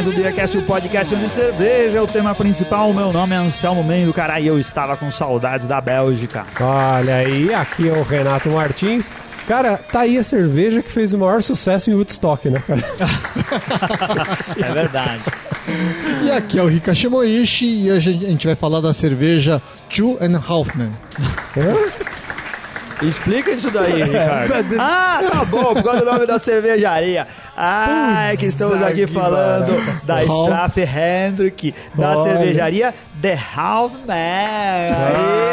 mais 0.00 0.14
um 0.14 0.16
Beercast, 0.16 0.56
o 0.56 0.62
podcast 0.62 1.14
de 1.14 1.28
cerveja 1.28 1.98
é 1.98 2.00
o 2.00 2.06
tema 2.06 2.34
principal. 2.34 2.90
Meu 2.94 3.12
nome 3.12 3.34
é 3.34 3.38
Anselmo 3.38 3.84
Mendo, 3.84 4.14
cara, 4.14 4.40
e 4.40 4.46
eu 4.46 4.58
estava 4.58 4.96
com 4.96 5.10
saudades 5.10 5.66
da 5.66 5.78
Bélgica. 5.78 6.46
Olha 6.58 7.16
aí, 7.16 7.52
aqui 7.52 7.86
é 7.86 7.92
o 7.92 8.02
Renato 8.02 8.48
Martins. 8.48 9.10
Cara, 9.46 9.76
tá 9.76 10.00
aí 10.00 10.16
a 10.16 10.22
cerveja 10.22 10.80
que 10.80 10.90
fez 10.90 11.12
o 11.12 11.18
maior 11.18 11.42
sucesso 11.42 11.90
em 11.90 11.94
Woodstock, 11.94 12.48
né, 12.48 12.62
cara? 12.66 12.82
É 14.58 14.72
verdade. 14.72 15.22
E 16.24 16.30
aqui 16.30 16.58
é 16.58 16.62
o 16.62 16.66
Rika 16.66 16.94
Shimoishi 16.94 17.84
e 17.84 17.92
hoje 17.92 18.24
a 18.24 18.30
gente 18.30 18.46
vai 18.46 18.56
falar 18.56 18.80
da 18.80 18.94
cerveja 18.94 19.60
Two 19.90 20.16
and 20.18 20.40
Halfman. 20.48 20.92
Explica 23.02 23.50
isso 23.50 23.70
daí, 23.70 24.02
Ricardo. 24.02 24.76
Ah, 24.78 25.20
tá 25.30 25.44
bom, 25.44 25.74
por 25.74 25.82
causa 25.82 26.00
do 26.00 26.12
nome 26.12 26.26
da 26.26 26.38
cervejaria. 26.38 27.26
Ah, 27.62 28.32
é 28.32 28.36
que 28.38 28.46
estamos 28.46 28.82
aqui 28.82 29.06
falando 29.06 29.70
da 30.06 30.20
Half. 30.20 30.48
Straff 30.48 30.80
Hendrick, 30.80 31.74
da 31.94 32.16
Olha. 32.16 32.22
cervejaria 32.22 32.94
The 33.20 33.34
Half 33.34 33.92
Man. 34.06 34.14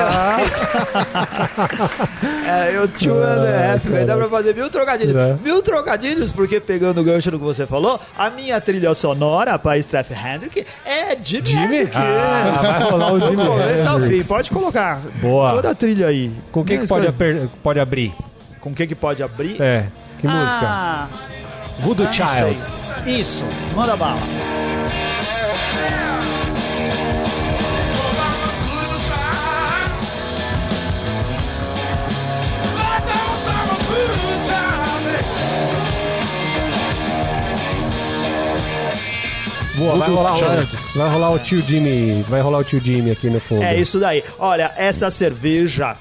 Ah. 0.09 0.38
É, 2.47 2.71
eu 2.73 2.88
Two 2.88 3.21
and 3.21 3.43
a 3.43 3.73
Half. 3.73 4.05
Dá 4.05 4.16
pra 4.16 4.30
fazer 4.30 4.55
mil 4.55 4.70
trocadilhos. 4.70 5.13
Dá. 5.13 5.35
Mil 5.43 5.61
trocadilhos, 5.61 6.31
porque 6.31 6.61
pegando 6.61 7.02
o 7.02 7.03
gancho 7.03 7.30
do 7.30 7.38
que 7.38 7.44
você 7.44 7.66
falou, 7.67 7.99
a 8.17 8.30
minha 8.30 8.61
trilha 8.61 8.94
sonora 8.94 9.59
para 9.59 9.77
Straff 9.80 10.14
Hendrick 10.14 10.66
é 10.86 11.17
Jimmy, 11.21 11.45
Jimmy? 11.45 11.89
Ah, 11.94 12.58
vai 12.61 12.83
rolar 12.89 13.14
o 13.14 13.19
Jimmy 13.19 13.45
começo 13.45 13.89
ao 13.89 13.99
fim, 13.99 14.23
pode 14.23 14.49
colocar 14.49 15.02
Boa. 15.21 15.49
toda 15.49 15.71
a 15.71 15.75
trilha 15.75 16.08
aí. 16.08 16.31
Com 16.53 16.61
o 16.61 16.66
que, 16.66 16.77
que 16.77 16.88
pode, 16.88 17.08
pode 17.61 17.80
abrir? 17.81 18.14
Com 18.61 18.69
o 18.69 18.73
que 18.73 18.88
que 18.88 18.95
pode 18.95 19.21
abrir? 19.21 19.61
É, 19.61 19.88
que 20.19 20.25
música? 20.25 21.09
Voodoo 21.80 22.08
ah, 22.08 22.11
Child. 22.11 22.58
Isso, 23.06 23.45
manda 23.75 23.95
bala. 23.95 24.20
Boa, 39.78 39.95
vai 39.95 40.09
rolar, 40.09 40.33
o, 40.33 40.98
vai 40.98 41.09
rolar 41.09 41.30
o 41.30 41.39
tio 41.39 41.61
Jimmy. 41.61 42.23
Vai 42.28 42.42
rolar 42.42 42.58
o 42.58 42.64
tio 42.64 42.81
Jimmy 42.83 43.11
aqui 43.11 43.30
no 43.30 43.39
fundo. 43.39 43.61
É 43.61 43.80
isso 43.80 44.00
daí. 44.00 44.23
Olha, 44.39 44.73
essa 44.75 45.11
cerveja 45.11 45.95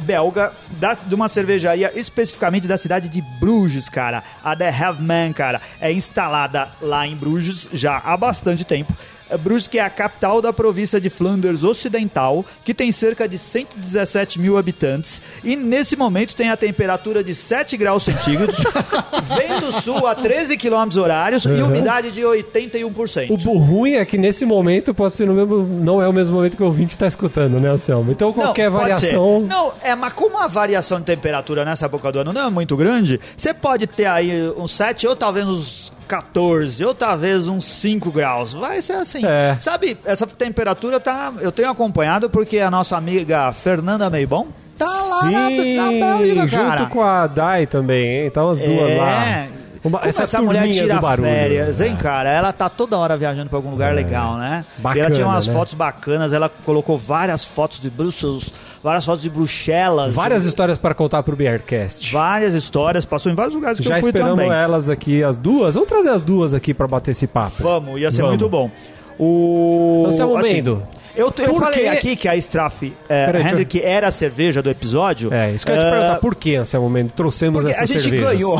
belga, 0.00 0.52
da- 0.72 0.94
de 0.94 1.14
uma 1.14 1.28
cervejaria 1.28 1.92
especificamente 1.94 2.66
da 2.68 2.76
cidade 2.78 3.08
de 3.08 3.22
Bruges, 3.40 3.88
cara. 3.88 4.22
A 4.42 4.54
The 4.56 4.68
Have 4.68 5.02
Man, 5.02 5.32
cara, 5.32 5.60
é 5.80 5.92
instalada 5.92 6.68
lá 6.80 7.06
em 7.06 7.16
Bruges 7.16 7.68
já 7.72 7.98
há 7.98 8.16
bastante 8.16 8.64
tempo. 8.64 8.92
Eh, 9.32 9.38
Bruges, 9.38 9.66
que 9.66 9.78
é 9.78 9.82
a 9.82 9.90
capital 9.90 10.42
da 10.42 10.52
província 10.52 11.00
de 11.00 11.08
Flanders 11.08 11.64
Ocidental, 11.64 12.44
que 12.64 12.74
tem 12.74 12.92
cerca 12.92 13.28
de 13.28 13.38
117 13.38 14.38
mil 14.38 14.58
habitantes. 14.58 15.20
E 15.42 15.56
nesse 15.56 15.96
momento 15.96 16.36
tem 16.36 16.50
a 16.50 16.56
temperatura 16.56 17.24
de 17.24 17.34
7 17.34 17.76
graus 17.76 18.02
centígrados, 18.02 18.56
vento 19.36 19.72
sul 19.80 20.06
a 20.06 20.14
13 20.14 20.56
quilômetros 20.56 20.96
horários 20.96 21.44
e 21.44 21.62
umidade 21.62 22.10
de 22.10 22.20
81%. 22.20 23.30
O 23.30 23.58
ruim 23.58 23.94
é 23.94 24.04
que 24.04 24.18
nesse 24.18 24.44
momento 24.44 24.94
pode 24.94 25.14
ser 25.14 25.26
no 25.26 25.34
mesmo, 25.34 25.62
não 25.62 26.02
é 26.02 26.08
o 26.08 26.12
mesmo 26.12 26.36
momento 26.36 26.56
que 26.56 26.62
o 26.62 26.66
ouvinte 26.66 26.96
tá 26.96 27.06
escutando, 27.06 27.58
né, 27.58 27.70
Anselmo? 27.70 28.12
Então 28.12 28.32
qualquer 28.32 28.70
Não, 28.70 28.78
pode 28.78 28.96
ser. 28.98 29.16
variação. 29.16 29.40
Não, 29.40 29.72
é, 29.82 29.94
mas 29.94 30.12
como 30.12 30.38
a 30.38 30.46
variação 30.46 30.98
de 30.98 31.06
temperatura 31.06 31.64
nessa 31.64 31.86
época 31.86 32.12
do 32.12 32.20
ano 32.20 32.32
não 32.32 32.46
é 32.46 32.50
muito 32.50 32.76
grande, 32.76 33.18
você 33.36 33.54
pode 33.54 33.86
ter 33.86 34.06
aí 34.06 34.32
uns 34.56 34.72
7 34.72 35.06
ou 35.06 35.16
talvez 35.16 35.46
uns 35.46 35.91
14, 36.16 36.84
ou 36.84 36.94
talvez 36.94 37.48
uns 37.48 37.64
5 37.64 38.12
graus. 38.12 38.52
Vai 38.52 38.82
ser 38.82 38.92
assim. 38.94 39.24
É. 39.24 39.56
Sabe, 39.58 39.96
essa 40.04 40.26
temperatura 40.26 41.00
tá. 41.00 41.32
Eu 41.40 41.50
tenho 41.50 41.70
acompanhado 41.70 42.28
porque 42.28 42.58
a 42.58 42.70
nossa 42.70 42.96
amiga 42.98 43.50
Fernanda 43.54 44.10
Meibon 44.10 44.48
tá 44.76 44.84
lá 44.84 45.30
na, 45.30 45.48
Sim, 45.48 45.76
na 45.76 45.88
Bélgica, 45.88 46.48
cara. 46.48 46.78
junto 46.80 46.90
com 46.90 47.02
a 47.02 47.26
Dai 47.26 47.66
também, 47.66 48.06
hein? 48.20 48.26
Então 48.26 48.50
as 48.50 48.60
duas 48.60 48.90
É. 48.90 48.98
lá. 48.98 49.46
Uma- 49.84 50.00
essa, 50.04 50.22
essa 50.22 50.40
mulher 50.40 50.68
tira 50.70 50.94
do 50.94 51.00
barulho. 51.00 51.26
férias, 51.28 51.80
hein, 51.80 51.96
É. 51.98 52.00
cara? 52.02 52.28
Ela 52.30 52.52
tá 52.52 52.68
toda 52.68 52.96
hora 52.96 53.16
viajando 53.16 53.48
pra 53.48 53.58
algum 53.58 53.70
lugar 53.70 53.92
legal, 53.94 54.36
né? 54.36 54.64
e 54.78 54.80
ela 54.80 54.82
Bacana, 54.94 55.10
tinha 55.10 55.26
umas 55.26 55.46
né? 55.48 55.52
fotos 55.52 55.74
bacanas, 55.74 56.32
ela 56.32 56.48
colocou 56.48 56.96
várias 56.96 57.44
fotos 57.44 57.80
de 57.80 57.90
Brussels, 57.90 58.52
várias 58.82 59.04
fotos 59.04 59.22
de 59.22 59.30
Bruxelas. 59.30 60.14
Várias 60.14 60.44
histórias 60.44 60.78
para 60.78 60.94
contar 60.94 61.22
pro 61.22 61.36
Bearcast. 61.36 62.12
Várias 62.12 62.54
histórias, 62.54 63.04
passou 63.04 63.30
em 63.30 63.34
vários 63.34 63.54
lugares 63.54 63.78
que 63.78 63.84
Já 63.86 63.96
eu 63.98 64.00
fui 64.00 64.10
esperamos 64.10 64.36
também. 64.42 64.56
elas 64.56 64.88
aqui, 64.88 65.22
as 65.22 65.36
duas. 65.36 65.74
Vamos 65.74 65.88
trazer 65.88 66.10
as 66.10 66.22
duas 66.22 66.52
aqui 66.54 66.74
para 66.74 66.86
bater 66.86 67.12
esse 67.12 67.26
papo. 67.26 67.62
Vamos, 67.62 68.00
ia 68.00 68.10
ser 68.10 68.18
Vamos. 68.22 68.30
muito 68.30 68.48
bom. 68.48 68.70
O... 69.18 70.04
Anselmo 70.06 70.36
assim, 70.36 70.54
Mendo, 70.54 70.82
Eu, 71.14 71.30
eu 71.38 71.54
falei 71.56 71.88
aqui 71.88 72.16
que 72.16 72.26
a 72.26 72.34
Straff 72.36 72.92
é, 73.08 73.26
Peraí, 73.26 73.32
deixa 73.32 73.48
eu- 73.48 73.50
Hendrick 73.52 73.82
era 73.82 74.08
a 74.08 74.10
cerveja 74.10 74.62
do 74.62 74.70
episódio. 74.70 75.32
É, 75.32 75.50
isso 75.50 75.64
que 75.66 75.70
eu 75.72 75.76
ia 75.76 75.80
te 75.82 75.86
Ah, 75.86 75.90
perguntar. 75.90 76.16
Por 76.20 76.34
que, 76.34 76.56
Anselmo 76.56 76.88
Mendes, 76.88 77.12
trouxemos 77.14 77.62
Porque 77.62 77.76
a 77.76 77.82
essas 77.82 77.88
gente 77.90 78.02
cervejas? 78.02 78.30
ganhou. 78.30 78.58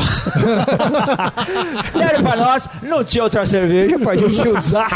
Deram 1.97 2.21
pra 2.23 2.35
nós, 2.35 2.69
não 2.81 3.03
tinha 3.03 3.23
outra 3.23 3.45
cerveja 3.45 3.97
pra 3.99 4.15
gente 4.15 4.47
usar. 4.49 4.89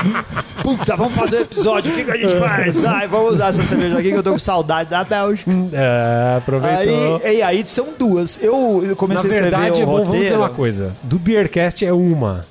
Puta, 0.62 0.96
vamos 0.96 1.14
fazer 1.14 1.38
um 1.38 1.42
episódio, 1.42 1.92
o 1.92 1.96
que, 1.96 2.04
que 2.06 2.12
a 2.12 2.18
gente 2.18 2.36
faz? 2.36 2.86
Ai, 2.86 3.08
vamos 3.08 3.36
usar 3.36 3.48
essa 3.50 3.64
cerveja 3.66 3.98
aqui 4.00 4.10
que 4.12 4.18
eu 4.18 4.24
tô 4.24 4.32
com 4.34 4.40
saudade 4.40 4.90
da 4.90 5.04
Bélgica. 5.04 5.52
É, 5.74 6.38
aproveitou. 6.38 7.22
Aí, 7.24 7.38
e 7.38 7.42
aí 7.42 7.64
são 7.66 7.88
duas. 7.98 8.40
Eu, 8.42 8.82
eu 8.84 8.90
Na 8.90 8.96
comecei 8.96 9.30
a 9.30 9.34
escrever 9.34 9.50
verdade, 9.58 9.80
o 9.80 9.84
é 9.84 9.86
bom, 9.86 9.92
vamos 9.94 10.06
dizer 10.08 10.18
roteiro. 10.20 10.40
uma 10.42 10.50
coisa. 10.50 10.96
Do 11.04 11.18
Beercast 11.18 11.86
é 11.86 11.92
uma. 11.94 12.46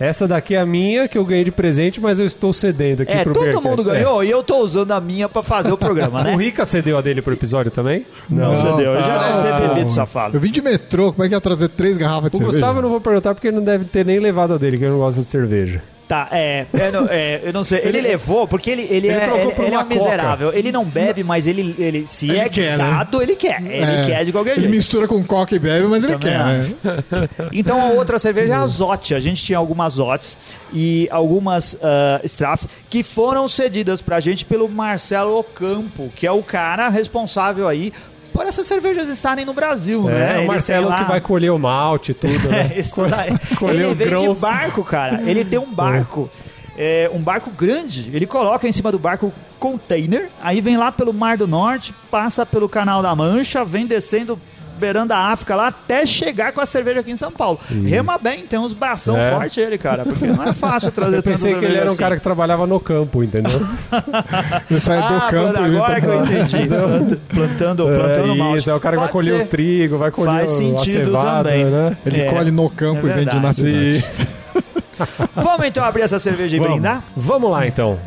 Essa 0.00 0.28
daqui 0.28 0.54
é 0.54 0.58
a 0.60 0.66
minha, 0.66 1.08
que 1.08 1.18
eu 1.18 1.24
ganhei 1.24 1.42
de 1.44 1.50
presente, 1.50 2.00
mas 2.00 2.18
eu 2.20 2.26
estou 2.26 2.52
cedendo 2.52 3.02
aqui 3.02 3.12
É, 3.12 3.24
pro 3.24 3.32
todo 3.32 3.60
mundo 3.60 3.82
ganhou 3.82 4.22
e 4.22 4.30
eu 4.30 4.42
tô 4.44 4.58
usando 4.58 4.92
a 4.92 5.00
minha 5.00 5.28
pra 5.28 5.42
fazer 5.42 5.72
o 5.72 5.76
programa, 5.76 6.20
É. 6.20 6.24
né? 6.30 6.34
O 6.34 6.38
Rica 6.38 6.64
cedeu 6.64 6.96
a 6.96 7.00
dele 7.00 7.20
pro 7.20 7.32
episódio 7.32 7.70
também? 7.72 8.06
Não, 8.30 8.56
você 8.56 8.66
deu. 8.76 8.92
Eu 8.92 9.02
já 9.02 9.14
Ah, 9.14 9.40
deve 9.40 9.52
ter 9.60 9.66
não. 9.68 9.74
bebido, 9.74 9.90
safado. 9.90 10.36
Eu 10.36 10.40
vim 10.40 10.50
de 10.52 10.62
metrô, 10.62 11.12
como 11.12 11.24
é 11.24 11.28
que 11.28 11.34
ia 11.34 11.40
trazer 11.40 11.68
três 11.68 11.96
garrafas 11.96 12.30
de 12.30 12.36
O 12.36 12.38
cerveja? 12.38 12.56
Gustavo 12.58 12.78
eu 12.78 12.82
não 12.82 12.90
vou 12.90 13.00
perguntar 13.00 13.34
porque 13.34 13.48
ele 13.48 13.56
não 13.56 13.64
deve 13.64 13.86
ter 13.86 14.04
nem 14.06 14.20
levado 14.20 14.54
a 14.54 14.56
dele, 14.58 14.78
que 14.78 14.84
ele 14.84 14.92
não 14.92 14.98
gosta 14.98 15.20
de 15.20 15.26
cerveja. 15.26 15.82
Tá, 16.08 16.26
é, 16.32 16.64
eu 16.72 16.90
não, 16.92 17.08
é, 17.10 17.40
eu 17.44 17.52
não 17.52 17.62
sei. 17.62 17.80
Ele 17.84 18.00
levou, 18.00 18.48
porque 18.48 18.70
ele, 18.70 18.82
ele, 18.84 19.08
Ele 19.08 19.10
é, 19.10 19.20
trocou 19.20 19.40
ele, 19.42 19.52
por 19.52 19.64
ele 19.66 19.74
é 19.74 19.78
uma 19.78 19.84
um 19.84 19.88
miserável. 19.88 20.52
Ele 20.54 20.72
não 20.72 20.84
bebe, 20.86 21.22
mas 21.22 21.46
ele, 21.46 21.74
ele 21.78 22.06
se 22.06 22.30
Ele 22.30 22.38
é 22.38 22.48
quer, 22.48 22.78
né? 22.78 23.06
ele 23.20 23.36
quer. 23.36 23.60
Ele 23.62 23.84
É, 23.84 24.06
quer 24.06 24.24
de 24.24 24.32
qualquer 24.32 24.52
Ele 24.52 24.62
jeito. 24.62 24.74
mistura 24.74 25.06
com 25.06 25.22
coca 25.22 25.54
e 25.54 25.58
bebe, 25.58 25.86
mas 25.86 26.02
ele 26.04 26.14
Também 26.14 26.32
quer, 26.32 26.44
né? 26.44 27.28
Então 27.52 27.78
a 27.80 27.90
outra 27.90 28.18
cerveja 28.18 28.54
é 28.54 28.56
a 28.56 28.66
Zote. 28.66 29.14
A 29.14 29.20
gente 29.20 29.44
tinha 29.44 29.58
algumas 29.58 29.94
Zotes 29.94 30.36
e 30.72 31.06
algumas 31.10 31.76
ah, 31.82 32.20
Straff 32.24 32.66
que 32.88 33.02
foram 33.02 33.46
cedidas 33.46 34.00
pra 34.00 34.18
gente 34.18 34.46
pelo 34.46 34.66
Marcelo 34.66 35.38
Ocampo, 35.38 36.10
que 36.16 36.26
é 36.26 36.32
o 36.32 36.42
cara 36.42 36.88
responsável 36.88 37.68
aí 37.68 37.92
por 38.32 38.46
essas 38.46 38.66
cervejas 38.66 39.08
estarem 39.08 39.44
no 39.44 39.52
Brasil, 39.54 40.04
né? 40.04 40.36
É, 40.36 40.44
o 40.44 40.46
Marcelo 40.46 40.88
lá- 40.88 41.02
que 41.04 41.08
vai 41.10 41.20
colher 41.20 41.50
o 41.52 41.58
malte 41.58 42.12
e 42.12 42.14
tudo, 42.14 42.48
né? 42.48 42.70
É, 42.74 42.80
isso 42.80 43.06
daí. 43.06 43.30
colher 43.58 43.82
Ele 43.82 43.86
os 43.92 43.98
vem 43.98 44.06
grãos. 44.08 44.38
de 44.38 44.42
barco, 44.42 44.84
cara. 44.84 45.22
Ele 45.22 45.44
tem 45.44 45.58
um 45.58 45.70
barco. 45.74 46.30
é, 46.76 47.10
um 47.12 47.20
barco 47.20 47.50
grande, 47.50 48.10
ele 48.14 48.26
coloca 48.26 48.66
em 48.68 48.72
cima 48.72 48.92
do 48.92 48.98
barco 48.98 49.32
container, 49.58 50.28
aí 50.40 50.60
vem 50.60 50.76
lá 50.76 50.92
pelo 50.92 51.12
Mar 51.12 51.36
do 51.36 51.48
Norte, 51.48 51.92
passa 52.10 52.46
pelo 52.46 52.68
Canal 52.68 53.02
da 53.02 53.14
Mancha, 53.16 53.64
vem 53.64 53.86
descendo 53.86 54.38
beirando 54.78 55.12
a 55.12 55.18
África 55.32 55.54
lá 55.54 55.66
até 55.68 56.06
chegar 56.06 56.52
com 56.52 56.60
a 56.60 56.66
cerveja 56.66 57.00
aqui 57.00 57.10
em 57.10 57.16
São 57.16 57.30
Paulo. 57.30 57.58
Rema 57.84 58.16
bem, 58.18 58.46
tem 58.46 58.58
uns 58.58 58.72
bração 58.72 59.16
É. 59.18 59.32
forte 59.32 59.60
ele, 59.60 59.76
cara, 59.76 60.04
porque 60.04 60.26
não 60.26 60.42
é 60.42 60.52
fácil 60.52 60.90
trazer 60.90 61.16
Eu 61.18 61.22
pensei 61.22 61.54
que 61.58 61.64
ele 61.64 61.76
era 61.76 61.86
um 61.86 61.88
assim. 61.90 61.96
cara 61.98 62.16
que 62.16 62.22
trabalhava 62.22 62.66
no 62.66 62.78
campo, 62.80 63.22
entendeu? 63.22 63.60
Ele 64.70 64.80
sai 64.80 64.98
do 64.98 65.14
Ah, 65.14 65.28
campo 65.30 65.58
e 65.58 65.62
vem 65.68 65.76
agora 65.76 65.92
pra 65.92 66.00
que 66.00 66.06
eu 66.06 66.24
entendi. 66.24 66.68
Planta- 66.68 67.18
Plantando, 67.28 67.84
plantando 67.86 68.32
é, 68.32 68.36
malte. 68.36 68.58
isso, 68.58 68.70
é 68.70 68.74
o 68.74 68.80
cara 68.80 68.96
que 68.96 69.00
vai 69.02 69.08
Pode 69.12 69.26
colher 69.26 69.38
ser. 69.40 69.44
o 69.44 69.48
trigo, 69.48 69.98
vai 69.98 70.10
colher 70.10 70.30
Faz 70.32 70.50
o- 70.50 70.54
a 70.54 70.56
sentido 70.58 71.04
cevada, 71.06 71.48
também. 71.50 71.64
né? 71.64 71.96
Ele 72.06 72.20
É, 72.20 72.30
colhe 72.30 72.50
no 72.50 72.70
campo 72.70 73.06
é 73.06 73.10
e 73.10 73.14
vende 73.14 73.40
na 73.40 73.52
cidade. 73.52 74.04
Vamos 75.34 75.66
então 75.66 75.84
abrir 75.84 76.02
essa 76.02 76.18
cerveja 76.18 76.56
e 76.56 76.58
Vamos. 76.58 76.74
brindar? 76.74 77.04
Vamos 77.16 77.50
lá, 77.50 77.66
então. 77.66 77.98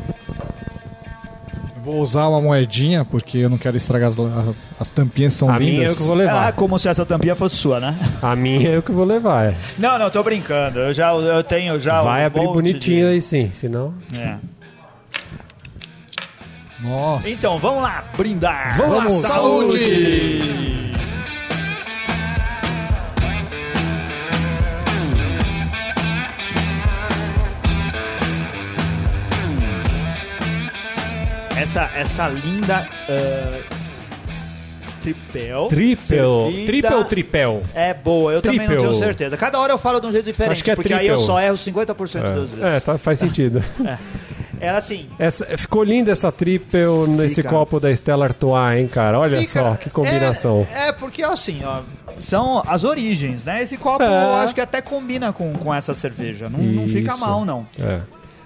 Vou 1.83 1.99
usar 2.01 2.27
uma 2.27 2.39
moedinha, 2.39 3.03
porque 3.03 3.39
eu 3.39 3.49
não 3.49 3.57
quero 3.57 3.75
estragar 3.75 4.09
as, 4.09 4.19
as, 4.19 4.69
as 4.79 4.89
tampinhas 4.89 5.33
são 5.33 5.49
A 5.49 5.57
minha 5.57 5.71
lindas. 5.79 5.89
eu 5.89 5.95
que 5.95 6.03
vou 6.03 6.13
Ah, 6.13 6.17
levar. 6.17 6.53
como 6.53 6.77
se 6.77 6.87
essa 6.87 7.03
tampinha 7.05 7.35
fosse 7.35 7.55
sua, 7.55 7.79
né? 7.79 7.97
A 8.21 8.35
minha 8.35 8.69
eu 8.69 8.83
que 8.83 8.91
vou 8.91 9.03
levar. 9.03 9.49
é. 9.49 9.55
Não, 9.79 9.97
não, 9.97 10.09
tô 10.11 10.21
brincando. 10.21 10.77
Eu 10.79 10.93
já 10.93 11.11
eu 11.13 11.43
tenho 11.43 11.79
já 11.79 12.01
Vai 12.03 12.23
um 12.23 12.27
abrir 12.27 12.45
bonitinho 12.47 13.07
de- 13.07 13.13
aí 13.13 13.21
sim, 13.21 13.49
senão... 13.51 13.93
É. 14.17 14.35
Nossa. 16.81 17.29
Então, 17.29 17.57
vamos 17.59 17.81
lá, 17.83 18.03
brindar. 18.17 18.75
Vamos 18.77 19.21
lá, 19.21 19.29
saúde! 19.29 20.80
Essa, 31.71 31.89
essa 31.95 32.27
linda. 32.27 32.85
ah, 33.07 33.61
tripel. 35.01 35.67
Tripel. 35.69 36.53
Tripel 36.65 36.97
ou 36.97 37.05
tripel? 37.05 37.63
É 37.73 37.93
boa, 37.93 38.33
eu 38.33 38.41
também 38.41 38.67
não 38.67 38.75
tenho 38.75 38.93
certeza. 38.93 39.37
Cada 39.37 39.57
hora 39.57 39.71
eu 39.71 39.77
falo 39.77 40.01
de 40.01 40.07
um 40.07 40.11
jeito 40.11 40.25
diferente, 40.25 40.51
Acho 40.51 40.63
que 40.65 40.71
é 40.71 40.75
porque 40.75 40.93
aí 40.93 41.07
eu 41.07 41.17
só 41.17 41.39
erro 41.39 41.55
50% 41.55 41.95
das 42.23 42.49
vezes. 42.49 42.61
É, 42.61 42.79
tá, 42.81 42.97
faz 42.97 43.19
sentido. 43.19 43.63
Era 44.59 44.79
assim, 44.79 45.07
Essa, 45.17 45.57
ficou 45.57 45.81
linda 45.81 46.11
essa 46.11 46.29
tripel 46.29 47.07
nesse 47.07 47.41
copo 47.41 47.79
da 47.79 47.89
Stella 47.95 48.25
Artois, 48.25 48.73
hein, 48.73 48.87
cara? 48.87 49.17
Olha 49.17 49.39
Fica- 49.39 49.61
só, 49.61 49.75
que 49.75 49.89
combinação. 49.89 50.67
É, 50.73 50.89
é, 50.89 50.91
porque 50.91 51.23
assim, 51.23 51.61
ó, 51.63 51.81
são 52.19 52.61
as 52.67 52.83
origens, 52.83 53.45
né? 53.45 53.63
Esse 53.63 53.77
copo 53.77 54.03
É. 54.03 54.07
eu 54.07 54.35
acho 54.35 54.53
que 54.53 54.61
até 54.61 54.81
combina 54.81 55.31
com, 55.31 55.53
com 55.53 55.73
essa 55.73 55.95
cerveja. 55.95 56.49
Não, 56.49 56.59
não 56.59 56.85
fica 56.85 57.15
mal, 57.15 57.45
não. 57.45 57.65
É. 57.79 58.01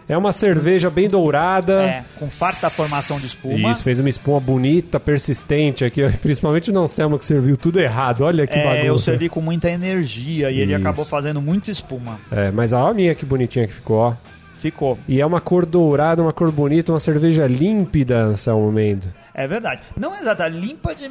É 0.07 0.15
uma 0.17 0.31
cerveja 0.31 0.89
bem 0.89 1.09
dourada. 1.09 1.81
É, 1.81 2.05
com 2.19 2.29
farta 2.29 2.69
formação 2.69 3.19
de 3.19 3.25
espuma. 3.25 3.71
Isso, 3.71 3.83
fez 3.83 3.99
uma 3.99 4.09
espuma 4.09 4.39
bonita, 4.39 4.99
persistente 4.99 5.83
aqui, 5.83 6.01
principalmente 6.21 6.71
no 6.71 6.81
Anselmo 6.81 7.17
que 7.17 7.25
serviu 7.25 7.57
tudo 7.57 7.79
errado. 7.79 8.21
Olha 8.21 8.45
que 8.45 8.53
É, 8.57 8.63
bagunça. 8.63 8.85
eu 8.85 8.97
servi 8.99 9.29
com 9.29 9.41
muita 9.41 9.69
energia 9.69 10.51
e 10.51 10.59
ele 10.59 10.73
Isso. 10.73 10.81
acabou 10.81 11.05
fazendo 11.05 11.41
muita 11.41 11.71
espuma. 11.71 12.19
É, 12.31 12.51
mas 12.51 12.71
a 12.73 12.93
minha 12.93 13.15
que 13.15 13.25
bonitinha 13.25 13.67
que 13.67 13.73
ficou, 13.73 13.97
ó. 13.97 14.13
Ficou. 14.55 14.97
E 15.07 15.19
é 15.21 15.25
uma 15.25 15.41
cor 15.41 15.65
dourada, 15.65 16.21
uma 16.21 16.33
cor 16.33 16.51
bonita, 16.51 16.91
uma 16.91 16.99
cerveja 16.99 17.45
límpida, 17.45 18.17
Anselmo 18.23 18.71
Mendo. 18.71 19.07
É 19.33 19.45
verdade. 19.47 19.81
Não 19.97 20.15
exata, 20.15 20.47
limpa 20.47 20.95
de, 20.95 21.09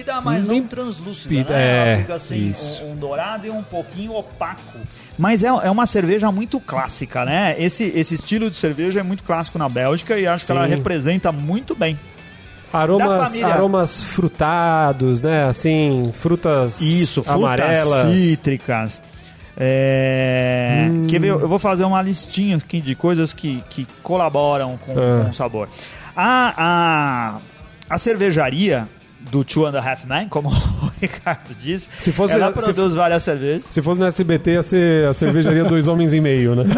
límpida, 0.00 0.20
mas 0.20 0.44
não 0.44 0.62
translúcida. 0.62 1.52
Né? 1.52 1.62
é, 1.62 1.88
Ela 1.92 1.98
fica 2.00 2.14
assim, 2.14 2.48
isso. 2.48 2.84
um, 2.84 2.92
um 2.92 2.96
dourado 2.96 3.46
e 3.46 3.50
um 3.50 3.62
pouquinho 3.62 4.12
opaco. 4.14 4.78
Mas 5.18 5.42
é, 5.44 5.48
é 5.48 5.70
uma 5.70 5.86
cerveja 5.86 6.30
muito 6.32 6.58
clássica, 6.60 7.24
né? 7.24 7.54
Esse, 7.58 7.84
esse 7.94 8.14
estilo 8.14 8.48
de 8.50 8.56
cerveja 8.56 9.00
é 9.00 9.02
muito 9.02 9.22
clássico 9.22 9.58
na 9.58 9.68
Bélgica 9.68 10.18
e 10.18 10.26
acho 10.26 10.44
que 10.46 10.52
ela 10.52 10.64
Sim. 10.66 10.74
representa 10.74 11.30
muito 11.30 11.74
bem. 11.74 11.98
Aromas, 12.72 13.28
família. 13.28 13.52
aromas 13.54 14.02
frutados, 14.04 15.20
né? 15.22 15.44
Assim, 15.44 16.12
frutas 16.14 16.80
Isso, 16.80 17.22
frutas 17.22 17.42
amarelas. 17.42 18.16
cítricas. 18.16 19.02
É... 19.56 20.86
Hum. 20.88 21.06
Quer 21.08 21.20
ver? 21.20 21.28
Eu 21.28 21.48
vou 21.48 21.58
fazer 21.58 21.84
uma 21.84 22.00
listinha 22.00 22.56
aqui 22.56 22.80
de 22.80 22.94
coisas 22.94 23.32
que, 23.32 23.62
que 23.68 23.86
colaboram 24.02 24.78
com, 24.78 24.92
Ah. 24.92 25.24
com 25.24 25.30
o 25.30 25.34
sabor. 25.34 25.68
A, 26.16 26.54
a, 26.56 27.94
a 27.94 27.98
cervejaria 27.98 28.88
do 29.30 29.44
Two 29.44 29.66
and 29.66 29.76
a 29.76 29.80
Half 29.80 30.04
Men, 30.06 30.28
como 30.28 30.48
o 30.50 30.90
Ricardo 31.00 31.54
disse, 31.58 31.88
Se 32.00 32.10
fosse- 32.12 32.34
ela 32.34 32.48
se- 32.48 32.72
produz 32.72 32.94
várias 32.94 33.22
cervejas. 33.22 33.64
Se 33.70 33.80
fosse 33.82 34.00
no 34.00 34.06
SBT, 34.06 34.52
ia 34.52 34.62
ser 34.62 35.06
a 35.06 35.12
cervejaria 35.14 35.64
Dois 35.64 35.86
Homens 35.88 36.12
e 36.14 36.20
Meio, 36.20 36.54
né? 36.54 36.64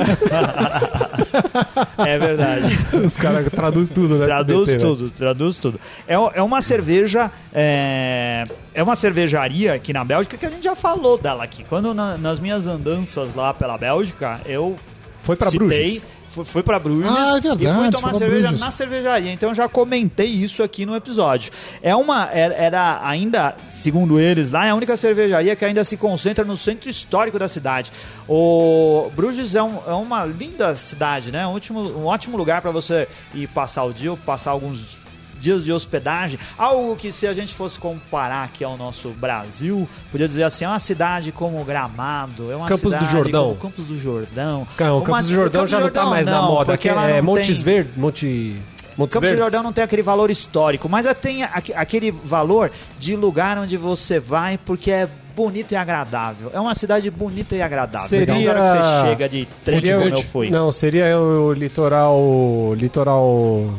É 1.99 2.19
verdade. 2.19 2.67
Os 3.05 3.17
caras 3.17 3.47
traduzem 3.51 3.95
tudo, 3.95 4.17
né? 4.19 4.27
Traduz 4.27 4.69
SBT, 4.69 4.85
né? 4.85 4.91
tudo, 4.91 5.11
traduz 5.11 5.59
tudo. 5.59 5.81
É, 6.07 6.15
é 6.15 6.43
uma 6.43 6.61
cerveja. 6.61 7.31
É, 7.53 8.45
é 8.75 8.83
uma 8.83 8.97
cervejaria 8.97 9.73
aqui 9.75 9.93
na 9.93 10.05
Bélgica 10.05 10.37
que 10.37 10.47
a 10.47 10.51
gente 10.51 10.65
já 10.65 10.75
falou 10.75 11.17
dela 11.19 11.45
aqui. 11.45 11.65
Quando 11.69 11.95
na- 11.95 12.17
nas 12.19 12.41
minhas 12.41 12.67
andanças 12.67 13.35
lá 13.35 13.55
pela 13.55 13.79
Bélgica, 13.79 14.41
eu 14.47 14.77
Foi 15.23 15.37
pra 15.37 15.51
citei, 15.51 15.67
Bruges. 15.69 16.07
Fui, 16.33 16.45
fui 16.45 16.63
pra 16.63 16.79
Bruges 16.79 17.07
Ah, 17.11 17.37
é 17.37 17.41
verdade, 17.41 17.65
e 17.65 17.67
fui 17.67 17.77
foi 17.83 17.91
tomar 17.91 18.15
cerveja 18.15 18.43
Bruges. 18.49 18.61
na 18.61 18.71
cervejaria. 18.71 19.33
Então 19.33 19.49
eu 19.51 19.55
já 19.55 19.69
comentei 19.69 20.27
isso 20.27 20.63
aqui 20.63 20.87
no 20.87 20.97
episódio. 20.97 21.53
É 21.83 21.95
uma 21.95 22.29
era, 22.33 22.55
era 22.55 23.01
ainda, 23.07 23.55
segundo 23.69 24.19
eles, 24.19 24.51
lá 24.51 24.67
é 24.67 24.71
a 24.71 24.75
única 24.75 24.97
cervejaria 24.97 25.55
que 25.55 25.65
ainda 25.65 25.85
se 25.85 25.97
concentra 25.97 26.45
no 26.45 26.57
centro 26.57 26.89
histórico 26.89 27.39
da 27.39 27.49
cidade. 27.49 27.93
O 28.29 29.11
Bruges 29.15 29.55
é, 29.55 29.63
um- 29.63 29.79
é 29.87 29.93
uma 29.93 30.25
linda 30.25 30.75
cidade, 30.77 31.31
né? 31.31 31.47
Um, 31.47 31.53
ótimo, 31.55 31.81
um 31.81 32.07
ótimo 32.07 32.37
lugar 32.37 32.63
para 32.63 32.71
você 32.71 33.07
ir 33.35 33.47
passar 33.49 33.85
o 33.85 33.93
dia, 33.93 34.11
ou 34.11 34.17
passar 34.17 34.53
alguns 34.53 34.97
dias 35.43 35.65
de 35.65 35.73
hospedagem, 35.73 36.39
algo 36.57 36.97
que 36.97 37.13
se 37.13 37.27
a 37.27 37.33
gente 37.35 37.55
fosse 37.55 37.79
comparar 37.79 38.45
aqui 38.45 38.63
ao 38.65 38.77
nosso 38.79 39.09
Brasil, 39.11 39.89
podia 40.11 40.27
dizer 40.29 40.45
assim, 40.45 40.65
é 40.65 40.69
uma 40.69 40.79
cidade 40.81 41.33
como 41.33 41.63
Gramado, 41.65 42.51
é 42.51 42.57
uma 42.57 42.67
Campos 42.69 42.93
do 42.93 42.99
cidade 42.99 43.11
Jordão. 43.13 43.45
como 43.59 43.73
Campos 43.73 43.87
do 43.87 43.99
Jordão. 43.99 44.67
Não, 44.79 44.93
o 44.95 44.97
Uma- 44.99 45.05
Campos 45.07 45.27
do 45.27 45.33
Jordão 45.33 45.61
Campos 45.63 45.71
já 45.71 45.79
do 45.79 45.83
não 45.85 45.91
tá 45.91 46.01
Jordão 46.01 46.11
mais 46.15 46.27
na 46.27 46.33
não, 46.33 46.49
moda. 46.49 46.65
porque 46.73 46.89
Aqui 46.89 46.99
ela 46.99 47.11
é 47.11 47.21
Montes 47.21 47.49
tem- 47.57 47.65
Verdes. 47.65 47.97
Monte... 47.97 48.57
Montes 48.97 49.15
Campos 49.15 49.29
do 49.29 49.33
Verdes. 49.33 49.39
Jordão 49.39 49.63
não 49.63 49.73
tem 49.73 49.83
aquele 49.83 50.03
valor 50.03 50.31
histórico, 50.31 50.89
mas 50.89 51.07
ela 51.07 51.15
tem 51.15 51.43
aque- 51.45 51.73
aquele 51.75 52.11
valor 52.11 52.71
de 52.99 53.17
lugar 53.17 53.59
onde 53.59 53.77
você 53.77 54.21
vai 54.21 54.57
porque 54.59 54.91
é 54.91 55.09
bonito 55.35 55.73
e 55.73 55.77
agradável. 55.77 56.51
É 56.55 56.61
uma 56.61 56.75
cidade 56.75 57.11
bonita 57.11 57.55
e 57.55 57.63
agradável. 57.63 58.09
Seria- 58.09 58.35
Então, 58.35 58.55
na 58.55 58.61
hora 58.61 58.63
que 58.63 58.83
você 58.85 59.09
chega 59.09 59.29
de 59.29 59.49
trem 59.65 59.81
Seria 59.81 59.99
como 59.99 60.11
o- 60.11 60.19
eu 60.19 60.23
fui. 60.23 60.51
Não, 60.51 60.73
seria 60.73 61.19
o 61.19 61.53
litoral. 61.53 62.75
Litoral 62.77 63.27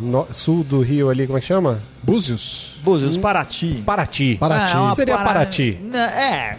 no- 0.01 0.27
sul 0.31 0.63
do 0.63 0.81
Rio 0.81 1.09
ali, 1.09 1.25
como 1.25 1.37
é 1.37 1.41
que 1.41 1.47
chama? 1.47 1.79
Búzios. 2.01 2.75
Búzios, 2.83 3.17
Paraty. 3.17 3.81
Paraty. 3.85 4.35
Paraty. 4.37 4.73
É, 4.75 4.79
uma 4.79 4.95
Seria 4.95 5.15
para- 5.15 5.25
Paraty. 5.25 5.79
É, 5.93 6.55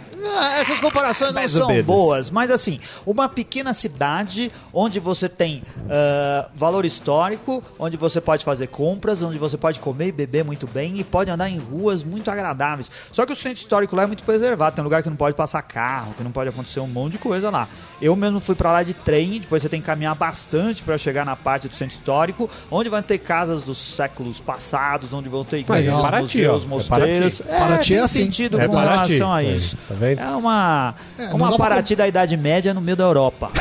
essas 0.59 0.79
comparações 0.79 1.31
não 1.31 1.41
Mais 1.41 1.51
são 1.51 1.67
menos. 1.67 1.85
boas, 1.85 2.29
mas 2.29 2.49
assim, 2.51 2.79
uma 3.05 3.27
pequena 3.29 3.73
cidade 3.73 4.51
onde 4.73 4.99
você 4.99 5.27
tem 5.29 5.61
ah, 5.89 6.47
valor 6.55 6.85
histórico, 6.85 7.63
onde 7.79 7.97
você 7.97 8.19
pode 8.19 8.43
fazer 8.43 8.67
compras, 8.67 9.21
onde 9.21 9.37
você 9.37 9.57
pode 9.57 9.79
comer 9.79 10.07
e 10.07 10.11
beber 10.11 10.43
muito 10.43 10.67
bem 10.67 10.99
e 10.99 11.03
pode 11.03 11.29
andar 11.29 11.49
em 11.49 11.57
ruas 11.57 12.03
muito 12.03 12.29
agradáveis. 12.31 12.89
Só 13.11 13.25
que 13.25 13.33
o 13.33 13.35
centro 13.35 13.59
histórico 13.61 13.95
lá 13.95 14.03
é 14.03 14.07
muito 14.07 14.23
preservado, 14.23 14.75
tem 14.75 14.83
lugar 14.83 15.01
que 15.03 15.09
não 15.09 15.17
pode 15.17 15.35
passar 15.35 15.61
carro, 15.61 16.13
que 16.17 16.23
não 16.23 16.31
pode 16.31 16.49
acontecer 16.49 16.79
um 16.79 16.87
monte 16.87 17.13
de 17.13 17.17
coisa 17.17 17.49
lá. 17.49 17.67
Eu 18.01 18.15
mesmo 18.15 18.39
fui 18.39 18.55
pra 18.55 18.71
lá 18.71 18.83
de 18.83 18.93
trem, 18.93 19.39
depois 19.39 19.61
você 19.61 19.69
tem 19.69 19.79
que 19.79 19.85
caminhar 19.85 20.15
bastante 20.15 20.83
para 20.83 20.97
chegar 20.97 21.25
na 21.25 21.35
parte 21.35 21.67
do 21.69 21.75
centro 21.75 21.95
histórico, 21.97 22.49
onde 22.69 22.89
vai 22.89 23.01
ter 23.01 23.17
casas 23.19 23.63
dos 23.63 23.77
séculos 23.77 24.39
passados, 24.39 25.13
onde 25.13 25.29
vão 25.29 25.45
ter 25.45 25.59
igrejas. 25.59 25.93
Paraty, 25.93 26.45
ó. 26.45 26.53
museus, 26.53 26.63
É 26.63 26.67
mosteiros. 26.67 27.41
Paraty. 27.41 27.59
Paraty 27.65 27.87
tem 27.89 27.97
é 27.97 28.01
assim. 28.01 28.23
sentido 28.25 28.59
É 28.59 28.67
com 28.67 28.73
Paraty. 28.73 29.13
relação 29.13 29.33
a 29.33 29.43
É, 29.43 29.51
isso. 29.51 29.77
tá 29.87 29.95
É 30.17 30.27
uma, 30.29 30.95
É, 31.17 31.27
uma 31.33 31.49
dá 31.49 31.55
pra 31.57 31.65
Paraty 31.69 31.95
da 31.95 32.07
Idade 32.07 32.35
Média 32.37 32.73
no 32.73 32.81
meio 32.81 32.95
da 32.97 33.03
Europa. 33.03 33.51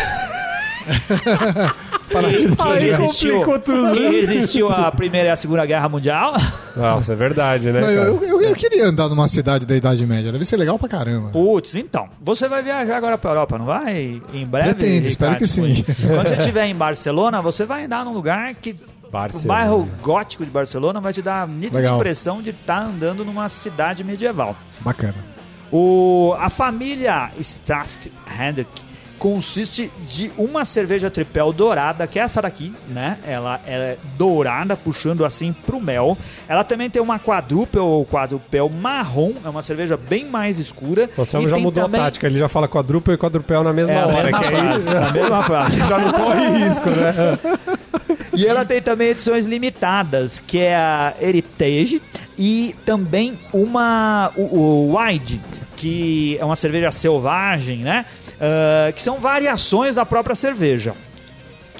Paraty 2.12 2.48
do 2.48 2.56
Que 2.56 2.62
Aí 2.62 2.90
resistiu, 2.90 3.42
complicou 3.44 3.58
tudo. 3.58 3.92
que 3.94 4.20
resistiu 4.20 4.68
à 4.70 4.92
Primeira 4.92 5.28
e 5.28 5.30
à 5.30 5.36
Segunda 5.36 5.64
Guerra 5.66 5.88
Mundial. 5.88 6.34
Nossa, 6.76 7.12
é 7.12 7.16
verdade, 7.16 7.72
né? 7.72 7.80
Não, 7.80 7.90
eu, 7.90 8.22
eu, 8.22 8.40
eu 8.42 8.54
queria 8.54 8.86
andar 8.86 9.08
numa 9.08 9.26
cidade 9.26 9.66
da 9.66 9.74
Idade 9.74 10.06
Média. 10.06 10.30
Deve 10.30 10.44
ser 10.44 10.56
legal 10.56 10.78
pra 10.78 10.88
caramba. 10.88 11.30
Putz, 11.30 11.74
então, 11.74 12.08
você 12.20 12.48
vai 12.48 12.62
viajar 12.62 12.96
agora 12.96 13.16
pra 13.18 13.30
Europa, 13.30 13.58
não 13.58 13.64
vai? 13.64 14.20
Em 14.32 14.46
breve? 14.46 14.74
Pretendo, 14.74 15.06
espero 15.06 15.36
que 15.36 15.46
sim. 15.46 15.84
Quando 16.06 16.28
você 16.28 16.34
estiver 16.34 16.66
em 16.66 16.74
Barcelona, 16.74 17.40
você 17.40 17.64
vai 17.64 17.84
andar 17.86 18.04
num 18.04 18.12
lugar 18.12 18.54
que 18.54 18.76
o 19.02 19.10
Barcelona. 19.10 19.48
bairro 19.48 19.88
gótico 20.02 20.44
de 20.44 20.50
Barcelona 20.50 21.00
vai 21.00 21.12
te 21.12 21.22
dar 21.22 21.42
a 21.42 21.46
nítida 21.46 21.78
Legal. 21.78 21.96
impressão 21.96 22.42
de 22.42 22.50
estar 22.50 22.82
andando 22.82 23.24
numa 23.24 23.48
cidade 23.48 24.04
medieval. 24.04 24.54
Bacana. 24.80 25.14
O, 25.72 26.34
a 26.38 26.48
família 26.50 27.30
Staff 27.40 28.10
Hendrick 28.40 28.70
consiste 29.18 29.90
de 30.06 30.30
uma 30.36 30.66
cerveja 30.66 31.10
tripel 31.10 31.50
dourada, 31.50 32.06
que 32.06 32.18
é 32.18 32.22
essa 32.22 32.42
daqui, 32.42 32.74
né? 32.88 33.16
Ela, 33.26 33.58
ela 33.66 33.84
é 33.84 33.96
dourada, 34.18 34.76
puxando 34.76 35.24
assim 35.24 35.52
pro 35.64 35.80
mel. 35.80 36.18
Ela 36.46 36.62
também 36.62 36.90
tem 36.90 37.00
uma 37.00 37.18
quadrupel 37.18 37.86
ou 37.86 38.04
quadrupel 38.04 38.68
marrom, 38.68 39.32
é 39.42 39.48
uma 39.48 39.62
cerveja 39.62 39.96
bem 39.96 40.26
mais 40.26 40.58
escura. 40.58 41.08
O 41.16 41.22
E 41.22 41.48
já 41.48 41.56
mudou 41.56 41.84
também- 41.84 42.00
a 42.00 42.04
tática, 42.04 42.26
ele 42.26 42.38
já 42.38 42.48
fala 42.48 42.68
quadrupel 42.68 43.14
e 43.14 43.16
quadrupel 43.18 43.64
na 43.64 43.72
mesma 43.72 43.94
É 43.94 44.04
hora. 44.04 44.22
mesma 44.24 44.38
que 44.40 44.44
aí 44.46 44.56
frase, 44.56 44.88
a 44.94 45.10
mesma 45.10 45.42
frase. 45.42 45.78
já 45.88 45.98
não 45.98 46.12
corre 46.12 46.64
risco, 46.64 46.90
né? 46.90 47.38
E 48.36 48.46
ela 48.46 48.64
tem 48.64 48.82
também 48.82 49.08
edições 49.08 49.46
limitadas, 49.46 50.38
que 50.44 50.58
é 50.58 50.76
a 50.76 51.14
Heritage 51.20 52.02
e 52.38 52.74
também 52.84 53.38
uma 53.52 54.30
o, 54.36 54.42
o 54.92 54.96
Wide, 54.98 55.40
que 55.76 56.36
é 56.40 56.44
uma 56.44 56.56
cerveja 56.56 56.90
selvagem, 56.90 57.78
né? 57.78 58.04
Ah, 58.40 58.92
que 58.92 59.02
são 59.02 59.18
variações 59.18 59.94
da 59.94 60.04
própria 60.04 60.34
cerveja. 60.34 60.94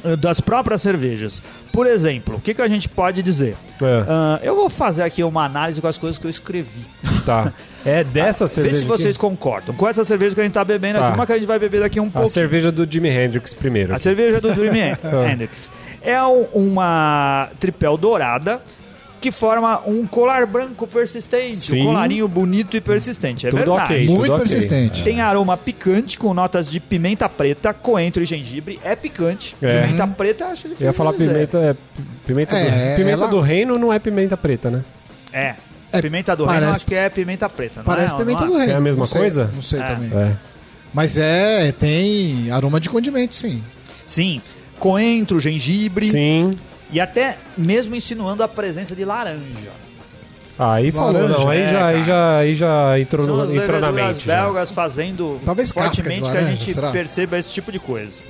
Ah, 0.05 0.17
Das 0.17 0.41
próprias 0.41 0.83
cervejas. 0.83 1.43
Por 1.73 1.87
exemplo, 1.89 2.37
o 2.37 2.41
que, 2.41 2.55
que 2.55 2.63
a 2.63 2.69
gente 2.69 2.89
pode 2.89 3.21
dizer? 3.23 3.57
É, 3.83 4.05
Ah, 4.09 4.39
eu 4.43 4.55
vou 4.55 4.71
fazer 4.71 5.03
aqui 5.03 5.25
uma 5.25 5.45
análise 5.45 5.81
com 5.81 5.89
as 5.89 5.99
coisas 5.99 6.19
que 6.19 6.27
eu 6.27 6.31
escrevi. 6.31 6.83
tá. 7.27 7.53
É 7.87 8.03
dessa 8.03 8.47
Vê 8.47 8.51
cerveja. 8.55 8.79
se 8.79 8.85
vocês 8.87 9.15
concordam. 9.19 9.75
Com 9.75 9.87
essa 9.87 10.07
cerveja 10.07 10.35
que 10.35 10.41
a 10.41 10.45
gente 10.45 10.55
tá 10.55 10.65
bebendo 10.65 10.99
Tá. 10.99 11.09
aqui, 11.09 11.19
uma 11.19 11.27
que 11.27 11.33
a 11.33 11.35
gente 11.35 11.47
vai 11.47 11.59
beber 11.59 11.81
daqui 11.83 12.01
um 12.01 12.05
aqui. 12.05 12.13
A 12.17 12.21
pouco. 12.21 12.31
cerveja 12.33 12.73
do 12.73 12.91
Jimi 12.91 13.11
Hendrix 13.11 13.53
primeiro. 13.53 13.95
A 13.95 13.99
cerveja 13.99 14.41
do 14.41 14.55
Dream 14.55 14.75
Hendrix. 15.31 15.71
É 16.01 16.23
um- 16.23 16.47
uma 16.55 17.51
tripel 17.61 17.99
dourada 17.99 18.63
que 19.25 19.33
forma 19.33 19.81
um 19.87 20.07
colar 20.07 20.47
branco 20.47 20.87
persistente. 20.87 21.57
Sim. 21.59 21.81
Um 21.81 21.85
colarinho 21.87 22.29
bonito 22.29 22.77
e 22.77 22.81
persistente. 22.81 23.47
É 23.47 23.51
Tudo 23.51 23.59
verdade. 23.61 23.83
ok. 23.95 24.07
Muito 24.09 24.37
persistente. 24.37 25.03
Tem 25.03 25.23
aroma 25.23 25.57
picante 25.57 26.19
com 26.19 26.35
notas 26.35 26.71
de 26.71 26.79
pimenta 26.79 27.27
preta, 27.27 27.73
coentro 27.73 28.23
e 28.23 28.27
gengibre. 28.27 28.79
É 28.85 28.95
picante. 28.95 29.57
É. 29.63 29.87
Pimenta 29.87 30.07
preta, 30.09 30.45
acho 30.49 30.65
difícil. 30.69 30.85
Eu 30.87 30.91
ia 30.91 30.93
falar 30.93 31.15
pimenta. 31.15 31.57
É, 31.59 31.75
pimenta 32.27 32.55
É, 32.59 32.91
do, 32.91 32.97
pimenta 32.97 33.13
ela- 33.23 33.29
do 33.29 33.41
reino 33.41 33.79
não 33.79 33.91
é 33.91 33.99
pimenta 33.99 34.37
preta, 34.37 34.69
né? 34.71 34.85
É. 35.33 35.55
É, 35.91 36.03
pimenta 36.03 36.37
do 36.37 36.45
reino, 36.45 36.61
parece- 36.61 36.77
acho 36.81 36.87
que 36.87 36.95
é 36.95 37.09
pimenta 37.09 37.49
preta. 37.49 37.77
Não 37.79 37.85
Parece 37.85 38.15
é, 38.15 38.19
pimenta 38.19 38.41
não 38.43 38.49
do 38.49 38.59
reino. 38.59 38.73
É 38.73 38.77
a 38.77 38.81
mesma 38.81 38.99
não 38.99 39.07
sei- 39.07 39.21
coisa? 39.21 39.51
Não 39.55 39.63
sei 39.63 39.81
É. 39.81 39.83
também. 39.89 40.11
É. 40.19 40.33
Mas 40.93 41.17
é, 41.17 41.73
tem 41.73 42.51
aroma 42.51 42.79
de 42.79 42.91
condimento, 42.91 43.35
sim. 43.35 43.63
Sim. 44.05 44.43
Coentro, 44.79 45.41
gengibre 45.41 46.09
Sim. 46.09 46.51
E 46.95 47.01
até 47.01 47.37
mesmo 47.59 47.95
insinuando 47.95 48.43
a 48.43 48.49
presença 48.49 48.95
de 48.97 49.05
laranja. 49.05 49.85
Aí 50.57 50.93
falou, 50.93 51.29
não, 51.29 51.49
aí, 51.51 51.63
É, 51.63 51.69
já, 51.69 51.87
aí, 51.87 52.03
já, 52.05 52.39
aí 52.39 52.55
já 52.55 53.01
entrou, 53.01 53.27
São 53.27 53.37
no, 53.37 53.43
as 53.43 53.51
entrou 53.51 53.81
na 53.81 53.91
mente. 53.91 54.25
já. 54.25 54.43
belgas 54.45 54.71
fazendo 54.71 55.41
Talvez 55.45 55.73
fortemente 55.73 56.23
que 56.23 56.29
a 56.29 56.33
laranja, 56.33 56.51
gente 56.53 56.73
será? 56.73 56.91
perceba 56.93 57.37
esse 57.37 57.53
tipo 57.53 57.73
de 57.73 57.81
coisa. 57.81 58.23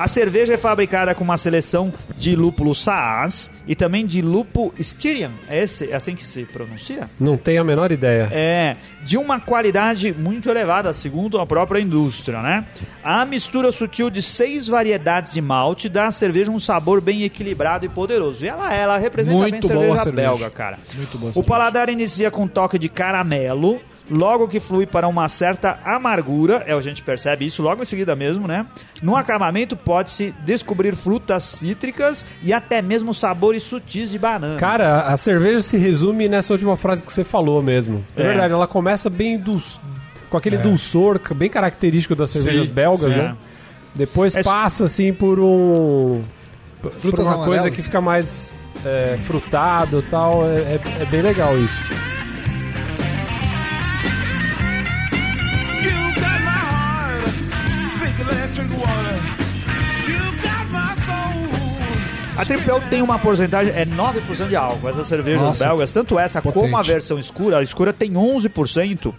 A 0.00 0.08
cerveja 0.08 0.54
é 0.54 0.56
fabricada 0.56 1.14
com 1.14 1.22
uma 1.22 1.36
seleção 1.36 1.92
de 2.16 2.34
lúpulo 2.34 2.74
Saaz 2.74 3.50
e 3.66 3.74
também 3.74 4.06
de 4.06 4.22
lúpulo 4.22 4.72
Styrian. 4.78 5.30
É, 5.46 5.62
esse, 5.62 5.90
é 5.90 5.94
assim 5.94 6.14
que 6.14 6.24
se 6.24 6.46
pronuncia? 6.46 7.10
Não 7.20 7.36
tenho 7.36 7.60
a 7.60 7.64
menor 7.64 7.92
ideia. 7.92 8.30
É, 8.32 8.76
de 9.04 9.18
uma 9.18 9.38
qualidade 9.38 10.14
muito 10.14 10.48
elevada, 10.48 10.94
segundo 10.94 11.38
a 11.38 11.44
própria 11.44 11.82
indústria, 11.82 12.40
né? 12.40 12.64
A 13.04 13.26
mistura 13.26 13.70
sutil 13.70 14.08
de 14.08 14.22
seis 14.22 14.68
variedades 14.68 15.34
de 15.34 15.42
malte 15.42 15.86
dá 15.86 16.06
à 16.06 16.12
cerveja 16.12 16.50
um 16.50 16.58
sabor 16.58 17.02
bem 17.02 17.22
equilibrado 17.22 17.84
e 17.84 17.88
poderoso. 17.90 18.42
E 18.42 18.48
ela, 18.48 18.72
ela 18.74 18.96
representa 18.96 19.36
Muito 19.36 19.68
bem 19.68 19.76
boa 19.76 19.80
cerveja, 19.80 20.00
a 20.00 20.04
cerveja. 20.04 20.28
belga, 20.30 20.50
cara. 20.50 20.78
Muito 20.94 21.18
boa 21.18 21.32
a 21.36 21.38
O 21.38 21.44
paladar 21.44 21.90
inicia 21.90 22.30
com 22.30 22.44
um 22.44 22.48
toque 22.48 22.78
de 22.78 22.88
caramelo, 22.88 23.78
logo 24.10 24.48
que 24.48 24.58
flui 24.58 24.86
para 24.86 25.06
uma 25.06 25.28
certa 25.28 25.78
amargura, 25.84 26.64
é, 26.66 26.72
a 26.72 26.80
gente 26.80 27.02
percebe 27.02 27.46
isso 27.46 27.62
logo 27.62 27.82
em 27.82 27.86
seguida 27.86 28.16
mesmo, 28.16 28.48
né? 28.48 28.66
No 29.00 29.14
acabamento 29.16 29.76
pode-se 29.76 30.34
descobrir 30.44 30.96
frutas 30.96 31.44
cítricas 31.44 32.24
e 32.42 32.52
até 32.52 32.82
mesmo 32.82 33.14
sabores 33.14 33.62
sutis 33.62 34.10
de 34.10 34.18
banana. 34.18 34.56
Cara, 34.58 35.02
a 35.02 35.16
cerveja 35.16 35.62
se 35.62 35.76
resume 35.76 36.28
nessa 36.28 36.52
última 36.52 36.76
frase 36.76 37.02
que 37.04 37.12
você 37.12 37.22
falou 37.24 37.62
mesmo. 37.62 38.04
É, 38.16 38.22
É. 38.22 38.26
verdade, 38.26 38.52
ela 38.52 38.66
começa 38.66 39.08
bem 39.08 39.38
dulce, 39.38 39.78
com 40.28 40.36
aquele 40.36 40.58
dulçor 40.58 41.20
bem 41.34 41.48
característico 41.48 42.16
das 42.16 42.30
cervejas 42.30 42.68
Sim, 42.68 42.74
belgas, 42.74 43.12
sim. 43.12 43.18
né? 43.18 43.36
Depois 43.94 44.34
É- 44.34 44.42
passa 44.42 44.84
assim 44.84 45.12
por 45.12 45.38
um. 45.40 46.22
por 46.82 46.90
Frutas 46.92 47.26
uma 47.26 47.36
coisa 47.36 47.50
amarelas. 47.62 47.74
que 47.76 47.82
fica 47.82 48.00
mais 48.00 48.54
é, 48.84 49.18
frutado 49.24 49.98
e 49.98 50.02
tal. 50.10 50.44
É, 50.46 50.56
é- 50.58 50.80
é 51.00 51.04
bem 51.04 51.20
legal 51.22 51.56
isso. 51.58 51.78
Tripel 62.50 62.80
tem 62.90 63.00
uma 63.00 63.16
porcentagem, 63.16 63.72
é 63.76 63.86
9% 63.86 64.48
de 64.48 64.56
álcool, 64.56 64.88
essas 64.88 65.06
cervejas 65.06 65.40
Nossa, 65.40 65.64
belgas, 65.64 65.92
tanto 65.92 66.18
essa 66.18 66.42
potente. 66.42 66.60
como 66.60 66.76
a 66.76 66.82
versão 66.82 67.16
escura, 67.16 67.58
a 67.58 67.62
escura 67.62 67.92
tem 67.92 68.14
11%, 68.14 69.14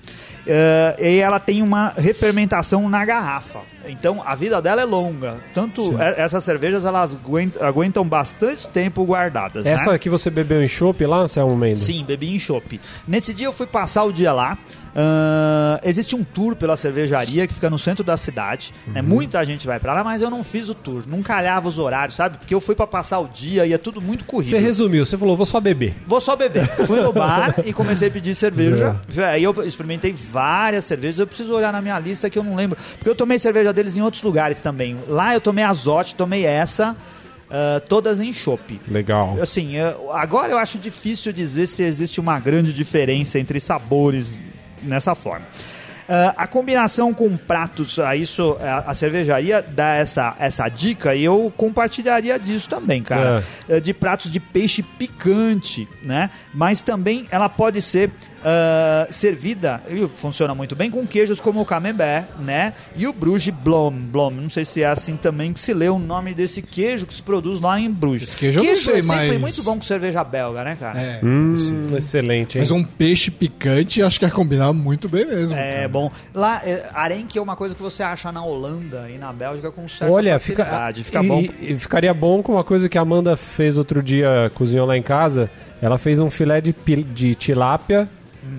eh, 0.45 0.95
e 1.00 1.17
ela 1.19 1.39
tem 1.39 1.61
uma 1.61 1.93
refermentação 1.95 2.89
na 2.89 3.05
garrafa. 3.05 3.59
Então 3.88 4.21
a 4.25 4.35
vida 4.35 4.61
dela 4.61 4.81
é 4.81 4.85
longa. 4.85 5.38
Tanto 5.53 5.97
essas 6.01 6.43
cervejas 6.43 6.83
elas 6.83 7.15
aguentam, 7.15 7.65
aguentam 7.65 8.03
bastante 8.05 8.67
tempo 8.67 9.05
guardadas. 9.05 9.63
né? 9.63 9.71
Essa 9.71 9.97
que 9.97 10.09
você 10.09 10.29
bebeu 10.29 10.61
em 10.61 10.67
chopp 10.67 11.05
lá, 11.05 11.19
Anselmo 11.19 11.55
Mendes? 11.55 11.83
Sim, 11.83 12.03
bebi 12.03 12.35
em 12.35 12.39
chopp. 12.39 12.81
Nesse 13.07 13.33
dia 13.33 13.47
eu 13.47 13.53
fui 13.53 13.65
passar 13.65 14.03
o 14.03 14.11
dia 14.11 14.33
lá. 14.33 14.57
Ahn, 14.95 15.79
existe 15.83 16.15
um 16.15 16.24
tour 16.24 16.55
pela 16.55 16.75
cervejaria 16.75 17.48
que 17.48 17.53
fica 17.53 17.69
no 17.69 17.79
centro 17.79 18.03
da 18.03 18.17
cidade. 18.17 18.74
Uhum. 18.88 18.93
né? 18.93 19.01
Muita 19.01 19.43
gente 19.45 19.65
vai 19.65 19.79
pra 19.79 19.93
lá, 19.93 20.03
mas 20.03 20.21
eu 20.21 20.29
não 20.29 20.43
fiz 20.43 20.69
o 20.69 20.74
tour. 20.74 21.03
Não 21.07 21.21
calhava 21.21 21.69
os 21.69 21.77
horários, 21.77 22.15
sabe? 22.15 22.38
Porque 22.38 22.53
eu 22.53 22.62
fui 22.62 22.75
pra 22.75 22.86
passar 22.88 23.19
o 23.19 23.27
dia 23.27 23.65
e 23.65 23.74
é 23.74 23.77
tudo 23.77 24.01
muito 24.01 24.25
corrido. 24.25 24.50
Você 24.50 24.60
resumiu, 24.60 25.05
você 25.05 25.17
falou, 25.17 25.36
vou 25.38 25.45
só 25.45 25.60
beber. 25.60 25.93
Vou 26.05 26.19
só 26.21 26.36
beber. 26.36 26.67
Fui 26.86 27.00
no 27.01 27.13
bar 27.13 27.55
e 27.65 27.74
comecei 27.74 28.07
a 28.10 28.12
pedir 28.12 28.36
cerveja. 28.36 29.00
Aí 29.29 29.43
eu 29.43 29.53
experimentei 29.65 30.13
várias 30.13 30.86
cervejas. 30.86 31.19
Eu 31.19 31.27
preciso 31.27 31.53
olhar 31.53 31.71
na 31.71 31.81
minha 31.81 31.98
lista 32.00 32.29
que 32.29 32.38
eu 32.38 32.43
não 32.43 32.55
lembro. 32.55 32.77
Porque 32.98 33.10
eu 33.10 33.15
tomei 33.15 33.39
cerveja 33.39 33.71
deles 33.74 33.95
em 33.95 34.01
outros 34.01 34.21
lugares 34.24 34.60
também. 34.62 34.98
Lá 35.07 35.33
eu 35.33 35.41
tomei 35.41 35.63
Azote, 35.63 36.15
tomei 36.15 36.45
essa. 36.45 36.95
ah, 37.50 37.81
todas 37.88 38.19
em 38.21 38.31
chopp. 38.31 38.79
Legal. 38.88 39.38
Assim, 39.41 39.75
eu- 39.75 40.12
agora 40.13 40.51
eu 40.53 40.57
acho 40.57 40.77
difícil 40.77 41.33
dizer 41.33 41.65
se 41.67 41.83
existe 41.83 42.19
uma 42.19 42.39
grande 42.39 42.71
diferença 42.74 43.38
entre 43.39 43.60
sabores 43.60 44.41
nessa 44.83 45.15
forma. 45.15 45.45
Ah, 46.09 46.33
a 46.35 46.47
combinação 46.47 47.13
com 47.13 47.38
pratos, 47.38 47.97
a 47.97 48.15
isso 48.17 48.57
a, 48.59 48.91
a 48.91 48.93
cervejaria 48.93 49.61
dá 49.61 49.93
essa, 49.95 50.35
essa 50.39 50.67
dica 50.67 51.15
e 51.15 51.23
eu 51.23 51.53
compartilharia 51.55 52.38
disso 52.38 52.67
também, 52.67 53.01
cara. 53.01 53.43
Eh, 53.69 53.79
De 53.79 53.93
pratos 53.93 54.29
de 54.29 54.38
peixe 54.39 54.83
picante, 54.83 55.88
né? 56.03 56.29
Mas 56.53 56.81
também 56.81 57.25
ela 57.31 57.47
pode 57.47 57.81
ser 57.81 58.11
ah, 58.43 59.07
servida, 59.12 59.81
e 59.89 60.07
funciona 60.07 60.53
muito 60.55 60.75
bem, 60.75 60.89
com 60.89 61.05
queijos 61.05 61.39
como 61.41 61.62
o 61.62 61.65
camembert, 61.65 62.25
né? 62.39 62.74
E 62.95 63.07
o 63.07 63.13
Bruges 63.13 63.53
Blom. 63.53 63.91
Blom, 63.91 64.31
não 64.31 64.50
sei 64.50 64.65
se 64.65 64.81
é 64.83 64.88
assim 64.88 65.15
também 65.15 65.53
que 65.53 65.60
se 65.60 65.74
lê 65.74 65.89
o 65.89 66.00
nome 66.00 66.33
desse 66.33 66.62
queijo 66.62 67.05
que 67.05 67.13
se 67.13 67.21
produz 67.21 67.62
lá 67.62 67.79
em 67.79 67.89
Bruges. 67.91 68.29
Esse 68.29 68.38
queijo 68.38 68.60
eu 68.60 68.63
não 68.63 68.75
sei, 68.75 68.95
é 68.98 69.01
sempre 69.01 69.27
mas- 69.31 69.41
muito 69.41 69.63
bom 69.63 69.75
com 69.75 69.81
cerveja 69.81 70.24
belga, 70.24 70.63
né, 70.63 70.77
cara? 70.79 71.00
É, 71.00 71.19
Hum, 71.24 71.55
excelente, 71.98 72.57
hein? 72.57 72.62
mas 72.62 72.71
um 72.71 72.83
peixe 72.83 73.29
picante 73.31 74.01
acho 74.01 74.19
que 74.19 74.25
ia 74.25 74.31
combinar 74.31 74.74
muito 74.74 75.07
bem 75.07 75.25
mesmo. 75.25 75.55
É 75.57 75.75
cara. 75.75 75.88
bom. 75.89 76.12
Lá, 76.33 76.62
é, 76.65 76.89
arenque 76.93 77.38
é 77.38 77.41
uma 77.41 77.55
coisa 77.55 77.75
que 77.75 77.81
você 77.81 78.01
acha 78.03 78.31
na 78.31 78.43
Holanda 78.43 79.07
e 79.13 79.17
na 79.17 79.31
Bélgica 79.33 79.71
com 79.71 79.88
certa 79.88 80.13
Olha, 80.13 80.39
fica, 80.39 80.63
facilidade. 80.65 81.03
Fica 81.03 81.24
e- 81.24 81.27
bom. 81.27 81.43
e 81.62 81.77
ficaria 81.79 82.13
bom 82.13 82.41
com 82.41 82.53
uma 82.53 82.63
coisa 82.63 82.88
que 82.89 82.98
a 82.98 83.01
Amanda 83.01 83.36
fez 83.36 83.77
outro 83.77 84.01
dia, 84.01 84.51
cozinhou 84.55 84.86
lá 84.88 84.98
em 84.98 85.01
casa. 85.01 85.50
Ela 85.81 85.98
fez 85.98 86.19
um 86.19 86.29
filé 86.29 86.62
de, 86.62 86.74
de 87.13 87.36
tilápia. 87.36 88.07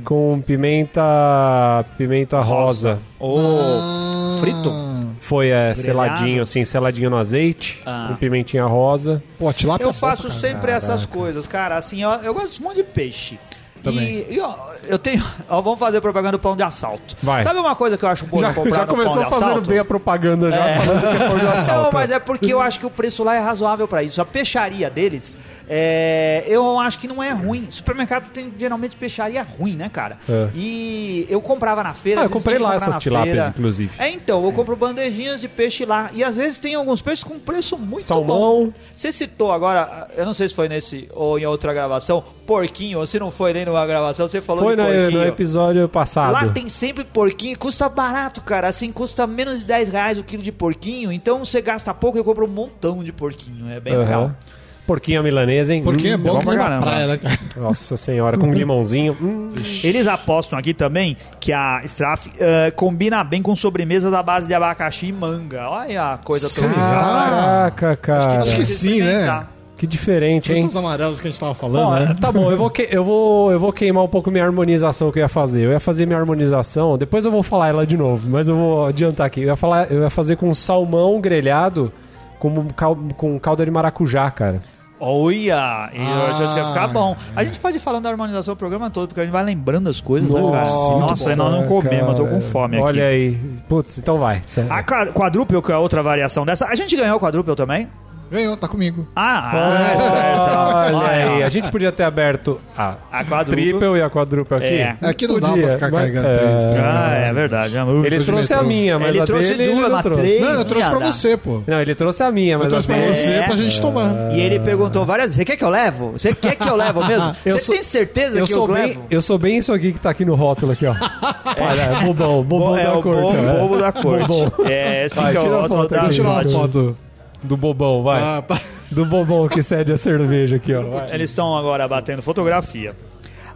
Com 0.04 0.40
pimenta 0.46 1.84
pimenta 1.96 2.40
rosa. 2.40 2.98
Ou 3.18 3.38
Ah, 3.40 4.36
frito. 4.40 4.72
Foi 5.20 5.48
é, 5.48 5.72
Grelhado? 5.72 5.80
seladinho, 5.80 6.42
assim, 6.42 6.64
seladinho 6.64 7.08
no 7.08 7.16
azeite, 7.16 7.80
Ah. 7.86 8.06
com 8.08 8.16
pimentinha 8.16 8.64
rosa. 8.64 9.22
Pô, 9.38 9.52
tilápia 9.52 9.84
Eu 9.84 9.90
é 9.90 9.92
bom 9.92 9.98
faço 9.98 10.28
sempre 10.30 10.70
essas 10.72 11.06
coisas, 11.06 11.46
cara. 11.46 11.76
Assim, 11.76 12.02
eu, 12.02 12.10
eu 12.10 12.34
gosto 12.34 12.60
muito 12.62 12.76
de 12.76 12.82
peixe. 12.84 13.38
Também. 13.82 14.24
E, 14.30 14.34
e, 14.36 14.40
ó, 14.40 14.54
eu 14.86 14.96
tenho. 14.96 15.24
Ó, 15.50 15.60
vamos 15.60 15.76
fazer 15.80 16.00
propaganda 16.00 16.32
do 16.32 16.38
pão 16.38 16.54
de 16.54 16.62
assalto. 16.62 17.16
Vai. 17.20 17.42
Sabe 17.42 17.58
uma 17.58 17.74
coisa 17.74 17.98
que 17.98 18.04
eu 18.04 18.08
acho 18.08 18.24
boa 18.26 18.40
Já, 18.40 18.48
de 18.50 18.54
comprar 18.54 18.74
já 18.76 18.80
no 18.82 18.86
pão 18.86 18.96
começou 18.96 19.24
de 19.24 19.28
fazendo 19.30 19.48
assalto? 19.48 19.68
bem 19.68 19.78
a 19.80 19.84
propaganda 19.84 20.50
já, 20.52 20.74
falando 20.76 21.00
que 21.00 21.06
é 21.22 21.28
pão 21.28 21.38
de 21.38 21.42
Não, 21.44 21.52
assalto. 21.52 21.90
mas 21.96 22.10
é 22.12 22.18
porque 22.20 22.52
eu 22.52 22.60
acho 22.60 22.78
que 22.78 22.86
o 22.86 22.90
preço 22.90 23.24
lá 23.24 23.34
é 23.34 23.40
razoável 23.40 23.88
pra 23.88 24.04
isso. 24.04 24.20
A 24.22 24.24
peixaria 24.24 24.88
deles, 24.88 25.36
é, 25.68 26.44
eu 26.46 26.78
acho 26.78 26.98
que 26.98 27.08
não 27.08 27.22
é 27.22 27.30
ruim. 27.30 27.66
Supermercado 27.70 28.30
tem 28.30 28.52
geralmente 28.58 28.96
peixaria 28.96 29.42
ruim, 29.42 29.74
né, 29.76 29.88
cara? 29.88 30.18
É. 30.28 30.48
E 30.54 31.26
eu 31.28 31.40
comprava 31.40 31.82
na 31.82 31.94
feira. 31.94 32.22
Ah, 32.22 32.24
eu 32.24 32.30
comprei 32.30 32.58
lá 32.58 32.74
essas 32.74 32.96
tilápias, 32.98 33.34
feira. 33.34 33.48
inclusive. 33.56 33.90
É, 33.98 34.08
então, 34.10 34.44
eu 34.44 34.52
compro 34.52 34.76
bandejinhas 34.76 35.40
de 35.40 35.48
peixe 35.48 35.84
lá. 35.84 36.10
E 36.12 36.22
às 36.22 36.36
vezes 36.36 36.58
tem 36.58 36.74
alguns 36.74 37.00
peixes 37.02 37.24
com 37.24 37.38
preço 37.38 37.76
muito 37.78 38.04
Salmão. 38.04 38.38
bom. 38.66 38.72
Você 38.94 39.12
citou 39.12 39.52
agora, 39.52 40.08
eu 40.16 40.24
não 40.26 40.34
sei 40.34 40.48
se 40.48 40.54
foi 40.54 40.68
nesse 40.68 41.08
ou 41.14 41.38
em 41.38 41.46
outra 41.46 41.72
gravação, 41.72 42.22
porquinho, 42.46 42.98
ou 42.98 43.06
se 43.06 43.18
não 43.18 43.30
foi 43.30 43.52
nem 43.52 43.64
numa 43.64 43.86
gravação, 43.86 44.28
você 44.28 44.40
falou 44.40 44.64
Foi 44.64 44.76
de 44.76 44.82
no, 44.82 44.88
porquinho. 44.88 45.10
no 45.20 45.24
episódio 45.26 45.88
passado. 45.88 46.32
Lá 46.32 46.48
tem 46.48 46.68
sempre 46.68 47.04
porquinho, 47.04 47.58
custa 47.58 47.88
barato, 47.88 48.40
cara. 48.42 48.68
Assim, 48.68 48.90
custa 48.90 49.26
menos 49.26 49.60
de 49.60 49.64
10 49.66 49.90
reais 49.90 50.18
o 50.18 50.24
quilo 50.24 50.42
de 50.42 50.52
porquinho. 50.52 51.10
Então 51.12 51.44
você 51.44 51.60
gasta 51.62 51.92
pouco 51.94 52.18
e 52.18 52.22
compra 52.24 52.44
um 52.44 52.48
montão 52.48 53.02
de 53.02 53.12
porquinho. 53.12 53.70
É 53.70 53.80
bem 53.80 53.94
Aham. 53.94 54.02
legal. 54.04 54.36
Porquinho 54.86 55.22
milanesa, 55.22 55.72
hein? 55.74 55.82
Porquinho 55.84 56.14
é 56.14 56.16
Hum, 56.16 56.20
bom 56.20 56.38
que 56.40 56.44
pra 56.46 56.56
caramba. 56.56 56.82
praia, 56.86 57.06
né? 57.06 57.20
Nossa 57.56 57.96
senhora, 57.96 58.36
com 58.36 58.52
limãozinho. 58.52 59.16
Hum. 59.22 59.52
Eles 59.84 60.08
apostam 60.08 60.58
aqui 60.58 60.74
também 60.74 61.16
que 61.38 61.52
a 61.52 61.80
Straff 61.84 62.28
eh, 62.38 62.72
combina 62.74 63.22
bem 63.22 63.40
com 63.42 63.54
sobremesa 63.54 64.10
da 64.10 64.22
base 64.22 64.48
de 64.48 64.54
abacaxi 64.54 65.06
e 65.06 65.12
manga. 65.12 65.68
Olha 65.70 66.12
a 66.14 66.18
coisa 66.18 66.48
toda. 66.50 66.74
Caraca, 66.74 67.96
cara. 67.96 68.38
Acho 68.40 68.50
que 68.50 68.56
Precisa 68.56 68.88
sim, 68.90 69.02
né? 69.02 69.46
Que 69.76 69.86
diferente, 69.86 70.52
hein? 70.52 70.60
Frutas 70.62 70.76
amarelas 70.76 71.20
que 71.20 71.26
a 71.26 71.30
gente 71.30 71.40
tava 71.40 71.54
falando, 71.54 71.86
Ó, 71.88 71.94
né? 71.98 72.16
tá 72.20 72.30
bom, 72.30 72.50
eu 72.52 72.56
vou, 72.56 72.70
que- 72.70 72.86
eu, 72.88 73.02
vou, 73.04 73.50
eu 73.50 73.58
vou 73.58 73.72
queimar 73.72 74.04
um 74.04 74.08
pouco 74.08 74.30
minha 74.30 74.44
harmonização 74.44 75.10
que 75.10 75.18
eu 75.18 75.22
ia 75.22 75.28
fazer. 75.28 75.64
Eu 75.64 75.70
ia 75.72 75.80
fazer 75.80 76.06
minha 76.06 76.18
harmonização, 76.18 76.96
depois 76.96 77.24
eu 77.24 77.32
vou 77.32 77.42
falar 77.42 77.68
ela 77.68 77.84
de 77.86 77.96
novo, 77.96 78.28
mas 78.28 78.48
eu 78.48 78.54
vou 78.56 78.86
adiantar 78.86 79.26
aqui. 79.26 79.40
Eu 79.42 79.46
ia, 79.48 79.56
falar, 79.56 79.90
eu 79.90 80.02
ia 80.02 80.10
fazer 80.10 80.36
com 80.36 80.52
salmão 80.54 81.20
grelhado 81.20 81.92
com, 82.38 82.66
cal, 82.76 82.96
com 83.16 83.38
calda 83.40 83.64
de 83.64 83.72
maracujá, 83.72 84.30
cara. 84.30 84.60
Olha, 85.04 85.90
e 85.92 86.00
eu 86.00 86.26
acho 86.26 86.38
que 86.38 86.60
vai 86.60 86.68
ficar 86.68 86.84
Ah, 86.84 86.88
bom. 86.88 87.16
A 87.34 87.42
gente 87.42 87.58
pode 87.58 87.76
ir 87.76 87.80
falando 87.80 88.04
da 88.04 88.10
harmonização 88.10 88.54
do 88.54 88.56
programa 88.56 88.88
todo, 88.88 89.08
porque 89.08 89.20
a 89.20 89.24
gente 89.24 89.32
vai 89.32 89.42
lembrando 89.42 89.88
as 89.90 90.00
coisas, 90.00 90.30
né, 90.30 90.40
cara? 90.40 90.52
Nossa, 90.60 90.92
Nossa, 90.92 91.36
nós 91.36 91.52
não 91.52 91.66
comemos, 91.66 92.10
eu 92.10 92.14
tô 92.24 92.26
com 92.30 92.40
fome 92.40 92.76
aqui. 92.76 92.86
Olha 92.86 93.06
aí. 93.06 93.36
Putz, 93.68 93.98
então 93.98 94.16
vai. 94.18 94.42
A 94.70 94.82
qua- 94.84 95.06
quadrúpel, 95.06 95.60
que 95.60 95.72
é 95.72 95.76
outra 95.76 96.02
variação 96.02 96.46
dessa. 96.46 96.66
A 96.66 96.74
gente 96.76 96.96
ganhou 96.96 97.16
o 97.16 97.20
quadrúpel 97.20 97.56
também? 97.56 97.88
Ganhou, 98.32 98.56
tá 98.56 98.66
comigo. 98.66 99.06
Ah, 99.14 99.92
é, 99.92 100.00
certo. 100.00 100.96
Olha 100.96 101.08
aí, 101.34 101.42
a 101.42 101.48
gente 101.50 101.70
podia 101.70 101.92
ter 101.92 102.02
aberto 102.04 102.58
a, 102.76 102.96
A 103.12 103.44
triple 103.44 103.98
e 103.98 104.00
a 104.02 104.08
quadruple 104.08 104.56
aqui. 104.56 104.66
É. 104.66 104.96
Aqui 105.02 105.26
não 105.28 105.38
dá 105.38 105.48
Podia, 105.48 105.62
pra 105.64 105.72
ficar 105.74 105.90
mas- 105.90 106.00
carregando 106.00 106.28
é. 106.28 106.34
três, 106.34 106.64
três 106.64 106.86
Ah, 106.86 107.10
é 107.14 107.32
verdade. 107.32 107.74
Ele 108.04 108.24
trouxe 108.24 108.54
a 108.54 108.62
minha, 108.62 108.98
mas 108.98 109.08
Ele 109.10 109.20
a 109.20 109.24
trouxe 109.26 109.48
dele 109.50 109.62
ele 109.64 109.72
duas, 109.72 109.82
não 109.88 109.90
mas 109.96 110.02
trouxe. 110.02 110.22
três. 110.22 110.40
Não, 110.40 110.50
eu 110.50 110.64
trouxe 110.64 110.88
pra 110.90 110.98
você, 110.98 111.36
pô. 111.36 111.62
Não, 111.66 111.80
ele 111.80 111.94
trouxe 111.94 112.22
a 112.22 112.32
minha, 112.32 112.56
mas 112.56 112.64
Eu 112.64 112.70
trouxe 112.70 112.90
a 112.90 112.94
pra 112.96 113.06
você 113.12 113.30
É. 113.30 113.42
pra 113.42 113.56
gente 113.56 113.80
tomar. 113.80 114.32
E 114.32 114.40
ele 114.40 114.58
perguntou 114.60 115.04
várias 115.04 115.26
vezes: 115.26 115.36
Você 115.36 115.44
quer 115.44 115.56
que 115.56 115.64
eu 115.64 115.70
levo? 115.70 116.12
Você 116.12 116.34
quer 116.34 116.54
que 116.56 116.68
eu 116.68 116.76
levo 116.76 117.04
mesmo? 117.06 117.36
Eu 117.44 117.52
Você 117.58 117.64
sou- 117.66 117.74
tem 117.74 117.82
certeza 117.84 118.38
Eu 118.38 118.46
que 118.46 118.52
sou, 118.54 118.66
eu 118.66 118.74
bem, 118.74 118.86
levo? 118.88 119.04
eu 119.10 119.20
sou 119.22 119.38
bem 119.38 119.58
isso 119.58 119.72
aqui 119.72 119.92
que 119.92 119.98
tá 120.00 120.10
aqui 120.10 120.24
no 120.24 120.34
rótulo 120.34 120.72
aqui, 120.72 120.86
ó. 120.86 120.94
Olha, 121.60 121.82
é 121.82 122.04
bobão, 122.04 122.42
bobão 122.42 122.78
é 122.78 122.84
da 122.84 122.90
corte. 122.92 123.04
bobo, 123.20 123.26
ó, 123.26 123.34
é. 123.50 123.58
bobo 123.60 123.78
da 123.78 123.92
corte. 123.92 124.52
É, 124.72 125.04
esse 125.06 125.14
que 125.16 125.36
é 125.36 125.40
o 125.40 125.60
rótulo 125.60 125.68
foto 125.82 125.90
da 125.90 125.96
aqui. 125.98 126.06
Deixa 126.06 126.22
eu 126.22 126.24
tirar 126.24 126.30
uma 126.30 126.42
Dodge. 126.42 126.54
foto. 126.56 126.96
Do 127.42 127.56
bobão, 127.56 128.02
vai. 128.02 128.20
Ah. 128.22 128.44
Do 128.90 129.04
bobão 129.06 129.48
que 129.48 129.62
cede 129.62 129.92
a 129.92 129.96
cerveja 129.96 130.56
aqui, 130.56 130.74
ó. 130.74 130.82
Vai. 130.82 131.14
Eles 131.14 131.30
estão 131.30 131.56
agora 131.56 131.88
batendo 131.88 132.22
fotografia. 132.22 132.94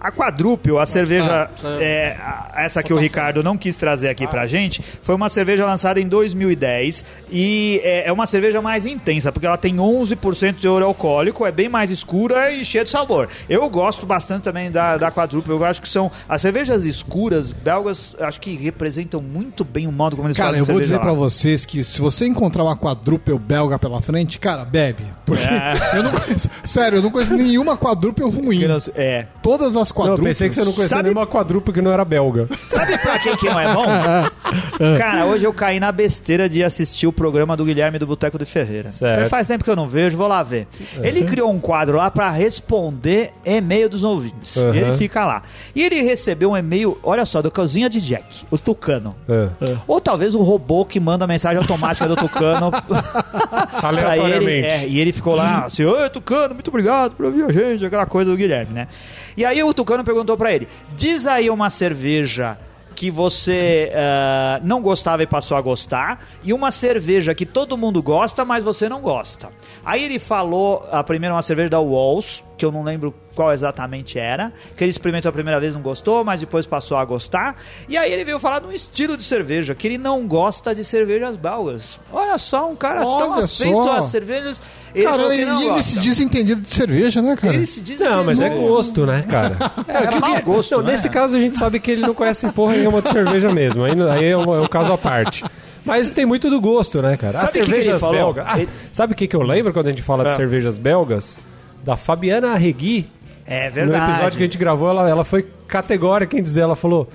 A 0.00 0.10
quadrúpel, 0.12 0.78
a 0.78 0.86
cerveja, 0.86 1.48
isso 1.56 1.66
é- 1.80 2.16
a- 2.20 2.52
essa 2.56 2.82
que 2.82 2.92
o 2.92 2.96
Ricardo 2.98 3.42
não 3.42 3.56
quis 3.56 3.76
trazer 3.76 4.08
aqui 4.08 4.26
pra 4.26 4.46
gente, 4.46 4.82
foi 5.02 5.14
uma 5.14 5.28
cerveja 5.28 5.64
lançada 5.66 6.00
em 6.00 6.06
2010 6.06 7.04
e 7.30 7.80
é, 7.82 8.08
é 8.08 8.12
uma 8.12 8.26
cerveja 8.26 8.60
mais 8.62 8.86
intensa, 8.86 9.32
porque 9.32 9.46
ela 9.46 9.56
tem 9.56 9.76
11% 9.80 10.56
de 10.56 10.62
teor 10.62 10.82
alcoólico, 10.82 11.44
é 11.46 11.52
bem 11.52 11.68
mais 11.68 11.90
escura 11.90 12.50
e 12.50 12.64
cheia 12.64 12.84
de 12.84 12.90
sabor. 12.90 13.28
Eu 13.48 13.68
gosto 13.68 14.06
bastante 14.06 14.42
também 14.42 14.70
da, 14.70 14.96
da 14.96 15.10
quadrúpel, 15.10 15.56
eu 15.56 15.64
acho 15.64 15.80
que 15.82 15.88
são 15.88 16.10
as 16.28 16.40
cervejas 16.42 16.84
escuras 16.84 17.52
belgas, 17.52 18.14
acho 18.20 18.40
que 18.40 18.54
representam 18.56 19.20
muito 19.20 19.64
bem 19.64 19.86
o 19.86 19.92
modo 19.92 20.16
como 20.16 20.28
eles 20.28 20.36
Cara, 20.36 20.48
fazem 20.50 20.60
eu 20.60 20.66
vou 20.66 20.80
dizer 20.80 20.98
pra 21.00 21.12
lá. 21.12 21.18
vocês 21.18 21.64
que 21.64 21.82
se 21.82 22.00
você 22.00 22.26
encontrar 22.26 22.62
uma 22.64 22.76
quadrúpel 22.76 23.38
belga 23.38 23.78
pela 23.78 24.00
frente, 24.02 24.38
cara, 24.38 24.64
bebe. 24.64 25.04
Porque 25.24 25.42
É. 25.44 25.74
eu 25.98 26.02
não 26.02 26.10
conheço. 26.12 26.48
Sério, 26.64 26.98
eu 26.98 27.02
não 27.02 27.10
conheço 27.10 27.34
nenhuma 27.34 27.76
quadrúpel 27.76 28.28
ruim. 28.28 28.62
É. 28.94 29.26
Todas 29.42 29.76
as 29.76 29.90
Não, 29.96 30.04
eu 30.04 30.08
quadrúpelas. 30.16 30.28
pensei 30.38 30.48
que 30.48 30.54
você 30.54 30.64
não 30.64 30.72
conhecia 30.72 30.96
Sabe- 30.96 31.08
nenhuma 31.08 31.26
quadrúpula 31.26 31.74
que 31.74 31.80
não 31.82 31.90
era 31.92 32.04
belga. 32.04 32.48
Sabe 32.68 32.98
pra 32.98 33.18
quem 33.18 33.36
que 33.36 33.46
não 33.48 33.58
é 33.58 33.72
bom? 33.74 33.86
Cara, 34.98 35.24
hoje 35.26 35.44
eu 35.44 35.52
caí 35.52 35.80
na 35.80 35.90
besteira 35.90 36.48
de 36.48 36.62
assistir 36.62 37.06
o 37.06 37.12
programa 37.12 37.56
do 37.56 37.64
Guilherme 37.64 37.98
do 37.98 38.06
Boteco 38.06 38.38
de 38.38 38.44
Ferreira. 38.44 38.90
Certo. 38.90 39.28
Faz 39.28 39.46
tempo 39.46 39.64
que 39.64 39.70
eu 39.70 39.76
não 39.76 39.86
vejo, 39.88 40.16
vou 40.16 40.28
lá 40.28 40.42
ver. 40.42 40.66
Ele 41.02 41.24
criou 41.24 41.50
um 41.50 41.58
quadro 41.58 41.96
lá 41.96 42.10
pra 42.10 42.30
responder 42.30 43.32
e-mail 43.44 43.88
dos 43.88 44.04
ouvintes. 44.04 44.54
Uhum. 44.56 44.74
E 44.74 44.78
ele 44.78 44.92
fica 44.96 45.24
lá. 45.24 45.42
E 45.74 45.82
ele 45.82 46.02
recebeu 46.02 46.50
um 46.52 46.56
e-mail, 46.56 46.98
olha 47.02 47.24
só, 47.26 47.40
do 47.42 47.50
Cozinha 47.50 47.88
de 47.88 48.00
Jack, 48.00 48.44
o 48.50 48.58
Tucano. 48.58 49.14
É. 49.28 49.48
Ou 49.86 50.00
talvez 50.00 50.34
o 50.34 50.42
robô 50.42 50.84
que 50.84 51.00
manda 51.00 51.24
a 51.24 51.28
mensagem 51.28 51.58
automática 51.58 52.06
do 52.06 52.16
Tucano 52.16 52.70
pra 53.80 53.90
ele. 53.90 54.00
Aleatoriamente. 54.00 54.66
É, 54.66 54.86
e 54.86 55.00
ele 55.00 55.12
ficou 55.12 55.34
lá 55.34 55.64
assim, 55.64 55.84
oi 55.84 56.08
Tucano, 56.10 56.54
muito 56.54 56.68
obrigado 56.68 57.14
por 57.14 57.26
ouvir 57.26 57.44
a 57.44 57.52
gente, 57.52 57.84
aquela 57.84 58.06
coisa 58.06 58.30
do 58.30 58.36
Guilherme, 58.36 58.72
né? 58.72 58.88
E 59.36 59.44
aí 59.44 59.62
o 59.62 59.74
Tucano 59.76 60.02
perguntou 60.02 60.36
pra 60.36 60.52
ele, 60.52 60.66
diz 60.96 61.26
aí 61.26 61.48
uma 61.48 61.70
cerveja 61.70 62.58
que 62.96 63.10
você 63.10 63.92
ah, 63.94 64.58
não 64.64 64.80
gostava 64.80 65.22
e 65.22 65.26
passou 65.26 65.56
a 65.56 65.60
gostar, 65.60 66.24
e 66.42 66.52
uma 66.52 66.70
cerveja 66.70 67.34
que 67.34 67.44
todo 67.44 67.76
mundo 67.76 68.02
gosta, 68.02 68.44
mas 68.44 68.64
você 68.64 68.88
não 68.88 69.02
gosta. 69.02 69.50
Aí 69.84 70.02
ele 70.02 70.18
falou, 70.18 70.88
a 70.90 71.04
primeira 71.04 71.34
uma 71.34 71.42
cerveja 71.42 71.68
da 71.68 71.78
Walls, 71.78 72.42
que 72.56 72.64
eu 72.64 72.72
não 72.72 72.82
lembro 72.82 73.14
qual 73.34 73.52
exatamente 73.52 74.18
era, 74.18 74.52
que 74.76 74.82
ele 74.82 74.90
experimentou 74.90 75.28
a 75.28 75.32
primeira 75.32 75.60
vez 75.60 75.74
não 75.74 75.82
gostou, 75.82 76.24
mas 76.24 76.40
depois 76.40 76.64
passou 76.64 76.96
a 76.96 77.04
gostar. 77.04 77.56
E 77.88 77.96
aí 77.96 78.10
ele 78.10 78.24
veio 78.24 78.38
falar 78.38 78.60
de 78.60 78.66
um 78.66 78.72
estilo 78.72 79.16
de 79.16 79.22
cerveja, 79.22 79.74
que 79.74 79.86
ele 79.86 79.98
não 79.98 80.26
gosta 80.26 80.74
de 80.74 80.82
cervejas 80.84 81.36
belgas. 81.36 82.00
Olha 82.12 82.38
só, 82.38 82.70
um 82.70 82.74
cara 82.76 83.00
tão 83.00 83.32
Olha 83.32 83.44
afeito 83.44 83.84
só. 83.84 83.98
às 83.98 84.06
cervejas, 84.06 84.62
ele 84.94 85.04
Cara, 85.04 85.22
que 85.28 85.34
e 85.34 85.40
ele 85.42 85.50
gosta. 85.68 85.82
se 85.82 85.98
diz 86.00 86.20
entendido 86.20 86.60
de 86.62 86.74
cerveja, 86.74 87.20
né, 87.20 87.36
cara? 87.36 87.54
Ele 87.54 87.66
se 87.66 87.80
diz 87.82 88.00
Não, 88.00 88.20
que 88.20 88.24
mas 88.24 88.40
é 88.40 88.48
gosto, 88.48 89.04
né, 89.04 89.22
cara? 89.28 89.56
É, 89.86 90.06
que 90.06 90.16
o 90.16 90.20
mau 90.20 90.34
que- 90.36 90.42
gosto, 90.42 90.76
não, 90.76 90.82
né? 90.82 90.92
Nesse 90.92 91.08
caso 91.10 91.36
a 91.36 91.40
gente 91.40 91.58
sabe 91.58 91.78
que 91.78 91.90
ele 91.90 92.00
não 92.02 92.14
conhece 92.14 92.50
porra 92.52 92.74
nenhuma 92.76 93.02
de 93.02 93.10
cerveja 93.10 93.50
mesmo. 93.52 93.84
Aí, 93.84 93.92
aí 94.10 94.24
é, 94.26 94.36
um, 94.36 94.54
é 94.54 94.60
um 94.60 94.66
caso 94.66 94.92
à 94.92 94.98
parte. 94.98 95.44
Mas 95.84 96.10
tem 96.10 96.26
muito 96.26 96.50
do 96.50 96.60
gosto, 96.60 97.00
né, 97.00 97.16
cara? 97.16 97.38
Sabe 97.38 97.48
As 97.48 97.50
o 97.50 97.52
que 97.52 97.64
que 97.66 97.74
ele 97.74 97.82
cervejas 97.84 98.10
belgas. 98.10 98.44
Ah, 98.48 98.58
Ele- 98.58 98.68
Sabe 98.92 99.12
o 99.12 99.16
que, 99.16 99.28
que 99.28 99.36
eu 99.36 99.42
lembro 99.42 99.72
quando 99.72 99.86
a 99.86 99.90
gente 99.90 100.02
fala 100.02 100.24
Ah. 100.26 100.30
de 100.30 100.36
cervejas 100.36 100.78
belgas? 100.78 101.38
Da 101.86 101.96
Fabiana 101.96 102.48
Arregui. 102.52 103.06
É 103.46 103.68
No 103.68 103.74
verdade. 103.76 104.10
episódio 104.10 104.36
que 104.38 104.42
a 104.42 104.46
gente 104.46 104.58
gravou, 104.58 104.90
ela, 104.90 105.08
ela 105.08 105.24
foi 105.24 105.46
categórica 105.68 106.36
em 106.36 106.42
dizer, 106.42 106.62
ela 106.62 106.74
falou, 106.76 107.08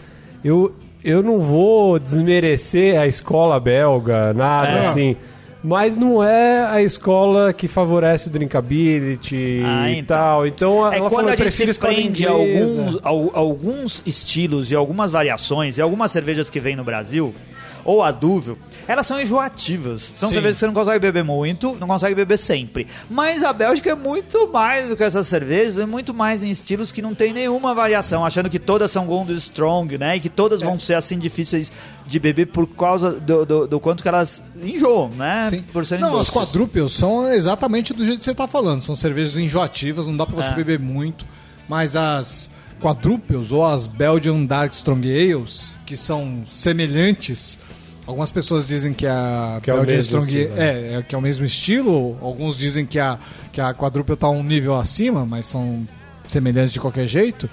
eu, 0.44 0.74
eu 1.04 1.22
não 1.22 1.40
vou 1.40 2.00
desmerecer 2.00 2.98
a 3.00 3.06
escola 3.06 3.60
belga, 3.60 4.34
nada 4.34 4.70
É. 4.70 4.88
assim. 4.88 5.16
Mas 5.64 5.96
não 5.96 6.24
é 6.24 6.66
a 6.66 6.82
escola 6.82 7.54
que 7.54 7.68
favorece 7.68 8.30
o 8.30 8.32
drinkability 8.32 9.62
Ah, 9.64 9.90
e 9.92 10.00
então. 10.00 10.18
tal. 10.18 10.48
Então 10.48 10.92
É 10.92 10.98
ela 10.98 11.10
quando 11.10 11.28
falou, 11.28 11.34
a 11.34 11.36
gente 11.36 11.52
se 11.74 11.80
prende 11.80 12.26
a 12.26 12.32
alguns, 12.32 13.00
ao- 13.04 13.30
alguns 13.38 14.02
estilos 14.06 14.72
e 14.72 14.76
algumas 14.76 15.12
variações 15.12 15.78
e 15.78 15.82
algumas 15.82 16.12
cervejas 16.12 16.50
que 16.50 16.60
vêm 16.60 16.76
no 16.76 16.84
Brasil, 16.84 17.34
ou 17.84 18.02
a 18.04 18.12
Duvel, 18.12 18.58
elas 18.88 19.06
são 19.08 19.20
enjoativas. 19.20 20.02
São 20.02 20.30
Sim. 20.30 20.36
cervejas 20.36 20.56
que 20.58 20.60
você 20.62 20.68
não 20.68 20.74
consegue 20.74 21.00
beber 21.00 21.24
muito, 21.24 21.76
não 21.80 21.88
consegue 21.88 22.16
beber 22.16 22.38
sempre. 22.38 22.88
Mas 23.10 23.44
a 23.44 23.52
Bélgica 23.54 23.90
é 23.92 23.96
muito 23.96 24.48
mais 24.52 24.90
do 24.90 24.98
que 24.98 25.04
essas 25.04 25.28
cervejas, 25.28 25.78
é 25.80 25.86
muito 25.86 26.14
mais 26.14 26.44
em 26.44 26.50
estilos 26.50 26.92
que 26.92 27.02
não 27.02 27.14
tem 27.16 27.34
nenhuma 27.34 27.74
variação, 27.74 28.26
achando 28.26 28.50
que 28.50 28.60
todas 28.60 28.92
são 28.92 29.06
Gold 29.06 29.34
Strong, 29.38 29.98
né? 29.98 30.18
E 30.18 30.20
que 30.20 30.30
todas 30.30 30.62
É. 30.62 30.66
vão 30.66 30.78
ser 30.80 30.94
assim 30.96 31.18
difíceis 31.20 31.72
de 32.06 32.20
beber 32.20 32.48
por 32.48 32.68
causa 32.68 33.12
do, 33.12 33.46
do, 33.46 33.68
do 33.68 33.80
quanto 33.80 34.02
que 34.04 34.10
elas 34.10 34.42
enjoam, 34.62 35.10
né? 35.10 35.48
Sim. 35.50 35.62
Por 35.72 35.86
serem 35.86 36.02
Não, 36.04 36.12
as 36.20 36.28
doces. 36.28 36.34
quadrúpeos 36.34 36.94
são 36.94 37.32
exatamente 37.32 37.94
do 37.94 38.04
jeito 38.06 38.20
que 38.20 38.26
você 38.26 38.34
tá 38.36 38.48
falando. 38.48 38.82
São 38.82 38.96
cervejas 38.96 39.38
enjoativas, 39.38 40.08
não 40.08 40.18
dá 40.18 40.26
pra 40.26 40.36
você 40.36 40.50
É. 40.52 40.56
beber 40.56 40.80
muito. 40.80 41.26
Mas 41.70 41.96
as 41.96 42.50
quadrúpeos 42.82 43.52
ou 43.52 43.64
as 43.66 43.86
Belgian 43.88 44.44
Dark 44.44 44.74
Strong 44.74 45.08
Ales, 45.08 45.76
que 45.86 45.96
são 45.96 46.44
semelhantes. 46.52 47.58
Algumas 48.06 48.32
pessoas 48.32 48.68
dizem 48.68 48.94
que 48.94 49.06
a 49.06 49.60
Que 49.62 49.70
é 49.70 49.74
o 49.74 49.78
Belgian 49.78 49.96
mesmo 49.96 50.20
Strong 50.20 50.34
estilo, 50.34 50.60
é, 50.60 50.94
é 50.96 51.04
que 51.04 51.16
é 51.16 51.18
o 51.18 51.22
mesmo 51.22 51.46
estilo. 51.46 52.18
Alguns 52.22 52.58
dizem 52.58 52.86
que 52.86 53.00
a 53.00 53.20
que 53.52 53.62
a 53.62 53.74
quadrúpel 53.74 54.16
tá 54.16 54.30
um 54.30 54.44
nível 54.44 54.76
acima, 54.76 55.26
mas 55.26 55.46
são 55.46 55.88
semelhantes 56.28 56.74
de 56.74 56.80
qualquer 56.80 57.08
jeito. 57.08 57.50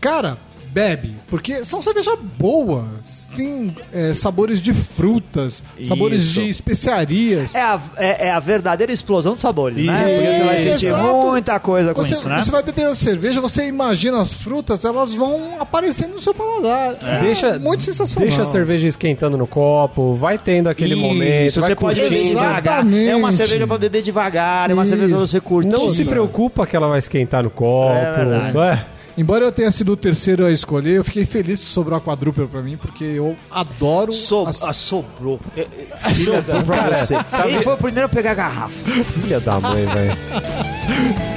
Cara, 0.00 0.38
bebe, 0.74 1.14
porque 1.28 1.64
são 1.64 1.80
cervejas 1.80 2.18
boas. 2.36 3.24
Tem 3.36 3.74
é, 3.92 4.14
sabores 4.14 4.60
de 4.62 4.72
frutas, 4.72 5.62
sabores 5.82 6.22
Isso. 6.22 6.32
de 6.34 6.48
especiarias. 6.48 7.54
É 7.54 7.60
a, 7.60 7.80
é, 7.96 8.26
é 8.28 8.30
a 8.30 8.38
verdadeira 8.38 8.92
explosão 8.92 9.34
de 9.34 9.40
sabores, 9.40 9.84
né? 9.84 10.04
Porque 10.04 10.26
você 10.26 10.44
vai 10.44 10.60
sentir 10.60 10.86
Exato. 10.86 11.02
muita 11.02 11.58
coisa 11.58 11.94
com 11.94 12.02
Você, 12.02 12.14
isso, 12.14 12.28
né? 12.28 12.40
você 12.40 12.50
vai 12.50 12.62
beber 12.62 12.86
a 12.86 12.94
cerveja, 12.94 13.40
você 13.40 13.66
imagina 13.66 14.20
as 14.20 14.32
frutas, 14.32 14.84
elas 14.84 15.14
vão 15.14 15.56
aparecendo 15.60 16.14
no 16.14 16.20
seu 16.20 16.32
paladar. 16.32 16.96
É, 17.02 17.20
Deixa, 17.20 17.58
muito 17.58 17.82
sensacional. 17.82 18.28
Deixa 18.28 18.42
a 18.42 18.46
cerveja 18.46 18.86
esquentando 18.86 19.36
no 19.36 19.46
copo, 19.48 20.14
vai 20.14 20.38
tendo 20.38 20.68
aquele 20.68 20.94
Isso, 20.94 21.02
momento, 21.02 21.60
vai 21.60 21.70
você 21.70 21.76
pode 21.76 22.00
beber 22.00 22.28
devagar. 22.28 22.86
É 22.92 23.16
uma 23.16 23.32
cerveja 23.32 23.66
pra 23.66 23.78
beber 23.78 24.02
devagar, 24.02 24.70
é 24.70 24.74
uma 24.74 24.86
cerveja 24.86 25.14
pra 25.14 25.24
Isso. 25.24 25.32
você 25.32 25.40
curtir. 25.40 25.68
Não 25.68 25.88
se 25.88 26.04
preocupa 26.04 26.66
que 26.66 26.76
ela 26.76 26.88
vai 26.88 27.00
esquentar 27.00 27.42
no 27.42 27.50
copo. 27.50 27.94
É 27.94 28.12
verdade. 28.12 28.54
não 28.54 28.62
é? 28.62 28.93
Embora 29.16 29.44
eu 29.44 29.52
tenha 29.52 29.70
sido 29.70 29.92
o 29.92 29.96
terceiro 29.96 30.44
a 30.44 30.50
escolher, 30.50 30.96
eu 30.96 31.04
fiquei 31.04 31.24
feliz 31.24 31.60
que 31.62 31.70
sobrou 31.70 31.96
a 31.96 32.00
quadrúpel 32.00 32.48
pra 32.48 32.60
mim, 32.62 32.76
porque 32.76 33.04
eu 33.04 33.36
adoro 33.50 34.12
So, 34.12 34.44
as- 34.46 34.62
ah, 34.64 34.72
sobrou. 34.72 35.40
É, 35.56 35.60
é, 35.60 36.14
sobrou 36.14 36.62
pra 36.64 36.96
você. 36.96 37.14
Ele 37.46 37.60
foi 37.62 37.74
o 37.74 37.76
primeiro 37.76 38.06
a 38.06 38.08
pegar 38.08 38.32
a 38.32 38.34
garrafa. 38.34 38.84
Filha 39.20 39.38
da 39.38 39.60
mãe, 39.60 39.86
velho. 39.86 40.12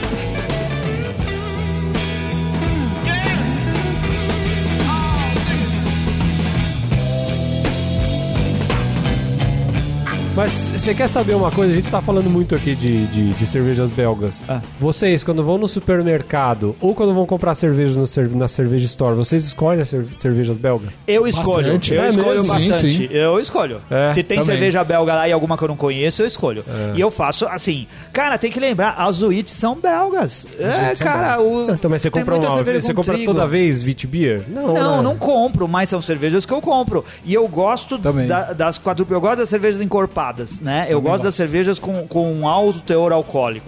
Mas 10.38 10.70
você 10.72 10.94
quer 10.94 11.08
saber 11.10 11.34
uma 11.34 11.50
coisa? 11.50 11.74
A 11.74 11.76
gente 11.76 11.90
tá 11.90 12.00
falando 12.00 12.30
muito 12.30 12.54
aqui 12.54 12.76
de, 12.76 13.08
de, 13.08 13.34
de 13.34 13.48
cervejas 13.48 13.90
belgas. 13.90 14.44
Ah. 14.48 14.62
Vocês, 14.80 15.24
quando 15.24 15.44
vão 15.44 15.58
no 15.58 15.68
supermercado 15.68 16.76
ou 16.80 16.94
quando 16.94 17.12
vão 17.12 17.26
comprar 17.26 17.56
cervejas 17.56 17.98
no 17.98 18.38
na 18.38 18.48
cerveja 18.48 18.86
store, 18.86 19.16
vocês 19.16 19.44
escolhem 19.46 19.82
as 19.82 19.90
cer- 19.90 20.06
cervejas 20.16 20.56
belgas? 20.56 20.90
Eu 21.08 21.26
escolho, 21.28 21.64
Bastante. 21.66 21.94
eu 21.96 22.04
É 22.04 22.10
escolho 22.10 22.28
mesmo? 22.42 22.60
Sim, 22.60 22.70
bastante. 22.70 22.94
sim. 22.94 23.08
Eu 23.10 23.40
escolho. 23.40 23.82
É, 23.90 24.10
Se 24.14 24.22
tem 24.22 24.38
também. 24.38 24.44
cerveja 24.56 24.84
belga 24.84 25.16
lá 25.16 25.28
e 25.28 25.32
alguma 25.32 25.58
que 25.58 25.64
eu 25.64 25.70
não 25.70 25.76
conheço, 25.76 26.22
eu 26.22 26.28
escolho. 26.28 26.64
E 26.94 27.02
eu 27.02 27.10
faço 27.10 27.48
assim. 27.48 27.88
Cara, 28.14 28.38
tem 28.38 28.52
que 28.52 28.60
lembrar, 28.60 28.92
as 28.96 29.24
Wheat 29.24 29.50
são 29.50 29.74
belgas. 29.76 30.46
é, 30.60 30.94
cara, 31.04 31.42
o, 31.42 31.72
Então, 31.72 31.90
mas 31.90 32.04
você 32.04 32.12
compra 32.12 32.36
uma 32.36 32.64
Você 32.64 32.94
com 32.94 33.02
compra 33.02 33.16
trigo. 33.16 33.34
toda 33.34 33.48
vez 33.48 33.82
Vitbeer? 33.82 34.44
Não, 34.48 34.72
Não, 34.72 34.98
né? 34.98 35.02
não 35.02 35.16
compro, 35.18 35.68
mas 35.68 35.90
são 35.90 36.00
cervejas 36.00 36.46
que 36.46 36.54
eu 36.54 36.62
compro. 36.62 37.04
E 37.26 37.34
eu 37.34 37.48
gosto 37.48 37.98
Também. 37.98 38.28
da- 38.28 38.54
das 38.54 38.78
quadruplas. 38.78 39.16
Eu 39.16 39.22
gosto 39.22 39.38
das 39.40 39.50
cervejas 39.50 39.82
encorpadas, 39.82 40.27
né? 40.62 40.86
Eu 40.90 41.00
gosto 41.02 41.14
gosto. 41.14 41.24
das 41.24 41.36
cervejas 41.36 41.80
com, 41.80 42.08
com 42.08 42.32
um 42.34 42.48
alto 42.48 42.82
teor 42.82 43.12
alcoólico. 43.12 43.68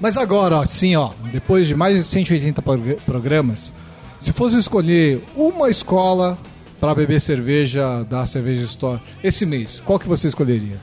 Mas 0.00 0.16
agora, 0.16 0.56
ó, 0.58 0.66
sim, 0.66 0.96
ó, 0.96 1.10
depois 1.32 1.66
de 1.68 1.74
mais 1.74 1.96
de 1.96 2.02
180 2.04 2.60
prog- 2.62 2.96
programas, 3.06 3.72
se 4.18 4.32
fosse 4.32 4.58
escolher 4.58 5.22
uma 5.36 5.70
escola 5.70 6.36
pra 6.80 6.94
beber 6.94 7.20
cerveja 7.20 8.02
da 8.04 8.26
Cerveja 8.26 8.64
Store 8.64 9.00
esse 9.22 9.46
mês, 9.46 9.80
qual 9.84 9.98
que 9.98 10.08
você 10.08 10.28
escolheria? 10.28 10.78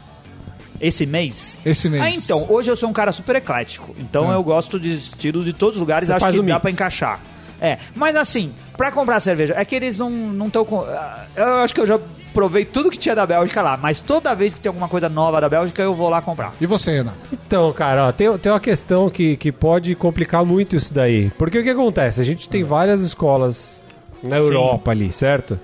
Esse 0.81 1.05
mês. 1.05 1.57
Esse 1.65 1.89
mês. 1.89 2.03
Ah, 2.03 2.09
então, 2.09 2.45
hoje 2.49 2.69
eu 2.69 2.75
sou 2.75 2.89
um 2.89 2.93
cara 2.93 3.11
super 3.11 3.35
eclético. 3.35 3.95
Então 3.99 4.31
É. 4.31 4.35
eu 4.35 4.43
gosto 4.43 4.79
de 4.79 4.93
estilos 4.95 5.45
de 5.45 5.53
todos 5.53 5.75
os 5.75 5.79
lugares, 5.79 6.07
Você 6.07 6.13
acho 6.13 6.21
faz 6.21 6.35
que 6.35 6.41
o 6.41 6.43
dá 6.43 6.59
pra 6.59 6.71
encaixar. 6.71 7.19
É, 7.61 7.77
mas 7.95 8.15
assim, 8.17 8.51
pra 8.75 8.91
comprar 8.91 9.19
cerveja, 9.21 9.53
é 9.55 9.63
que 9.63 9.73
eles 9.75 9.97
não 9.97 10.47
estão 10.47 10.65
com. 10.65 10.81
ah, 10.81 11.25
Eu 11.35 11.55
acho 11.59 11.73
que 11.73 11.79
eu 11.79 11.87
já 11.87 11.99
provei 12.33 12.65
tudo 12.65 12.89
que 12.89 12.97
tinha 12.97 13.15
da 13.15 13.25
Bélgica 13.25 13.61
lá, 13.61 13.77
mas 13.77 13.99
toda 13.99 14.33
vez 14.33 14.53
que 14.53 14.59
tem 14.59 14.69
alguma 14.69 14.87
coisa 14.87 15.07
nova 15.07 15.39
da 15.39 15.47
Bélgica, 15.47 15.81
eu 15.81 15.93
vou 15.93 16.09
lá 16.09 16.21
comprar. 16.21 16.53
E 16.59 16.65
você, 16.65 16.97
Renato? 16.97 17.17
Então, 17.31 17.71
cara, 17.73 18.07
ó, 18.07 18.11
tem, 18.11 18.35
tem 18.37 18.51
uma 18.51 18.59
questão 18.59 19.09
que, 19.09 19.37
que 19.37 19.51
pode 19.51 19.95
complicar 19.95 20.43
muito 20.43 20.75
isso 20.75 20.93
daí. 20.93 21.29
Porque 21.37 21.59
o 21.59 21.63
que 21.63 21.69
acontece? 21.69 22.19
A 22.19 22.23
gente 22.23 22.49
tem 22.49 22.63
várias 22.63 23.01
escolas 23.01 23.85
na 24.21 24.37
Sim. 24.37 24.41
Europa 24.41 24.91
ali, 24.91 25.11
certo? 25.11 25.59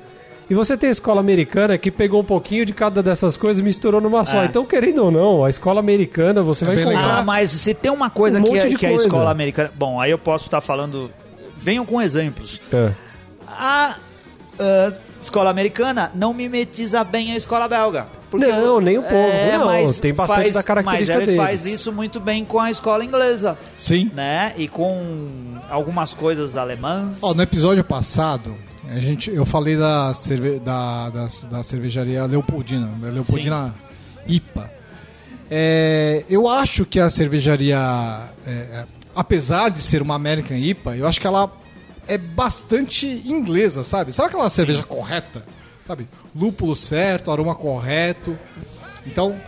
E 0.49 0.55
você 0.55 0.75
tem 0.75 0.89
a 0.89 0.91
escola 0.91 1.19
americana 1.19 1.77
que 1.77 1.91
pegou 1.91 2.21
um 2.21 2.25
pouquinho 2.25 2.65
de 2.65 2.73
cada 2.73 3.03
dessas 3.03 3.37
coisas 3.37 3.59
e 3.59 3.63
misturou 3.63 4.01
numa 4.01 4.25
só. 4.25 4.41
É. 4.41 4.45
Então, 4.45 4.65
querendo 4.65 5.05
ou 5.05 5.11
não, 5.11 5.45
a 5.45 5.49
escola 5.49 5.79
americana 5.79 6.41
você 6.41 6.65
vai 6.65 6.75
bem 6.75 6.85
encontrar. 6.85 7.01
legal. 7.01 7.19
Ah, 7.19 7.23
mas 7.23 7.51
se 7.51 7.73
tem 7.73 7.91
uma 7.91 8.09
coisa 8.09 8.39
Um 8.39 8.43
que, 8.43 8.49
monte 8.49 8.65
é, 8.65 8.69
de 8.69 8.75
que 8.75 8.85
a 8.85 8.89
coisa. 8.89 9.05
escola 9.05 9.29
americana. 9.29 9.71
Bom, 9.75 10.01
aí 10.01 10.09
eu 10.09 10.17
posso 10.17 10.45
estar 10.45 10.59
falando 10.59 11.11
venham 11.55 11.85
com 11.85 12.01
exemplos. 12.01 12.59
É. 12.73 12.91
A 13.47 13.95
ah, 14.59 14.93
escola 15.19 15.49
americana 15.49 16.11
não 16.15 16.33
mimetiza 16.33 17.03
bem 17.03 17.31
a 17.31 17.35
escola 17.35 17.67
belga. 17.67 18.05
Não, 18.31 18.79
nem 18.79 18.97
um 18.97 19.01
pouco. 19.01 19.15
Não, 19.51 19.93
tem 19.93 20.13
bastante 20.13 20.51
da 20.51 20.63
característica 20.63 21.13
Mas 21.17 21.23
ele 21.23 21.25
deles. 21.25 21.35
faz 21.35 21.65
isso 21.65 21.91
muito 21.91 22.19
bem 22.19 22.45
com 22.45 22.59
a 22.59 22.69
escola 22.69 23.03
inglesa, 23.03 23.57
Sim. 23.77 24.11
né? 24.13 24.53
E 24.55 24.67
com 24.67 25.59
algumas 25.69 26.13
coisas 26.13 26.55
alemãs. 26.55 27.17
Ó, 27.21 27.33
no 27.33 27.41
episódio 27.41 27.83
passado, 27.83 28.55
a 28.87 28.99
gente, 28.99 29.31
eu 29.31 29.45
falei 29.45 29.75
da, 29.75 30.13
cerve, 30.13 30.59
da, 30.59 31.09
da, 31.09 31.27
da 31.49 31.63
cervejaria 31.63 32.25
Leopoldina, 32.25 32.87
da 32.99 33.09
Leopoldina 33.09 33.73
IPA. 34.27 34.71
É, 35.49 36.23
eu 36.29 36.47
acho 36.47 36.85
que 36.85 36.99
a 36.99 37.09
cervejaria, 37.09 37.79
é, 38.45 38.51
é, 38.51 38.85
apesar 39.15 39.69
de 39.69 39.81
ser 39.81 40.01
uma 40.01 40.13
American 40.15 40.57
IPA, 40.57 40.97
eu 40.97 41.07
acho 41.07 41.19
que 41.19 41.25
ela 41.25 41.51
é 42.09 42.17
bastante 42.17 43.05
inglesa, 43.25 43.83
sabe? 43.83 44.11
Sabe 44.11 44.29
aquela 44.29 44.49
cerveja 44.49 44.83
correta? 44.83 45.45
Sabe? 45.87 46.07
Lúpulo 46.35 46.75
certo, 46.75 47.31
aroma 47.31 47.55
correto. 47.55 48.37
Então, 49.05 49.39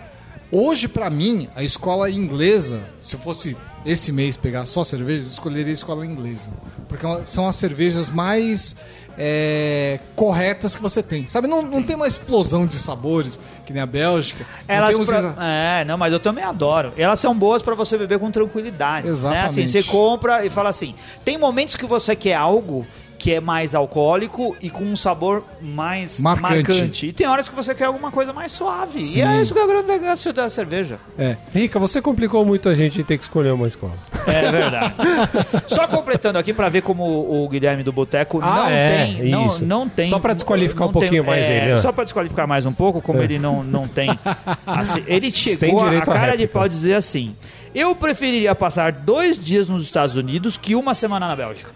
hoje 0.51 0.87
pra 0.87 1.09
mim, 1.09 1.47
a 1.55 1.63
escola 1.63 2.09
inglesa, 2.09 2.83
se 2.99 3.15
eu 3.15 3.19
fosse 3.19 3.55
esse 3.85 4.11
mês 4.11 4.37
pegar 4.37 4.65
só 4.65 4.83
cervejas, 4.83 5.25
eu 5.25 5.31
escolheria 5.33 5.71
a 5.71 5.73
escola 5.73 6.05
inglesa. 6.05 6.51
Porque 6.87 7.05
ela- 7.05 7.25
são 7.25 7.47
as 7.47 7.55
cervejas 7.55 8.09
mais 8.09 8.75
é, 9.17 9.99
corretas 10.15 10.75
que 10.75 10.81
você 10.81 11.01
tem. 11.03 11.27
Sabe, 11.27 11.47
não, 11.47 11.61
não 11.61 11.83
tem 11.83 11.95
uma 11.95 12.07
explosão 12.07 12.65
de 12.65 12.77
sabores, 12.77 13.39
que 13.65 13.73
nem 13.73 13.81
a 13.81 13.85
Bélgica. 13.85 14.45
não 14.67 14.75
Elas 14.75 14.97
uns 14.97 15.07
pra- 15.07 15.35
É, 15.39 15.85
não, 15.85 15.97
mas 15.97 16.11
eu 16.13 16.19
também 16.19 16.43
adoro. 16.43 16.93
Elas 16.97 17.19
são 17.19 17.37
boas 17.37 17.61
pra 17.61 17.75
você 17.75 17.97
beber 17.97 18.19
com 18.19 18.29
tranquilidade. 18.31 19.07
Né? 19.07 19.13
Exatamente. 19.13 19.45
Assim, 19.47 19.67
você 19.67 19.83
compra 19.83 20.45
e 20.45 20.49
fala 20.49 20.69
assim: 20.69 20.95
tem 21.23 21.37
momentos 21.37 21.75
que 21.75 21.85
você 21.85 22.15
quer 22.15 22.35
algo 22.35 22.85
que 23.21 23.31
é 23.35 23.39
mais 23.39 23.75
alcoólico 23.75 24.57
e 24.59 24.67
com 24.67 24.83
um 24.83 24.95
sabor 24.95 25.43
mais 25.61 26.19
Marcante. 26.19 26.69
marcante. 26.71 27.05
E 27.05 27.13
tem 27.13 27.27
horas 27.27 27.47
que 27.47 27.53
você 27.53 27.75
quer 27.75 27.85
alguma 27.85 28.09
coisa 28.09 28.33
mais 28.33 28.51
suave. 28.51 28.99
Sim. 28.99 29.19
E 29.19 29.21
é 29.21 29.39
isso 29.43 29.53
que 29.53 29.59
é 29.59 29.63
o 29.63 29.67
grande 29.67 29.87
negócio 29.89 30.33
da 30.33 30.49
cerveja. 30.49 30.97
É. 31.15 31.37
Rica, 31.53 31.77
você 31.77 32.01
complicou 32.01 32.43
muito 32.43 32.67
a 32.67 32.73
gente 32.73 32.99
em 32.99 33.03
ter 33.03 33.19
que 33.19 33.23
escolher 33.23 33.51
uma 33.53 33.67
escola. 33.67 33.93
É 34.25 34.51
verdade. 34.51 34.95
Só 35.69 35.87
completando 35.87 36.39
aqui 36.39 36.51
pra 36.51 36.67
ver 36.67 36.81
como 36.81 37.03
o 37.03 37.47
Guilherme 37.47 37.83
do 37.83 37.91
Boteco 37.91 38.39
Ah, 38.41 38.55
não 38.55 38.67
é, 38.67 38.87
tem. 38.87 39.29
Não, 39.29 39.45
isso. 39.45 39.63
não 39.63 39.87
tem. 39.87 40.07
Só 40.07 40.17
pra 40.17 40.33
desqualificar 40.33 40.87
um 40.87 40.91
pouquinho 40.91 41.23
tem- 41.23 41.31
mais 41.31 41.45
é, 41.45 41.57
ele, 41.57 41.75
né? 41.75 41.77
Só 41.81 41.91
pra 41.91 42.03
desqualificar 42.03 42.47
mais 42.47 42.65
um 42.65 42.73
pouco, 42.73 43.01
como 43.03 43.21
ele 43.21 43.37
não, 43.37 43.61
não 43.61 43.87
tem. 43.87 44.09
assim, 44.65 45.03
ele 45.05 45.29
chegou 45.29 45.85
a 45.85 45.99
à 45.99 46.01
cara 46.01 46.35
de 46.35 46.47
pau 46.47 46.67
dizer 46.67 46.95
assim: 46.95 47.35
Eu 47.75 47.95
preferiria 47.95 48.55
passar 48.55 48.91
dois 48.91 49.37
dias 49.37 49.69
nos 49.69 49.83
Estados 49.83 50.15
Unidos 50.15 50.57
que 50.57 50.73
uma 50.73 50.95
semana 50.95 51.27
na 51.27 51.35
Bélgica. 51.35 51.69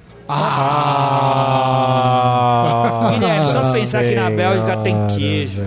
Ah, 1.38 3.11
Guilherme, 3.13 3.51
só 3.51 3.71
pensar 3.73 4.03
que 4.03 4.15
na 4.15 4.29
Bélgica 4.29 4.77
tem 4.77 5.07
queijo. 5.07 5.63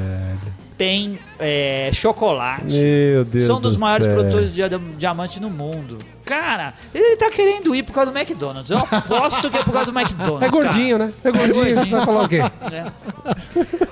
Tem 0.76 1.18
é, 1.40 1.90
chocolate. 1.92 2.72
Meu 2.72 3.24
Deus 3.24 3.44
São 3.46 3.60
dos 3.60 3.74
do 3.74 3.80
maiores 3.80 4.06
céu. 4.06 4.14
produtores 4.14 4.48
de 4.50 4.54
dia- 4.54 4.70
diamante 4.96 5.40
no 5.40 5.50
mundo. 5.50 5.98
Cara, 6.24 6.72
ele 6.94 7.16
tá 7.16 7.30
querendo 7.32 7.74
ir 7.74 7.82
por 7.82 7.92
causa 7.92 8.12
do 8.12 8.16
McDonald's. 8.18 8.70
Eu 8.70 8.78
aposto 8.78 9.50
que 9.50 9.56
é 9.58 9.64
por 9.64 9.72
causa 9.72 9.90
do 9.90 9.98
McDonald's. 9.98 10.46
É 10.46 10.48
gordinho, 10.50 10.98
cara. 10.98 11.08
né? 11.10 11.14
É 11.24 11.30
gordinho. 11.32 11.74
gordinho. 11.74 11.96
Vai 11.96 12.04
falar 12.06 12.22
o 12.22 12.28
quê? 12.28 12.40
É. 12.70 12.84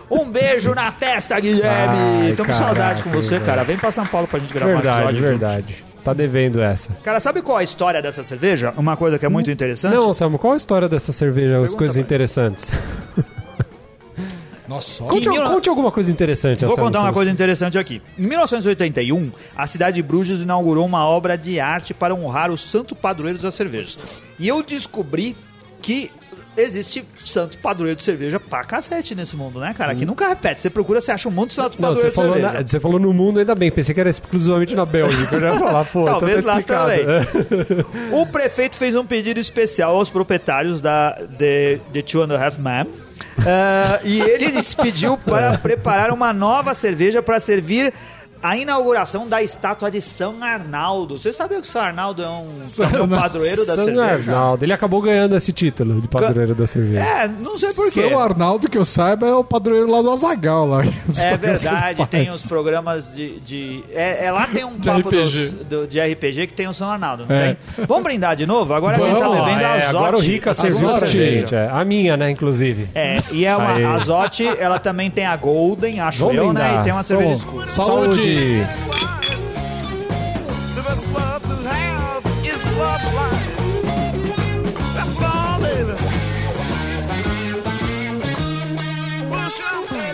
Um 0.08 0.26
beijo 0.30 0.72
na 0.76 0.92
testa, 0.92 1.40
Guilherme. 1.40 1.98
Ai, 2.28 2.34
Tamo 2.36 2.48
caraca, 2.50 2.64
saudade 2.66 3.02
com 3.02 3.10
você, 3.10 3.40
cara. 3.40 3.64
Vem 3.64 3.76
pra 3.76 3.90
São 3.90 4.06
Paulo 4.06 4.28
pra 4.28 4.38
gente 4.38 4.54
gravar 4.54 4.70
um 4.70 4.74
Verdade, 4.74 4.96
episódio. 5.08 5.22
juntos. 5.24 5.40
verdade. 5.40 5.84
Tá 6.06 6.14
devendo 6.14 6.62
essa. 6.62 6.92
Cara, 7.02 7.18
sabe 7.18 7.42
qual 7.42 7.58
a 7.58 7.64
história 7.64 8.00
dessa 8.00 8.22
cerveja? 8.22 8.72
Uma 8.76 8.96
coisa 8.96 9.18
que 9.18 9.26
é 9.26 9.28
muito 9.28 9.50
interessante. 9.50 9.92
Não, 9.92 10.14
Samu, 10.14 10.38
qual 10.38 10.52
a 10.52 10.56
história 10.56 10.88
dessa 10.88 11.10
cerveja? 11.12 11.54
As 11.56 11.62
Pergunta 11.62 11.78
coisas 11.78 11.96
pra- 11.96 12.02
interessantes. 12.04 12.70
Nossa, 14.68 15.02
olha. 15.02 15.10
Conte, 15.12 15.28
conte 15.28 15.68
alguma 15.68 15.90
coisa 15.90 16.08
interessante. 16.10 16.60
Vou 16.64 16.74
Anselmo 16.74 16.86
contar 16.86 17.00
uma 17.00 17.12
coisa 17.12 17.28
interessante 17.28 17.76
aqui. 17.76 18.00
Em 18.16 18.24
1981, 18.24 19.32
a 19.56 19.66
cidade 19.66 19.96
de 19.96 20.02
Bruges 20.04 20.40
inaugurou 20.42 20.86
uma 20.86 21.04
obra 21.04 21.36
de 21.36 21.58
arte 21.58 21.92
para 21.92 22.14
honrar 22.14 22.52
o 22.52 22.56
santo 22.58 22.94
padroeiro 22.94 23.38
das 23.40 23.54
cervejas. 23.54 23.98
E 24.38 24.46
eu 24.46 24.62
descobri 24.62 25.36
que 25.82 26.12
existe 26.56 27.04
santo 27.16 27.58
padroeiro 27.58 27.96
de 27.96 28.02
cerveja 28.02 28.38
pra 28.40 28.64
cacete 28.64 29.14
nesse 29.14 29.36
mundo, 29.36 29.60
né, 29.60 29.74
cara? 29.76 29.94
Que 29.94 30.04
nunca 30.06 30.28
repete. 30.28 30.62
Você 30.62 30.70
procura, 30.70 31.00
você 31.00 31.12
acha 31.12 31.28
um 31.28 31.32
monte 31.32 31.50
de 31.50 31.54
santo 31.56 31.80
Não, 31.80 31.88
padroeiro 31.88 32.10
de 32.10 32.14
cerveja. 32.16 32.52
na- 32.52 32.66
você 32.66 32.80
falou 32.80 32.98
no 32.98 33.12
mundo, 33.12 33.38
ainda 33.40 33.54
bem. 33.54 33.70
Pensei 33.70 33.94
que 33.94 34.00
era 34.00 34.10
exclusivamente 34.10 34.74
na 34.74 34.84
Bélgica. 34.86 35.36
Eu 35.36 35.40
já 35.40 35.52
ia 35.52 35.58
falar, 35.58 35.84
pô, 35.84 36.04
Talvez 36.04 36.40
então 36.40 36.54
lá 36.54 36.62
tá 36.62 36.96
explicado. 36.96 37.86
O 38.12 38.26
prefeito 38.26 38.76
fez 38.76 38.94
um 38.96 39.04
pedido 39.04 39.38
especial 39.40 39.96
aos 39.96 40.08
proprietários 40.10 40.80
da 40.80 41.12
The, 41.38 41.80
the 41.92 42.02
Two 42.02 42.22
and 42.22 42.34
a 42.34 42.44
Half 42.46 42.58
Men. 42.58 42.86
Ah, 43.46 44.00
e 44.04 44.20
ele 44.20 44.46
lhes 44.48 44.74
pediu 44.74 45.16
para 45.16 45.56
preparar 45.58 46.10
uma 46.10 46.32
nova 46.32 46.74
cerveja 46.74 47.22
para 47.22 47.38
servir 47.40 47.92
a 48.42 48.56
inauguração 48.56 49.26
da 49.26 49.42
estátua 49.42 49.90
de 49.90 50.00
São 50.00 50.42
Arnaldo. 50.42 51.18
Você 51.18 51.32
sabia 51.32 51.60
que 51.60 51.66
São 51.66 51.80
Arnaldo 51.80 52.22
é 52.22 52.28
um, 52.28 52.60
é 52.98 53.02
um 53.02 53.08
padroeiro 53.08 53.64
da 53.66 53.74
São 53.74 53.84
cerveja? 53.84 54.12
Arnaldo. 54.32 54.64
Ele 54.64 54.72
acabou 54.72 55.00
ganhando 55.02 55.34
esse 55.36 55.52
título 55.52 56.00
de 56.00 56.08
padroeiro 56.08 56.54
da 56.54 56.66
cerveja. 56.66 57.00
É, 57.04 57.28
não 57.28 57.56
sei 57.56 57.72
porquê. 57.72 58.08
São 58.08 58.18
Arnaldo, 58.18 58.68
que 58.68 58.78
eu 58.78 58.84
saiba, 58.84 59.26
é 59.26 59.34
o 59.34 59.42
padroeiro 59.44 59.90
lá 59.90 60.02
do 60.02 60.10
Azagal 60.10 60.66
lá. 60.66 60.82
É 61.18 61.36
verdade, 61.36 62.06
tem 62.06 62.30
os 62.30 62.46
programas 62.46 63.14
de. 63.14 63.40
de 63.40 63.84
é, 63.92 64.26
é 64.26 64.30
lá 64.32 64.46
tem 64.46 64.64
um 64.64 64.76
De 64.78 64.88
papo 64.88 65.08
RPG. 65.08 65.22
dos- 65.22 65.52
do- 65.52 65.86
de 65.86 66.00
RPG 66.00 66.46
que 66.48 66.54
tem 66.54 66.68
o 66.68 66.74
São 66.74 66.90
Arnaldo, 66.90 67.24
não 67.28 67.34
É. 67.34 67.56
tem? 67.76 67.84
Vamos 67.86 68.04
brindar 68.04 68.36
de 68.36 68.46
novo? 68.46 68.72
Agora 68.74 68.96
a 68.96 69.00
gente 69.00 69.18
tá 69.18 69.28
Vamos. 69.28 69.44
bebendo 69.44 69.60
é, 69.60 69.64
a 69.64 69.74
Azote. 69.74 69.96
agora 69.96 70.16
o 70.16 70.20
Rica 70.20 70.54
serviu 70.54 70.90
a 70.90 70.98
cerveja. 71.00 71.56
É, 71.56 71.68
A 71.70 71.84
minha, 71.84 72.16
né, 72.16 72.30
inclusive. 72.30 72.88
É, 72.94 73.22
e 73.32 73.44
é 73.44 73.56
uma 73.56 73.74
Aê. 73.74 73.84
a 73.84 73.94
Azote, 73.94 74.46
ela 74.58 74.78
também 74.78 75.10
tem 75.10 75.24
a 75.26 75.36
Golden, 75.36 76.00
acho 76.00 76.20
Vamos 76.20 76.36
eu, 76.36 76.52
né? 76.52 76.60
brindar. 76.60 76.80
E 76.80 76.84
tem 76.84 76.92
uma 76.92 77.02
cerveja 77.02 77.28
Vamos. 77.36 77.44
escura. 77.44 77.66
Saúde! 77.66 78.20
The 78.20 78.25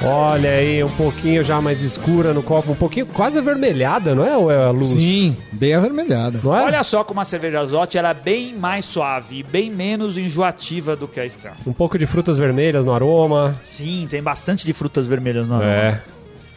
Olha 0.04 0.50
aí, 0.50 0.82
um 0.84 0.90
pouquinho 0.90 1.42
já 1.44 1.60
mais 1.60 1.82
escura 1.82 2.34
no 2.34 2.42
copo, 2.42 2.72
um 2.72 2.74
pouquinho 2.74 3.06
quase 3.06 3.38
avermelhada, 3.38 4.14
não 4.14 4.26
é? 4.26 4.36
Ou 4.36 4.50
é 4.50 4.62
a 4.62 4.70
luz? 4.70 4.88
Sim, 4.88 5.36
bem 5.52 5.74
avermelhada. 5.74 6.40
Não 6.42 6.54
é? 6.54 6.64
Olha 6.64 6.82
só 6.82 7.04
como 7.04 7.20
a 7.20 7.24
cerveja 7.24 7.60
Azote 7.60 7.96
ela 7.96 8.10
é 8.10 8.14
bem 8.14 8.52
mais 8.52 8.84
suave 8.84 9.38
e 9.38 9.42
bem 9.42 9.70
menos 9.70 10.18
enjoativa 10.18 10.96
do 10.96 11.08
que 11.08 11.20
a 11.20 11.24
Extra. 11.24 11.52
Um 11.66 11.72
pouco 11.72 11.96
de 11.96 12.04
frutas 12.04 12.36
vermelhas 12.36 12.84
no 12.84 12.92
aroma. 12.92 13.58
Sim, 13.62 14.06
tem 14.10 14.22
bastante 14.22 14.66
de 14.66 14.72
frutas 14.72 15.06
vermelhas 15.06 15.48
no 15.48 15.54
aroma. 15.54 15.72
É. 15.72 16.02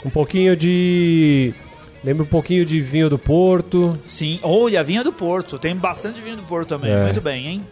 Um 0.06 0.10
pouquinho 0.12 0.56
de. 0.56 1.52
Lembra 2.04 2.24
um 2.24 2.28
pouquinho 2.28 2.64
de 2.64 2.80
vinho 2.80 3.10
do 3.10 3.18
Porto. 3.18 4.00
Sim, 4.06 4.40
olha, 4.44 4.84
vinha 4.84 5.04
do 5.04 5.12
Porto. 5.12 5.58
Tem 5.58 5.76
bastante 5.76 6.22
vinho 6.22 6.38
do 6.38 6.44
Porto 6.44 6.70
também. 6.70 6.92
É. 6.92 7.04
Muito 7.06 7.20
bem, 7.20 7.48
hein? 7.48 7.68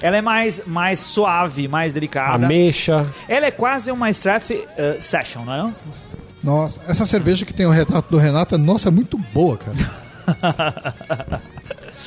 Ela 0.00 0.16
é 0.16 0.20
mais, 0.20 0.64
mais 0.66 0.98
suave, 0.98 1.68
mais 1.68 1.92
delicada. 1.92 2.46
Ameixa. 2.46 3.06
Ela 3.28 3.46
é 3.46 3.50
quase 3.52 3.92
uma 3.92 4.10
Straff 4.10 4.52
uh, 4.52 5.00
Session, 5.00 5.44
não 5.44 5.54
é? 5.54 5.58
Não? 5.58 5.74
Nossa, 6.42 6.80
essa 6.88 7.06
cerveja 7.06 7.46
que 7.46 7.54
tem 7.54 7.64
o 7.64 7.70
retrato 7.70 8.10
do 8.10 8.18
Renato, 8.18 8.58
nossa, 8.58 8.88
é 8.88 8.90
muito 8.90 9.16
boa, 9.16 9.56
cara. 9.56 9.76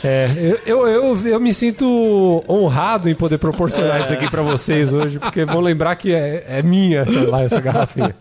É, 0.06 0.28
eu, 0.38 0.60
eu, 0.66 0.88
eu, 0.88 1.28
eu 1.28 1.40
me 1.40 1.52
sinto 1.52 2.44
honrado 2.48 3.10
em 3.10 3.16
poder 3.16 3.40
proporcionar 3.40 4.02
isso 4.02 4.14
aqui 4.14 4.30
pra 4.30 4.44
vocês 4.44 4.94
hoje, 4.94 5.18
porque 5.18 5.44
vão 5.46 5.60
lembrar 5.60 5.96
que 5.96 6.14
é, 6.14 6.46
é 6.48 6.62
minha, 6.62 7.06
sei 7.08 7.26
lá, 7.26 7.42
essa 7.42 7.60
garrafinha. 7.60 8.16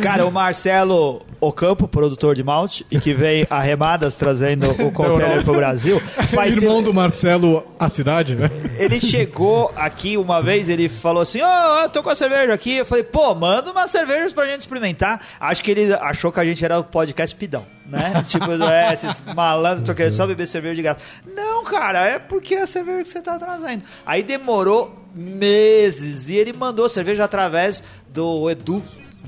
Cara, 0.00 0.24
o 0.24 0.30
Marcelo 0.30 1.26
Ocampo, 1.40 1.88
produtor 1.88 2.36
de 2.36 2.44
malte, 2.44 2.86
e 2.88 3.00
que 3.00 3.12
veio 3.12 3.46
a 3.50 3.60
remadas 3.60 4.14
trazendo 4.14 4.70
o 4.70 4.92
container 4.92 5.42
pro 5.42 5.54
Brasil, 5.54 6.00
faz 6.00 6.56
Irmão 6.56 6.80
do 6.80 6.94
Marcelo, 6.94 7.66
a 7.80 7.88
cidade, 7.88 8.36
né? 8.36 8.48
Ele 8.78 9.00
chegou 9.00 9.72
aqui 9.74 10.16
uma 10.16 10.40
vez, 10.40 10.68
ele 10.68 10.88
falou 10.88 11.22
assim: 11.22 11.40
Ô, 11.42 11.82
eu 11.82 11.88
tô 11.88 12.02
com 12.02 12.10
a 12.10 12.16
cerveja 12.16 12.52
aqui. 12.52 12.76
Eu 12.76 12.86
falei, 12.86 13.04
pô, 13.04 13.34
manda 13.34 13.72
umas 13.72 13.90
cervejas 13.90 14.32
pra 14.32 14.46
gente 14.46 14.60
experimentar. 14.60 15.20
Acho 15.40 15.64
que 15.64 15.70
ele 15.70 15.92
achou 15.94 16.30
que 16.30 16.40
a 16.40 16.44
gente 16.44 16.64
era 16.64 16.78
o 16.78 16.84
podcast 16.84 17.34
pidão, 17.34 17.66
né? 17.88 18.24
tipo, 18.26 18.50
é, 18.64 18.92
esses 18.92 19.22
malandros 19.34 19.82
tô 19.82 19.94
querendo 19.94 20.12
só 20.12 20.26
beber 20.26 20.46
cerveja 20.46 20.74
de 20.74 20.82
graça. 20.82 20.98
Não, 21.34 21.64
cara, 21.64 22.06
é 22.06 22.18
porque 22.18 22.54
é 22.54 22.62
a 22.62 22.66
cerveja 22.66 23.02
que 23.02 23.08
você 23.08 23.22
tá 23.22 23.38
trazendo. 23.38 23.82
Aí 24.04 24.22
demorou 24.22 24.94
meses 25.14 26.28
e 26.28 26.36
ele 26.36 26.52
mandou 26.52 26.88
cerveja 26.88 27.24
através 27.24 27.82
do 28.08 28.50
Edu 28.50 28.82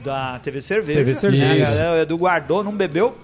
da 0.04 0.38
TV 0.38 0.60
Cerveja. 0.60 0.98
TV 1.00 1.14
Cerveja. 1.14 1.74
né? 1.74 1.92
O 1.92 2.02
Edu 2.02 2.16
guardou, 2.16 2.62
não 2.62 2.72
bebeu. 2.72 3.16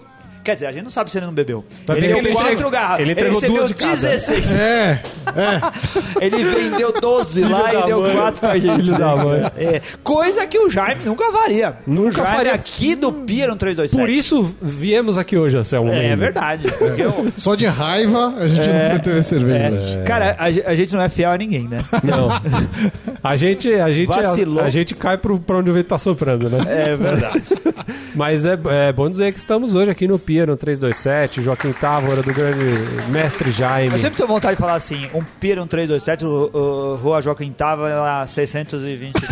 Quer 0.45 0.55
dizer, 0.57 0.67
a 0.67 0.73
gente 0.73 0.83
não 0.85 0.91
sabe 0.91 1.11
se 1.11 1.17
ele 1.19 1.25
não 1.27 1.33
bebeu. 1.33 1.65
Vai 1.87 1.97
ele 1.97 2.07
ver 2.07 2.13
deu 2.13 2.19
ele 2.23 2.33
quatro 2.33 2.71
garrafas. 2.71 3.01
ele 3.01 3.13
entregou 3.13 3.35
recebeu 3.41 3.57
duas 3.57 3.69
de 3.69 3.75
cada. 3.75 3.97
16. 3.97 4.53
É, 4.55 5.01
Ele 6.21 6.45
vendeu 6.45 6.93
12 7.01 7.41
lá 7.43 7.75
e 7.75 7.87
deu. 7.87 8.03
4 8.13 8.41
pra 8.41 8.59
gente. 8.59 8.85
Filho 8.85 8.99
da 8.99 9.17
mãe. 9.17 9.41
É, 9.57 9.81
coisa 10.03 10.47
que 10.47 10.59
o 10.59 10.71
Jaime 10.71 11.03
nunca 11.05 11.33
faria. 11.33 11.79
Nunca 11.87 12.11
o 12.11 12.13
Jaime 12.25 12.37
faria. 12.37 12.53
aqui 12.53 12.95
do 12.95 13.11
Pia 13.13 13.47
no 13.47 13.57
327. 13.57 13.99
Por 13.99 14.11
isso 14.11 14.55
viemos 14.61 15.17
aqui 15.17 15.39
hoje, 15.39 15.57
Anselmo. 15.57 15.91
É, 15.93 16.03
Mendes. 16.03 16.19
verdade. 16.19 16.67
Eu- 16.99 17.33
só 17.39 17.55
de 17.55 17.65
raiva 17.67 18.35
a 18.39 18.47
gente 18.47 18.69
não 18.69 18.91
foi 18.91 18.99
ter 18.99 19.23
cerveja. 19.25 19.99
é, 20.01 20.05
Cara, 20.05 20.37
a, 20.39 20.45
a 20.45 20.75
gente 20.77 20.95
não 20.95 21.01
é 21.03 21.09
fiel 21.09 21.31
a 21.31 21.39
ninguém, 21.39 21.67
né? 21.69 21.79
Não. 22.03 22.29
A 23.23 23.37
gente, 23.37 23.73
a 23.73 23.91
gente, 23.91 24.07
Vacilou. 24.09 24.63
a, 24.63 24.67
a 24.67 24.69
gente 24.69 24.95
cai 24.95 25.17
pro, 25.17 25.39
pra 25.41 25.57
onde 25.57 25.71
o 25.71 25.75
vento 25.75 25.87
tá 25.87 25.97
soprando, 25.99 26.51
né? 26.51 26.59
É 26.69 26.97
verdade. 26.97 27.43
Mas 28.15 28.47
é, 28.47 28.57
é 28.89 28.93
bom 28.93 29.11
dizer 29.11 29.33
que 29.33 29.39
estamos 29.39 29.75
hoje 29.75 29.91
aqui 29.91 30.07
no 30.07 30.19
Pia, 30.19 30.47
no 30.47 30.57
327, 30.57 31.43
Joaquim 31.43 31.73
Távora, 31.73 32.23
do 32.23 32.33
grande 32.33 32.65
mestre 33.11 33.51
Jaime. 33.51 33.93
Eu 33.93 33.99
sempre 33.99 34.17
tenho 34.17 34.29
vontade 34.29 34.55
de 34.57 34.61
falar 34.61 34.75
assim, 34.75 35.09
um 35.13 35.21
Pia, 35.41 35.61
um 35.61 35.67
327, 35.67 36.25
o, 36.25 36.51
o 36.53 36.95
Rua 36.97 37.21
Joaquim 37.21 37.53
lá 37.59 38.27
620. 38.27 39.15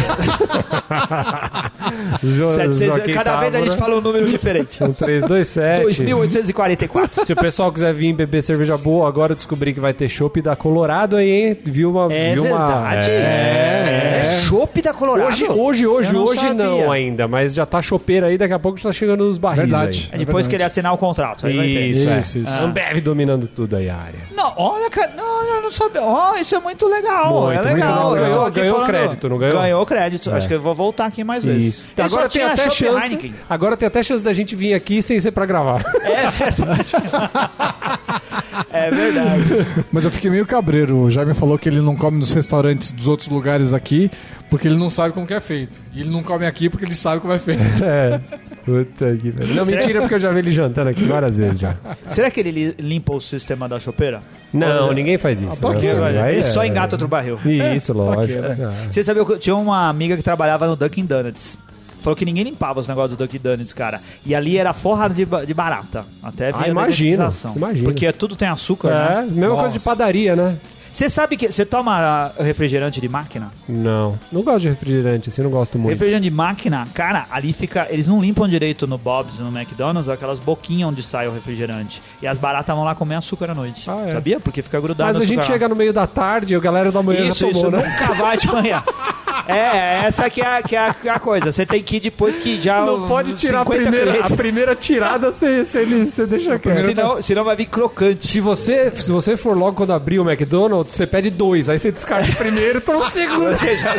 Jo- 2.22 2.46
700, 2.46 2.78
Joaquim 2.78 3.12
cada 3.12 3.36
vez 3.40 3.54
a 3.54 3.58
gente 3.58 3.68
Távora, 3.70 3.78
fala 3.86 3.96
um 3.98 4.00
número 4.00 4.28
diferente. 4.28 4.82
Um 4.82 4.92
327. 4.92 5.82
2844. 6.04 7.24
Se 7.26 7.32
o 7.32 7.36
pessoal 7.36 7.72
quiser 7.72 7.92
vir 7.94 8.12
beber 8.14 8.42
cerveja 8.42 8.76
boa, 8.76 9.08
agora 9.08 9.32
eu 9.32 9.36
descobri 9.36 9.72
que 9.72 9.80
vai 9.80 9.92
ter 9.92 10.08
chopp 10.08 10.40
da 10.42 10.56
Colorado 10.56 11.16
aí, 11.16 11.30
hein? 11.30 11.58
Viu 11.64 11.90
uma. 11.90 12.12
É 12.12 12.32
viu 12.34 12.44
uma- 12.44 12.58
verdade. 12.66 13.10
É. 13.10 14.18
É 14.20 14.21
chopp 14.22 14.82
da 14.82 14.92
Colorado. 14.92 15.26
Hoje, 15.28 15.46
hoje, 15.48 15.86
hoje, 15.86 16.12
não 16.12 16.24
hoje 16.24 16.40
sabia. 16.40 16.54
não 16.54 16.90
ainda, 16.92 17.26
mas 17.28 17.54
já 17.54 17.64
tá 17.66 17.80
chopeira 17.82 18.26
aí, 18.28 18.38
daqui 18.38 18.52
a 18.54 18.58
pouco 18.58 18.80
tá 18.80 18.92
chegando 18.92 19.22
os 19.28 19.38
barris 19.38 19.60
Verdade. 19.60 20.08
É 20.12 20.18
depois 20.18 20.46
que 20.46 20.54
ele 20.54 20.62
assinar 20.64 20.92
o 20.92 20.98
contrato. 20.98 21.46
aí 21.46 21.56
vai 21.56 21.66
ter. 21.66 21.78
aí. 21.78 21.90
Isso, 21.92 22.08
é. 22.08 22.18
Isso, 22.18 22.38
isso. 22.38 22.64
Ambev 22.64 23.00
dominando 23.00 23.46
tudo 23.46 23.76
aí 23.76 23.88
a 23.88 23.96
área. 23.96 24.18
Não, 24.34 24.52
olha, 24.56 24.88
cara, 24.90 25.12
não, 25.16 25.42
eu 25.56 25.62
não 25.62 25.70
sabia. 25.72 26.02
Ó, 26.02 26.34
isso 26.36 26.54
é 26.54 26.60
muito 26.60 26.86
legal. 26.88 27.42
Muito, 27.46 27.52
é 27.52 27.62
muito 27.62 27.74
legal. 27.74 28.10
legal. 28.12 28.28
Eu 28.28 28.44
tô 28.44 28.50
Ganhou- 28.60 28.74
falando- 28.74 28.86
crédito, 28.88 29.28
não 29.28 29.38
ganhou? 29.38 29.60
Ganhou 29.60 29.86
crédito. 29.86 30.30
Acho 30.32 30.48
que 30.48 30.54
eu 30.54 30.60
vou 30.60 30.74
voltar 30.74 31.06
aqui 31.06 31.22
mais 31.24 31.44
vezes. 31.44 31.62
Isso. 31.74 31.86
Ele 31.96 32.06
Agora 32.06 32.28
tem 32.28 32.42
até 32.42 32.70
chance. 32.70 33.04
Heineken. 33.04 33.34
Agora 33.48 33.76
tem 33.76 33.86
até 33.86 34.02
chance 34.02 34.22
da 34.24 34.32
gente 34.32 34.54
vir 34.56 34.74
aqui 34.74 35.02
sem 35.02 35.18
ser 35.20 35.30
pra 35.32 35.46
gravar. 35.46 35.84
É 36.02 36.28
verdade. 36.30 36.92
é 38.72 38.90
verdade. 38.90 39.44
Mas 39.92 40.04
eu 40.04 40.10
fiquei 40.10 40.30
meio 40.30 40.46
cabreiro. 40.46 40.96
O 40.98 41.10
Jaime 41.10 41.34
falou 41.34 41.58
que 41.58 41.68
ele 41.68 41.80
não 41.80 41.96
come 41.96 42.18
nos 42.18 42.32
restaurantes 42.32 42.90
dos 42.90 43.06
outros 43.06 43.28
lugares 43.28 43.72
aqui 43.72 44.10
porque 44.50 44.68
ele 44.68 44.76
não 44.76 44.90
sabe 44.90 45.14
como 45.14 45.26
que 45.26 45.32
é 45.34 45.40
feito. 45.40 45.80
E 45.94 46.00
ele 46.02 46.10
não 46.10 46.22
come 46.22 46.44
aqui 46.46 46.68
porque 46.68 46.84
ele 46.84 46.94
sabe 46.94 47.20
como 47.20 47.32
é 47.32 47.38
feito. 47.38 47.60
é. 47.82 48.20
Puta 48.64 49.16
que 49.16 49.32
pariu. 49.32 49.54
Não, 49.56 49.64
mentira, 49.66 50.00
porque 50.00 50.14
eu 50.14 50.18
já 50.20 50.30
vi 50.30 50.38
ele 50.38 50.52
jantando 50.52 50.90
aqui 50.90 51.02
várias 51.04 51.36
vezes 51.36 51.58
já. 51.58 51.74
Será 52.06 52.30
que 52.30 52.38
ele 52.38 52.50
li- 52.52 52.74
limpa 52.78 53.12
o 53.14 53.20
sistema 53.20 53.68
da 53.68 53.80
chopeira? 53.80 54.22
Não, 54.52 54.92
ninguém 54.92 55.18
faz 55.18 55.40
isso. 55.40 55.56
por 55.56 55.74
quê, 55.76 55.86
Ele 55.86 56.40
é- 56.40 56.42
só 56.44 56.64
engata 56.64 56.94
outro 56.94 57.08
barril. 57.08 57.38
Isso, 57.74 57.92
lógico. 57.92 58.38
Ah. 58.40 58.72
Você 58.88 59.02
sabia 59.02 59.24
que 59.24 59.32
eu 59.32 59.38
tinha 59.38 59.56
uma 59.56 59.88
amiga 59.88 60.16
que 60.16 60.22
trabalhava 60.22 60.66
no 60.68 60.76
Dunkin' 60.76 61.06
Donuts. 61.06 61.58
Falou 62.02 62.16
que 62.16 62.24
ninguém 62.24 62.44
limpava 62.44 62.80
os 62.80 62.86
negócios 62.88 63.16
do 63.16 63.24
Dunkin' 63.24 63.38
Donuts, 63.38 63.72
cara. 63.72 64.00
E 64.26 64.34
ali 64.34 64.58
era 64.58 64.72
forrada 64.72 65.14
de, 65.14 65.24
ba- 65.24 65.44
de 65.44 65.54
barata. 65.54 66.04
Até 66.22 66.52
via 66.52 66.62
Ah, 66.64 66.68
imagino, 66.68 67.16
dedetização. 67.18 67.52
imagino. 67.56 67.84
Porque 67.84 68.12
tudo 68.12 68.36
tem 68.36 68.48
açúcar, 68.48 68.88
É, 68.90 68.92
né? 69.22 69.28
mesma 69.30 69.54
coisa 69.56 69.68
de 69.70 69.74
Nossa. 69.84 69.90
padaria, 69.90 70.34
né? 70.36 70.56
Você 70.92 71.08
sabe 71.08 71.38
que 71.38 71.50
você 71.50 71.64
toma 71.64 71.96
ah, 71.98 72.32
refrigerante 72.42 73.00
de 73.00 73.08
máquina? 73.08 73.50
Não. 73.66 74.18
Não 74.30 74.42
gosto 74.42 74.60
de 74.60 74.68
refrigerante, 74.68 75.30
assim, 75.30 75.40
não 75.40 75.48
gosto 75.50 75.78
muito. 75.78 75.92
Refrigerante 75.94 76.24
de 76.24 76.30
máquina, 76.30 76.86
cara, 76.92 77.24
ali 77.30 77.50
fica. 77.54 77.86
Eles 77.88 78.06
não 78.06 78.20
limpam 78.20 78.46
direito 78.46 78.86
no 78.86 78.98
Bob's 78.98 79.38
e 79.38 79.40
no 79.42 79.48
McDonald's 79.58 80.10
aquelas 80.10 80.38
boquinhas 80.38 80.90
onde 80.90 81.02
sai 81.02 81.26
o 81.26 81.32
refrigerante. 81.32 82.02
E 82.20 82.26
as 82.26 82.36
baratas 82.38 82.76
vão 82.76 82.84
lá 82.84 82.94
comer 82.94 83.14
açúcar 83.14 83.52
à 83.52 83.54
noite. 83.54 83.88
Ah, 83.88 84.04
é. 84.06 84.10
Sabia? 84.10 84.38
Porque 84.38 84.60
fica 84.60 84.78
grudado 84.82 85.08
Mas 85.14 85.16
a 85.16 85.24
gente 85.24 85.38
açúcar 85.38 85.48
lá. 85.52 85.54
chega 85.54 85.68
no 85.70 85.76
meio 85.76 85.94
da 85.94 86.06
tarde 86.06 86.52
e 86.52 86.56
a 86.56 86.60
galera 86.60 86.92
da 86.92 87.02
manhã 87.02 87.24
Isso, 87.24 87.46
já 87.46 87.52
tomou, 87.52 87.62
isso 87.62 87.70
né? 87.70 87.88
nunca 87.98 88.12
vai 88.12 88.36
te 88.36 88.46
banhar. 88.46 88.84
É, 89.48 90.04
essa 90.06 90.28
que 90.30 90.40
é, 90.40 90.62
que 90.62 90.76
é 90.76 90.78
a, 90.88 90.94
que 90.94 91.08
é 91.08 91.10
a 91.12 91.18
coisa. 91.18 91.50
Você 91.50 91.66
tem 91.66 91.82
que 91.82 91.96
ir 91.96 92.00
depois 92.00 92.36
que 92.36 92.60
já. 92.60 92.84
Não 92.84 93.08
pode 93.08 93.34
tirar 93.34 93.62
a 93.62 93.64
50 93.64 93.82
primeira, 93.82 94.10
clientes. 94.12 94.32
a 94.32 94.36
primeira 94.36 94.76
tirada, 94.76 95.32
você, 95.32 95.64
você, 95.64 95.84
você 95.84 96.26
deixa 96.26 96.58
quieto. 96.58 96.80
Senão, 96.84 97.22
senão 97.22 97.44
vai 97.44 97.56
vir 97.56 97.66
crocante. 97.66 98.26
Se 98.26 98.40
você, 98.40 98.90
se 98.96 99.10
você 99.10 99.36
for 99.36 99.56
logo 99.56 99.76
quando 99.76 99.92
abrir 99.92 100.18
o 100.20 100.28
McDonald's, 100.30 100.94
você 100.94 101.06
pede 101.06 101.30
dois, 101.30 101.68
aí 101.68 101.78
você 101.78 101.90
descarta 101.90 102.30
o 102.30 102.36
primeiro 102.36 102.78
e 102.78 102.80
toma 102.80 103.00
o 103.00 103.10
segundo. 103.10 103.56
Você 103.56 103.76
já- 103.76 103.94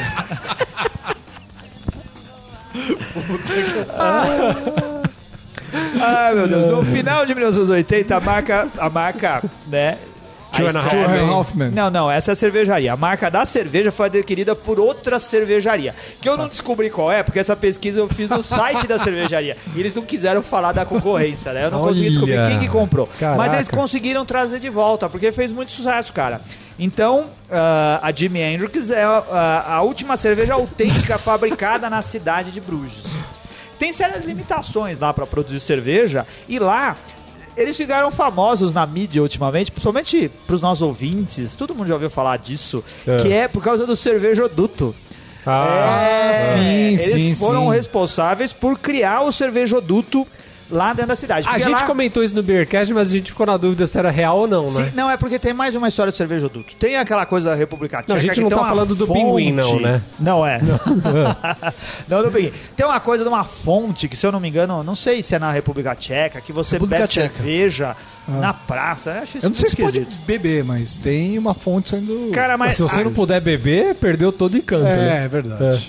Ai, 6.01 6.35
meu 6.35 6.47
Deus. 6.47 6.65
No 6.67 6.83
final 6.85 7.25
de 7.25 7.33
1980, 7.33 8.15
a 8.15 8.19
marca, 8.19 8.67
a 8.77 8.89
marca, 8.89 9.43
né? 9.67 9.97
A 10.53 10.57
Two 10.57 10.67
and 10.67 10.77
a 10.77 10.79
half 10.79 10.87
Stella- 10.87 11.05
Two 11.07 11.13
and 11.15 11.29
a 11.29 11.39
half 11.39 11.53
men. 11.55 11.69
Não, 11.71 11.89
não, 11.89 12.11
essa 12.11 12.31
é 12.31 12.33
a 12.33 12.35
cervejaria. 12.35 12.93
A 12.93 12.97
marca 12.97 13.29
da 13.29 13.45
cerveja 13.45 13.91
foi 13.91 14.05
adquirida 14.07 14.55
por 14.55 14.79
outra 14.79 15.19
cervejaria. 15.19 15.95
Que 16.21 16.29
eu 16.29 16.37
não 16.37 16.47
descobri 16.47 16.89
qual 16.89 17.11
é, 17.11 17.23
porque 17.23 17.39
essa 17.39 17.55
pesquisa 17.55 17.99
eu 17.99 18.07
fiz 18.07 18.29
no 18.29 18.43
site 18.43 18.87
da 18.87 18.97
cervejaria. 18.99 19.57
E 19.75 19.79
eles 19.79 19.93
não 19.93 20.03
quiseram 20.03 20.41
falar 20.43 20.71
da 20.71 20.85
concorrência, 20.85 21.51
né? 21.53 21.65
Eu 21.65 21.71
não 21.71 21.81
consegui 21.81 22.01
Olha. 22.01 22.09
descobrir 22.11 22.47
quem 22.47 22.59
que 22.59 22.67
comprou. 22.67 23.07
Caraca. 23.19 23.37
Mas 23.37 23.53
eles 23.53 23.67
conseguiram 23.67 24.25
trazer 24.25 24.59
de 24.59 24.69
volta, 24.69 25.09
porque 25.09 25.31
fez 25.31 25.51
muito 25.51 25.71
sucesso, 25.71 26.13
cara. 26.13 26.41
Então, 26.77 27.27
ah, 27.51 27.99
a 28.01 28.11
Jimi 28.11 28.41
Hendrix 28.41 28.89
é 28.89 29.03
ah, 29.03 29.65
a 29.67 29.81
última 29.81 30.17
cerveja 30.17 30.53
autêntica 30.53 31.17
fabricada 31.19 31.89
na 31.89 32.01
cidade 32.01 32.51
de 32.51 32.59
Bruges. 32.59 33.03
Tem 33.77 33.91
sérias 33.91 34.23
limitações 34.25 34.99
lá 34.99 35.13
para 35.13 35.25
produzir 35.25 35.59
cerveja 35.59 36.25
e 36.47 36.57
lá 36.57 36.95
eles 37.57 37.75
ficaram 37.77 38.11
famosos 38.11 38.73
na 38.73 38.85
mídia 38.85 39.21
ultimamente, 39.21 39.71
principalmente 39.71 40.29
para 40.47 40.55
os 40.55 40.61
nossos 40.61 40.81
ouvintes. 40.81 41.55
Todo 41.55 41.73
mundo 41.75 41.87
já 41.87 41.93
ouviu 41.93 42.09
falar 42.09 42.37
disso, 42.37 42.83
É. 43.07 43.15
que 43.17 43.31
é 43.31 43.47
por 43.47 43.63
causa 43.63 43.85
do 43.85 43.95
cervejoduto. 43.95 44.95
Ah, 45.45 46.01
É, 46.01 46.33
sim, 46.33 47.03
eles 47.03 47.21
sim, 47.21 47.35
foram 47.35 47.69
sim. 47.69 47.75
responsáveis 47.75 48.53
por 48.53 48.79
criar 48.79 49.21
o 49.23 49.31
cervejoduto 49.31 50.25
lá 50.73 50.93
dentro 50.93 51.09
da 51.09 51.15
cidade. 51.15 51.47
a 51.47 51.57
gente 51.59 51.71
lá- 51.71 51.83
comentou 51.87 52.23
isso 52.23 52.33
no 52.35 52.43
Beercast, 52.43 52.93
mas 52.93 53.09
a 53.09 53.11
gente 53.11 53.31
ficou 53.31 53.45
na 53.45 53.55
dúvida 53.57 53.85
se 53.87 53.97
era 53.97 54.09
real 54.09 54.39
ou 54.39 54.47
não, 54.47 54.67
Sim, 54.67 54.81
né? 54.83 54.91
não, 54.95 55.09
é 55.09 55.15
porque 55.17 55.37
tem 55.39 55.53
mais 55.53 55.75
uma 55.75 55.87
história 55.87 56.11
do 56.11 56.15
cervejoduto. 56.15 56.75
Tem 56.75 56.97
aquela 56.97 57.25
coisa 57.25 57.49
da 57.51 57.55
República 57.55 57.97
Tcheca. 57.97 58.09
Não, 58.09 58.15
a 58.15 58.19
gente 58.19 58.33
que 58.33 58.41
não 58.41 58.49
tem 58.49 58.57
tá 58.57 58.65
falando 58.65 58.95
do 58.95 59.05
fonte- 59.07 59.19
pinguim, 59.19 59.51
não, 59.51 59.79
né? 59.79 60.01
Não 60.19 60.45
é. 60.45 60.59
Não, 62.07 62.23
do 62.23 62.31
pinguim. 62.31 62.51
Tem 62.75 62.85
uma 62.85 62.99
coisa 62.99 63.23
de 63.23 63.29
uma 63.29 63.43
fonte 63.43 64.07
que, 64.07 64.15
se 64.15 64.25
eu 64.25 64.31
não 64.31 64.39
me 64.39 64.49
engano, 64.49 64.83
não 64.83 64.95
sei 64.95 65.21
se 65.21 65.35
é 65.35 65.39
na 65.39 65.51
República 65.51 65.95
Tcheca, 65.95 66.41
que 66.41 66.51
você 66.51 66.75
República 66.75 67.01
bebe 67.01 67.07
Tcheca. 67.09 67.33
cerveja 67.33 67.95
na 68.27 68.53
praça. 68.53 69.11
Eu 69.11 69.23
acho 69.23 69.37
isso 69.37 69.45
Eu 69.45 69.49
não 69.49 69.55
sei 69.55 69.69
se 69.69 69.81
muito 69.81 69.91
pode 69.93 70.03
esquisito. 70.03 70.25
beber, 70.25 70.63
mas 70.63 70.95
tem 70.95 71.37
uma 71.37 71.53
fonte 71.53 71.89
saindo. 71.89 72.31
Cara, 72.31 72.57
mas. 72.57 72.63
Mas 72.69 72.75
se 72.77 72.83
você 72.83 73.01
ah, 73.01 73.03
não 73.03 73.13
puder 73.13 73.41
beber, 73.41 73.95
perdeu 73.95 74.31
todo 74.31 74.53
o 74.53 74.57
encanto. 74.57 74.83
né? 74.83 75.21
é, 75.21 75.25
é 75.25 75.79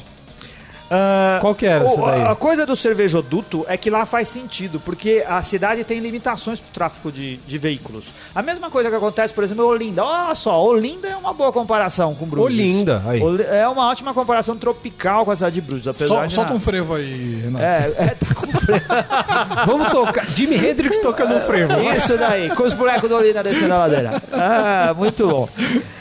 ah, 0.90 1.38
Qual 1.40 1.54
que 1.54 1.66
era 1.66 1.84
o- 1.84 1.86
essa 1.88 2.00
daí? 2.02 2.22
A 2.22 2.34
coisa 2.34 2.64
do 2.66 2.76
cervejoduto 2.76 3.64
é 3.68 3.76
que 3.76 3.90
lá 3.90 4.04
faz 4.06 4.28
sentido, 4.28 4.78
porque 4.80 5.24
a 5.26 5.42
cidade 5.42 5.82
tem 5.84 5.98
limitações 6.00 6.60
para 6.60 6.68
o 6.68 6.72
tráfego 6.72 7.10
de, 7.12 7.36
de 7.38 7.58
veículos. 7.58 8.12
A 8.34 8.42
mesma 8.42 8.70
coisa 8.70 8.90
que 8.90 8.96
acontece, 8.96 9.32
por 9.34 9.42
exemplo, 9.44 9.64
em 9.64 9.68
Olinda. 9.68 10.04
Olha 10.04 10.34
só, 10.34 10.62
Olinda 10.62 11.08
é 11.08 11.16
uma 11.16 11.32
boa 11.32 11.52
comparação 11.52 12.14
com 12.14 12.26
Bruges. 12.26 12.46
Olinda, 12.58 13.02
aí. 13.06 13.20
É 13.50 13.66
uma 13.68 13.88
ótima 13.88 14.12
comparação 14.14 14.56
tropical 14.56 15.24
com 15.24 15.30
a 15.30 15.36
cidade 15.36 15.54
de 15.56 15.60
Bruges, 15.60 15.88
apesar 15.88 16.14
Sol- 16.14 16.26
de 16.26 16.34
solta 16.34 16.52
um 16.52 16.60
frevo 16.60 16.94
aí, 16.94 17.40
Renato. 17.44 17.64
É, 17.64 17.92
é, 17.98 18.06
tá 18.08 18.34
com 18.34 18.44
Vamos 19.66 19.90
tocar. 19.90 20.24
Jimi 20.26 20.56
Hendrix 20.56 20.98
tocando 20.98 21.34
o 21.36 21.40
frevo. 21.40 21.72
Isso 21.96 22.16
daí, 22.16 22.48
com 22.50 22.62
os 22.62 22.72
bonecos 22.72 23.08
do 23.08 23.16
Olinda 23.16 23.42
descendo 23.42 23.74
a 23.74 23.78
ladeira. 23.78 24.22
Ah, 24.32 24.94
muito 24.96 25.26
bom. 25.28 25.48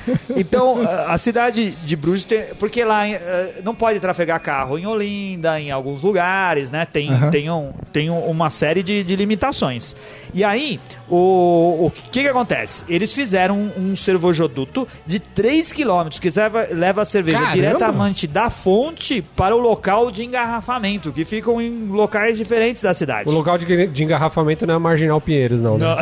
Então, 0.35 0.79
a 1.07 1.17
cidade 1.17 1.71
de 1.71 1.95
Bruges 1.95 2.25
tem. 2.25 2.43
Porque 2.59 2.83
lá 2.83 3.07
eh, 3.07 3.61
não 3.63 3.73
pode 3.75 3.99
trafegar 3.99 4.39
carro 4.41 4.77
em 4.77 4.85
Olinda, 4.85 5.59
em 5.59 5.71
alguns 5.71 6.01
lugares, 6.01 6.71
né? 6.71 6.85
Tem, 6.85 7.09
Aham. 7.09 7.29
tem, 7.31 7.49
um, 7.49 7.71
tem 7.91 8.09
um- 8.09 8.25
uma 8.29 8.49
série 8.49 8.81
de, 8.83 9.03
de 9.03 9.15
limitações. 9.15 9.95
E 10.33 10.43
aí, 10.43 10.79
o, 11.07 11.85
o 11.87 11.91
que 12.11 12.21
que 12.23 12.27
acontece? 12.27 12.83
Eles 12.89 13.13
fizeram 13.13 13.55
um, 13.77 13.91
um 13.91 13.95
cervejoduto 13.95 14.87
de 15.05 15.19
3 15.19 15.71
km 15.71 16.09
que 16.19 16.29
leva, 16.35 16.67
leva 16.71 17.01
a 17.03 17.05
cerveja 17.05 17.37
Caramba! 17.37 17.53
diretamente 17.53 18.27
da 18.27 18.49
fonte 18.49 19.21
para 19.21 19.55
o 19.55 19.59
local 19.59 20.09
de 20.11 20.25
engarrafamento, 20.25 21.11
que 21.11 21.23
ficam 21.23 21.61
em 21.61 21.87
locais 21.87 22.37
diferentes 22.37 22.81
da 22.81 22.93
cidade. 22.93 23.29
O 23.29 23.31
local 23.31 23.57
de, 23.57 23.87
de 23.87 24.03
engarrafamento 24.03 24.65
não 24.65 24.73
é 24.75 24.77
Marginal 24.79 25.21
Pinheiros, 25.21 25.61
não, 25.61 25.77
né? 25.77 25.85
Não. 25.85 25.97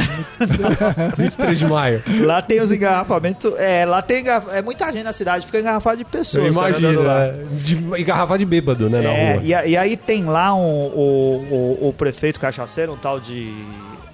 23 1.17 1.59
de 1.59 1.65
maio. 1.67 2.03
Lá 2.21 2.41
tem 2.41 2.59
os 2.61 2.71
engarrafamentos. 2.71 3.53
É, 3.57 3.85
lá 3.91 4.01
tem 4.01 4.23
é 4.51 4.61
muita 4.61 4.91
gente 4.91 5.03
na 5.03 5.13
cidade, 5.13 5.45
fica 5.45 5.59
engarrafado 5.59 5.97
de 5.97 6.05
pessoas. 6.05 6.45
Eu 6.45 6.51
imagino, 6.51 7.03
lá. 7.03 7.25
é, 7.25 7.33
de 7.61 7.75
engarrafar 7.75 8.37
de 8.37 8.45
bêbado, 8.45 8.89
né, 8.89 9.03
É, 9.05 9.39
e, 9.43 9.47
e 9.71 9.77
aí 9.77 9.95
tem 9.95 10.23
lá 10.23 10.53
um- 10.55 10.59
o, 10.87 11.77
o, 11.81 11.87
o 11.89 11.93
prefeito 11.93 12.39
cachaceiro, 12.39 12.93
um 12.93 12.97
tal 12.97 13.19
de. 13.19 13.53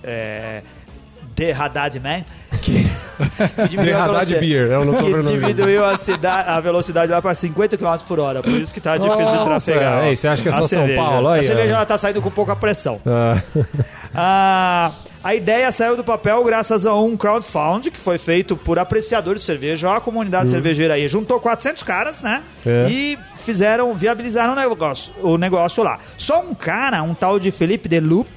É, 0.04 0.62
The 1.36 1.52
Haddad 1.54 2.00
Man, 2.00 2.24
que, 2.64 2.84
que 3.62 3.68
diminuiu 3.70 3.96
a 4.00 4.26
Beer, 4.26 4.72
é 4.72 4.78
o 4.80 4.86
nosso 4.86 5.04
que 5.06 5.12
diminuiu 5.24 5.86
a, 5.86 5.96
cidade, 5.96 6.50
a 6.50 6.60
velocidade 6.60 7.12
lá 7.12 7.22
para 7.22 7.36
50 7.36 7.78
km 7.78 7.96
por 8.08 8.20
hora. 8.20 8.42
Por 8.42 8.54
isso 8.54 8.74
que 8.74 8.82
tá 8.82 8.98
difícil 8.98 9.24
de 9.24 9.32
Nossa, 9.34 9.46
trafegar. 9.46 10.04
é, 10.06 10.16
você 10.16 10.28
acha 10.28 10.42
que 10.42 10.50
é 10.50 10.52
só 10.52 10.62
São 10.62 10.68
cerveja. 10.68 11.00
Paulo? 11.00 11.28
Aí, 11.28 11.42
a 11.42 11.44
cerveja 11.44 11.76
ela 11.76 11.86
tá 11.86 11.96
saindo 11.96 12.24
com 12.24 12.32
pouca 12.32 12.56
pressão. 12.56 13.00
Ah, 13.06 13.40
Ah, 14.16 14.92
a 15.28 15.36
ideia 15.36 15.70
saiu 15.74 15.98
do 15.98 16.06
papel 16.06 16.42
graças 16.46 16.86
a 16.86 16.96
um 16.96 17.18
crowdfunding 17.18 17.92
que 17.92 18.00
foi 18.00 18.18
feito 18.18 18.56
por 18.56 18.80
apreciadores 18.80 19.42
de 19.42 19.46
cerveja. 19.46 19.94
A 19.94 20.00
comunidade 20.00 20.50
cervejeira 20.50 20.94
aí 20.94 21.06
juntou 21.10 21.38
400 21.38 21.84
caras, 21.84 22.22
né? 22.22 22.42
É. 22.66 22.88
E 22.90 23.20
fizeram, 23.36 23.94
viabilizaram 23.94 24.54
o 24.54 24.56
negócio, 24.56 25.12
o 25.22 25.38
negócio 25.38 25.84
lá. 25.84 26.00
Só 26.16 26.40
um 26.40 26.54
cara, 26.56 27.04
um 27.04 27.14
tal 27.14 27.42
de 27.42 27.52
Felipe 27.52 27.90
Delup, 27.90 28.30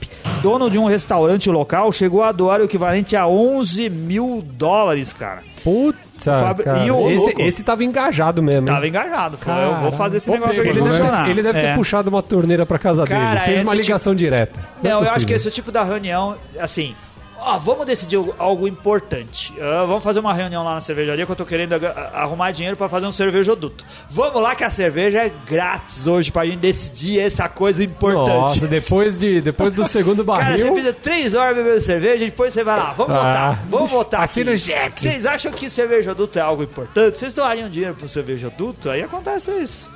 dono 0.42 0.68
de 0.68 0.80
um 0.80 0.84
restaurante 0.84 1.48
local, 1.48 1.92
chegou 1.92 2.24
a 2.24 2.32
doar 2.32 2.60
o 2.60 2.64
equivalente 2.64 3.14
a 3.14 3.24
11 3.24 3.88
mil 3.88 4.44
dólares, 4.44 5.12
cara. 5.12 5.44
Puta, 5.62 6.09
Fábio- 6.24 6.64
cara. 6.64 6.84
e 6.84 6.90
o 6.90 7.10
esse, 7.10 7.34
esse 7.42 7.62
tava 7.64 7.82
engajado 7.84 8.42
mesmo. 8.42 8.60
hein? 8.68 8.74
Tava 8.74 8.86
engajado. 8.88 9.36
Falou, 9.38 9.62
eu 9.74 9.80
vou 9.80 9.92
fazer 9.92 10.18
esse 10.18 10.30
negócio 10.30 10.60
aqui 10.60 10.74
funcionar. 10.78 11.28
Ele 11.30 11.42
deve 11.42 11.60
ter 11.60 11.66
É. 11.68 11.74
puxado 11.74 12.08
uma 12.10 12.22
torneira 12.22 12.64
pra 12.66 12.78
casa 12.78 13.04
Cara, 13.06 13.34
dele. 13.36 13.40
Fez 13.46 13.62
uma 13.62 13.74
ligação 13.74 14.14
direta. 14.14 14.58
Não, 14.82 15.02
é 15.02 15.06
eu 15.06 15.10
acho 15.12 15.26
que 15.26 15.32
esse 15.32 15.46
é 15.46 15.50
o 15.50 15.52
tipo 15.52 15.70
da 15.72 15.82
reunião, 15.84 16.36
assim. 16.58 16.94
Ó, 17.42 17.56
vamos 17.58 17.86
decidir 17.86 18.16
algo- 18.38 18.68
importante. 18.68 19.52
Ah, 19.60 19.84
vamos 19.86 20.02
fazer 20.02 20.20
uma 20.20 20.32
reunião 20.34 20.62
lá 20.62 20.74
na 20.74 20.80
cervejaria 20.80 21.24
que 21.24 21.32
eu 21.32 21.36
tô 21.36 21.44
querendo 21.46 21.74
arrumar 22.12 22.50
dinheiro 22.52 22.76
pra 22.76 22.88
fazer 22.88 23.06
um 23.06 23.12
cervejoduto. 23.12 23.84
Vamos 24.08 24.40
lá 24.42 24.54
que 24.54 24.62
a 24.64 24.70
cerveja 24.70 25.24
é 25.26 25.32
grátis 25.46 26.06
hoje 26.06 26.30
pra 26.30 26.44
gente 26.46 26.58
decidir 26.58 27.18
essa 27.20 27.48
coisa 27.48 27.82
importante. 27.82 28.28
Nossa, 28.28 28.66
depois, 28.66 29.16
de, 29.16 29.40
depois 29.40 29.72
do 29.72 29.84
segundo 29.86 30.24
Cara, 30.26 30.56
você 30.56 30.58
barril... 30.64 30.72
precisa 30.74 30.92
três 30.92 31.34
horas 31.34 31.56
bebendo 31.56 31.80
cerveja 31.80 32.24
e 32.24 32.30
depois 32.30 32.52
você 32.52 32.62
vai 32.62 32.76
lá. 32.78 32.92
Vamos 32.92 33.14
Ah. 33.14 33.18
votar. 33.20 33.64
Vamos 33.68 33.90
votar. 33.90 34.22
Assina 34.22 34.52
o 34.52 34.56
cheque. 34.58 35.00
Vocês 35.00 35.24
acham 35.26 35.50
que 35.52 35.70
cervejoduto 35.70 36.38
é 36.38 36.42
algo 36.42 36.62
importante? 36.62 37.18
Vocês 37.18 37.32
doariam 37.34 37.68
dinheiro 37.68 37.94
pro 37.94 38.08
cervejoduto? 38.08 38.90
Aí 38.90 39.02
acontece 39.02 39.50
isso. 39.52 39.88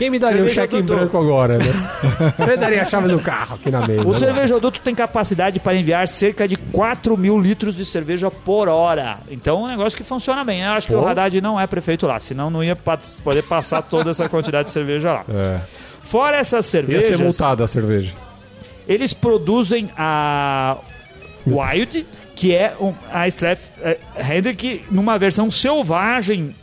Quem 0.00 0.08
me 0.08 0.18
daria 0.18 0.36
um 0.42 0.48
Cerveja 0.48 0.62
cheque 0.62 0.76
em 0.78 0.82
branco 0.82 1.18
agora, 1.18 1.58
né? 1.58 1.64
Quem 2.42 2.56
daria 2.56 2.80
a 2.80 2.86
chave 2.86 3.06
do 3.06 3.20
carro 3.20 3.56
aqui 3.56 3.70
na 3.70 3.86
mesa? 3.86 4.08
O 4.08 4.12
né? 4.12 4.18
cervejoduto 4.18 4.80
tem 4.80 4.94
capacidade 4.94 5.60
para 5.60 5.76
enviar 5.76 6.08
cerca 6.08 6.48
de 6.48 6.56
4 6.56 7.18
mil 7.18 7.38
litros 7.38 7.76
de 7.76 7.84
cerveja 7.84 8.30
por 8.30 8.66
hora. 8.66 9.18
Então 9.30 9.60
é 9.60 9.64
um 9.64 9.66
negócio 9.66 9.98
que 9.98 10.02
funciona 10.02 10.42
bem. 10.42 10.62
Eu 10.62 10.70
acho 10.70 10.86
que 10.86 10.94
Pô. 10.94 11.00
o 11.00 11.06
Haddad 11.06 11.38
não 11.42 11.60
é 11.60 11.66
prefeito 11.66 12.06
lá, 12.06 12.18
senão 12.18 12.48
não 12.48 12.64
ia 12.64 12.74
poder 12.74 13.42
passar 13.42 13.82
toda 13.82 14.10
essa 14.10 14.26
quantidade 14.26 14.68
de 14.68 14.70
cerveja 14.72 15.12
lá. 15.12 15.24
É. 15.28 15.60
Fora 16.02 16.38
essas 16.38 16.64
Ia 16.64 16.70
cervejas, 16.70 17.04
ser 17.04 17.18
multada 17.18 17.64
a 17.64 17.66
cerveja. 17.66 18.14
eles 18.88 19.12
produzem 19.12 19.90
a 19.98 20.78
Wild, 21.46 22.06
que 22.34 22.54
é 22.54 22.74
um- 22.80 22.94
a 23.12 23.28
Straff 23.28 23.68
eh, 23.82 23.98
Hendrick 24.18 24.82
numa 24.90 25.18
versão 25.18 25.50
selvagem, 25.50 26.56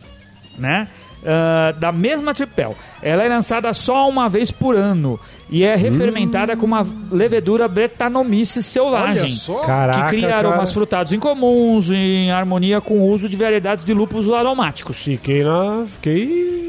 né? 0.57 0.87
Ah, 1.27 1.73
da 1.77 1.91
mesma 1.91 2.33
tripel. 2.33 2.75
Ela 3.01 3.23
é 3.23 3.27
lançada 3.27 3.71
só 3.73 4.07
uma 4.07 4.29
vez 4.29 4.49
por 4.49 4.75
ano 4.75 5.19
e 5.49 5.63
é 5.63 5.75
refermentada 5.75 6.55
com 6.57 6.65
uma 6.65 6.85
levedura 7.11 7.67
Brettanomyces 7.67 8.65
selvagem. 8.65 9.23
Olha 9.23 9.29
só. 9.31 9.59
Caraca, 9.61 10.03
que 10.05 10.07
cria 10.17 10.29
cara. 10.29 10.47
aromas 10.49 10.73
frutados 10.73 11.11
incomuns 11.13 11.91
em 11.91 12.31
harmonia 12.31 12.79
com 12.81 12.99
o 12.99 13.09
uso 13.09 13.27
de 13.29 13.35
variedades 13.37 13.83
de 13.85 13.93
lúpulos 13.93 14.31
aromáticos. 14.31 14.97
Fiquei 15.03 15.43
na... 15.43 15.85
Fiquei 15.87 16.67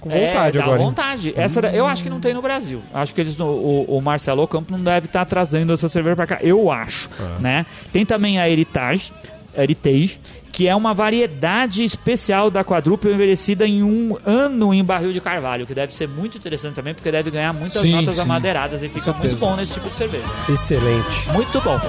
com 0.00 0.10
vontade 0.10 0.58
é, 0.58 0.60
dá 0.60 0.64
agora. 0.64 0.80
hein? 0.82 0.86
vontade. 0.86 1.32
Essa 1.34 1.62
da- 1.62 1.72
eu 1.72 1.86
acho 1.86 2.02
que 2.02 2.10
não 2.10 2.20
tem 2.20 2.34
no 2.34 2.42
Brasil. 2.42 2.82
Acho 2.92 3.14
que 3.14 3.22
eles, 3.22 3.40
o, 3.40 3.84
o 3.88 4.00
Marcelo 4.02 4.42
Ocampo 4.42 4.70
não 4.70 4.84
deve 4.84 5.06
estar 5.06 5.24
trazendo 5.24 5.72
essa 5.72 5.88
cerveja 5.88 6.14
pra 6.14 6.26
cá. 6.26 6.38
Eu 6.42 6.70
acho, 6.70 7.08
É. 7.38 7.40
né? 7.40 7.66
Tem 7.90 8.04
também 8.04 8.38
a 8.38 8.46
Heritage, 8.48 9.12
Heritage, 9.56 10.20
que 10.54 10.68
é 10.68 10.76
uma 10.76 10.94
variedade 10.94 11.82
especial 11.82 12.48
da 12.48 12.62
quadrúpula 12.62 13.12
envelhecida 13.12 13.66
em 13.66 13.82
um 13.82 14.16
ano 14.24 14.72
em 14.72 14.84
barril 14.84 15.12
de 15.12 15.20
carvalho, 15.20 15.66
que 15.66 15.74
deve 15.74 15.92
ser 15.92 16.06
muito 16.06 16.38
interessante 16.38 16.76
também, 16.76 16.94
porque 16.94 17.10
deve 17.10 17.28
ganhar 17.28 17.52
muitas 17.52 17.82
Sim, 17.82 17.90
notas 17.90 18.14
sim. 18.14 18.22
amadeiradas 18.22 18.80
e 18.80 18.88
fica 18.88 19.12
muito 19.14 19.36
bom 19.36 19.56
nesse 19.56 19.72
tipo 19.72 19.90
de 19.90 19.96
cerveja. 19.96 20.24
Excelente. 20.48 21.28
Muito 21.32 21.60
bom. 21.60 21.80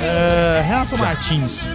É, 0.00 0.62
Renato 0.66 0.96
Martins, 0.96 1.66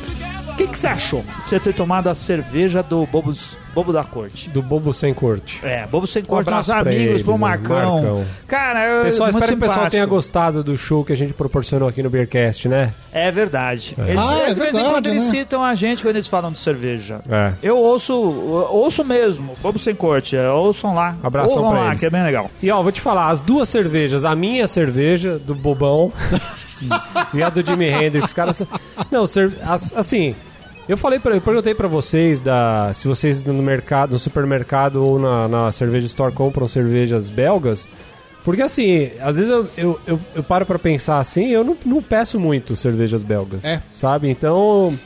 o 0.53 0.55
que, 0.55 0.67
que 0.67 0.77
você 0.77 0.87
achou 0.87 1.23
de 1.43 1.49
você 1.49 1.59
ter 1.59 1.73
tomado 1.73 2.07
a 2.07 2.15
cerveja 2.15 2.81
do 2.83 3.05
Bobos, 3.07 3.57
Bobo 3.73 3.91
da 3.91 4.03
Corte? 4.03 4.49
Do 4.49 4.61
Bobo 4.61 4.93
Sem 4.93 5.13
Corte. 5.13 5.59
É, 5.63 5.85
Bobo 5.87 6.05
Sem 6.05 6.23
Corte, 6.23 6.47
abraço 6.47 6.71
nossos 6.71 6.87
amigos, 6.87 7.05
eles, 7.05 7.21
pro? 7.23 7.37
Marcão. 7.37 7.95
Marcão. 8.01 8.25
Cara, 8.47 8.85
eu, 8.85 9.03
Pessoal, 9.03 9.31
muito 9.31 9.43
espero 9.43 9.51
que 9.51 9.57
o 9.57 9.59
pessoal 9.61 9.77
simpático. 9.85 9.91
tenha 9.91 10.05
gostado 10.05 10.63
do 10.63 10.77
show 10.77 11.03
que 11.03 11.11
a 11.11 11.17
gente 11.17 11.33
proporcionou 11.33 11.89
aqui 11.89 12.03
no 12.03 12.09
Beercast, 12.09 12.67
né? 12.69 12.93
É 13.11 13.31
verdade. 13.31 13.95
Eles, 13.97 14.21
Ah, 14.21 14.39
é 14.49 14.53
de 14.53 14.59
vez 14.59 14.75
em 14.75 14.83
quando 14.83 15.07
eles 15.07 15.25
né? 15.25 15.31
citam 15.31 15.63
a 15.63 15.73
gente 15.75 16.03
quando 16.03 16.15
eles 16.17 16.27
falam 16.27 16.51
de 16.51 16.59
cerveja. 16.59 17.19
É. 17.29 17.53
Eu 17.63 17.77
ouço, 17.77 18.13
eu 18.13 18.67
ouço 18.71 19.03
mesmo, 19.03 19.57
Bobo 19.61 19.79
Sem 19.79 19.95
Corte, 19.95 20.35
é, 20.37 20.49
ouçam 20.49 20.93
lá. 20.93 21.15
Abração 21.23 21.55
Ouvam 21.57 21.71
pra 21.71 21.79
lá, 21.81 21.87
eles. 21.89 21.99
que 21.99 22.05
é 22.05 22.09
bem 22.11 22.23
legal. 22.23 22.49
E 22.61 22.69
ó, 22.69 22.81
vou 22.83 22.91
te 22.91 23.01
falar, 23.01 23.29
as 23.29 23.41
duas 23.41 23.67
cervejas, 23.69 24.23
a 24.23 24.35
minha 24.35 24.67
cerveja 24.67 25.39
do 25.39 25.55
Bobão 25.55 26.11
e 27.33 27.43
a 27.43 27.49
do 27.49 27.65
Jimi 27.65 27.87
Hendrix, 27.89 28.33
cara, 28.33 28.53
são- 28.53 28.67
não, 29.11 29.23
assim, 29.95 30.35
eu 30.87 30.97
falei 30.97 31.19
para, 31.19 31.35
eu 31.35 31.41
perguntei 31.41 31.73
pra 31.73 31.87
vocês 31.87 32.39
da 32.39 32.91
se 32.93 33.07
vocês 33.07 33.43
no 33.43 33.53
mercado, 33.63 34.11
no 34.11 34.19
supermercado 34.19 34.97
ou 35.03 35.17
na, 35.19 35.47
na 35.47 35.71
cerveja 35.71 36.05
store 36.07 36.33
compram 36.33 36.67
cervejas 36.67 37.29
belgas, 37.29 37.87
porque 38.43 38.61
assim, 38.61 39.11
às 39.21 39.37
vezes 39.37 39.49
eu, 39.49 39.67
eu, 39.77 39.99
eu, 40.05 40.19
eu 40.35 40.43
paro 40.43 40.65
pra 40.65 40.77
pensar 40.77 41.19
assim, 41.19 41.47
eu 41.49 41.63
não, 41.63 41.77
não 41.85 42.01
peço 42.01 42.39
muito 42.39 42.75
cervejas 42.75 43.23
belgas, 43.23 43.63
É. 43.63 43.81
sabe? 43.93 44.29
Então, 44.29 44.97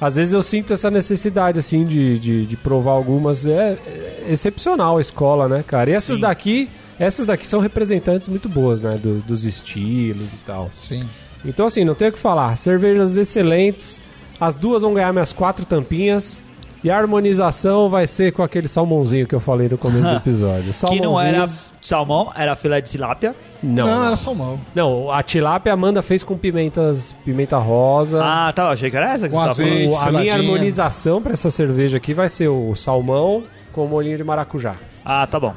às 0.00 0.16
vezes 0.16 0.32
eu 0.32 0.42
sinto 0.42 0.72
essa 0.72 0.90
necessidade, 0.90 1.60
assim, 1.60 1.84
de, 1.84 2.18
de, 2.18 2.44
de 2.44 2.56
provar 2.56 2.90
algumas. 2.90 3.46
É, 3.46 3.78
é 3.86 4.24
excepcional 4.30 4.98
a 4.98 5.00
escola, 5.00 5.46
né, 5.46 5.62
cara? 5.64 5.90
E 5.90 5.92
essas 5.94 6.16
Sim. 6.16 6.22
daqui, 6.22 6.68
essas 7.02 7.26
daqui 7.26 7.46
são 7.46 7.60
representantes 7.60 8.28
muito 8.28 8.48
boas, 8.48 8.80
né? 8.80 8.92
do- 8.96 9.20
dos 9.20 9.44
estilos 9.44 10.32
e 10.32 10.36
tal. 10.46 10.70
Sim. 10.72 11.08
Então, 11.44 11.66
assim, 11.66 11.84
não 11.84 11.94
tenho 11.94 12.10
o 12.10 12.14
que 12.14 12.18
falar. 12.20 12.56
Cervejas 12.56 13.16
excelentes. 13.16 14.00
As 14.40 14.54
duas 14.54 14.82
vão 14.82 14.94
ganhar 14.94 15.12
minhas 15.12 15.32
quatro 15.32 15.64
tampinhas. 15.64 16.42
E 16.84 16.90
a 16.90 16.98
harmonização 16.98 17.88
vai 17.88 18.08
ser 18.08 18.32
com 18.32 18.42
aquele 18.42 18.66
salmãozinho 18.66 19.24
que 19.24 19.32
eu 19.34 19.38
falei 19.38 19.68
no 19.68 19.78
começo 19.78 20.02
do 20.02 20.14
episódio. 20.16 20.64
Que 20.64 20.72
Salmãozinho... 20.72 21.10
não 21.12 21.20
era 21.20 21.48
salmão, 21.80 22.32
era 22.34 22.56
filé 22.56 22.80
de 22.80 22.90
tilápia. 22.90 23.36
Não, 23.62 23.86
Não, 23.86 23.94
não. 24.00 24.04
era 24.06 24.16
salmão. 24.16 24.58
Não, 24.74 25.08
a 25.08 25.22
tilápia 25.22 25.72
Amanda 25.72 26.02
fez 26.02 26.24
com 26.24 26.36
pimentas, 26.36 27.14
pimenta 27.24 27.56
rosa. 27.56 28.20
Ah, 28.20 28.52
tá, 28.52 28.70
achei 28.70 28.90
que 28.90 28.96
era 28.96 29.12
essa 29.12 29.28
que 29.28 29.34
Com 29.34 29.40
você 29.44 29.44
tava 29.44 29.54
falando. 29.54 29.94
azeite. 29.94 30.08
A 30.08 30.10
minha 30.20 30.34
harmonização 30.34 31.22
pra 31.22 31.32
essa 31.34 31.50
cerveja 31.52 31.98
aqui 31.98 32.12
vai 32.12 32.28
ser 32.28 32.48
o 32.48 32.74
salmão 32.74 33.44
com 33.72 33.86
molhinho 33.86 34.16
de 34.16 34.24
maracujá. 34.24 34.74
Ah, 35.04 35.24
tá 35.24 35.38
bom. 35.38 35.54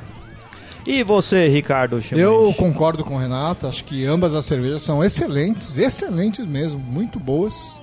E 0.86 1.02
você, 1.04 1.48
Ricardo? 1.48 2.00
Eu 2.12 2.54
concordo 2.58 3.04
com 3.04 3.16
o 3.16 3.18
Renato, 3.18 3.66
acho 3.68 3.84
que 3.84 4.06
ambas 4.06 4.36
as 4.36 4.46
cervejas 4.46 4.84
são 4.84 5.04
excelentes, 5.04 5.78
excelentes 5.78 6.46
mesmo, 6.46 6.80
muito 6.80 7.20
boas. 7.20 7.80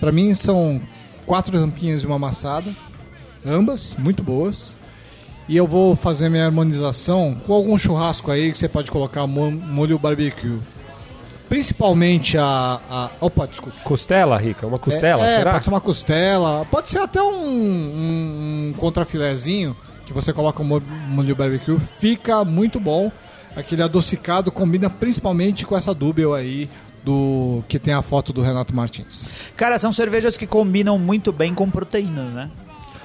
Pra 0.00 0.10
mim 0.10 0.32
são 0.34 0.80
quatro 1.26 1.58
tampinhas 1.58 2.02
e 2.02 2.06
uma 2.06 2.16
amassada, 2.16 2.70
ambas 3.44 3.94
muito 3.98 4.22
boas. 4.22 4.76
E 5.48 5.56
eu 5.56 5.66
vou 5.66 5.94
fazer 5.94 6.28
minha 6.30 6.46
harmonização 6.46 7.36
com 7.46 7.52
algum 7.52 7.76
churrasco 7.76 8.30
aí 8.30 8.50
que 8.50 8.56
você 8.56 8.68
pode 8.68 8.90
colocar 8.90 9.26
mo- 9.26 9.50
molho 9.50 9.98
barbecue. 9.98 10.58
Principalmente 11.48 12.38
a, 12.38 12.80
a 12.88 13.10
opa, 13.20 13.46
desculpa. 13.46 13.76
Costela, 13.84 14.38
Rica? 14.38 14.66
Uma 14.66 14.78
costela, 14.78 15.26
é, 15.28 15.34
é, 15.34 15.38
será? 15.38 15.52
pode 15.52 15.64
ser 15.66 15.70
uma 15.70 15.80
costela, 15.82 16.66
pode 16.70 16.88
ser 16.88 16.98
até 17.00 17.20
um, 17.20 17.26
um, 17.34 18.68
um 18.70 18.74
contrafilézinho 18.78 19.76
que 20.06 20.12
você 20.12 20.32
coloca 20.32 20.62
o 20.62 20.64
mo- 20.64 20.82
molho 21.08 21.34
barbecue, 21.36 21.78
fica 21.98 22.44
muito 22.44 22.78
bom. 22.80 23.10
Aquele 23.54 23.82
adocicado 23.82 24.50
combina 24.50 24.88
principalmente 24.88 25.66
com 25.66 25.76
essa 25.76 25.92
double 25.94 26.32
aí 26.34 26.68
do 27.04 27.62
que 27.68 27.78
tem 27.78 27.92
a 27.92 28.00
foto 28.00 28.32
do 28.32 28.40
Renato 28.40 28.74
Martins. 28.74 29.34
Cara, 29.56 29.78
são 29.78 29.92
cervejas 29.92 30.36
que 30.36 30.46
combinam 30.46 30.98
muito 30.98 31.32
bem 31.32 31.52
com 31.52 31.68
proteínas, 31.70 32.32
né? 32.32 32.50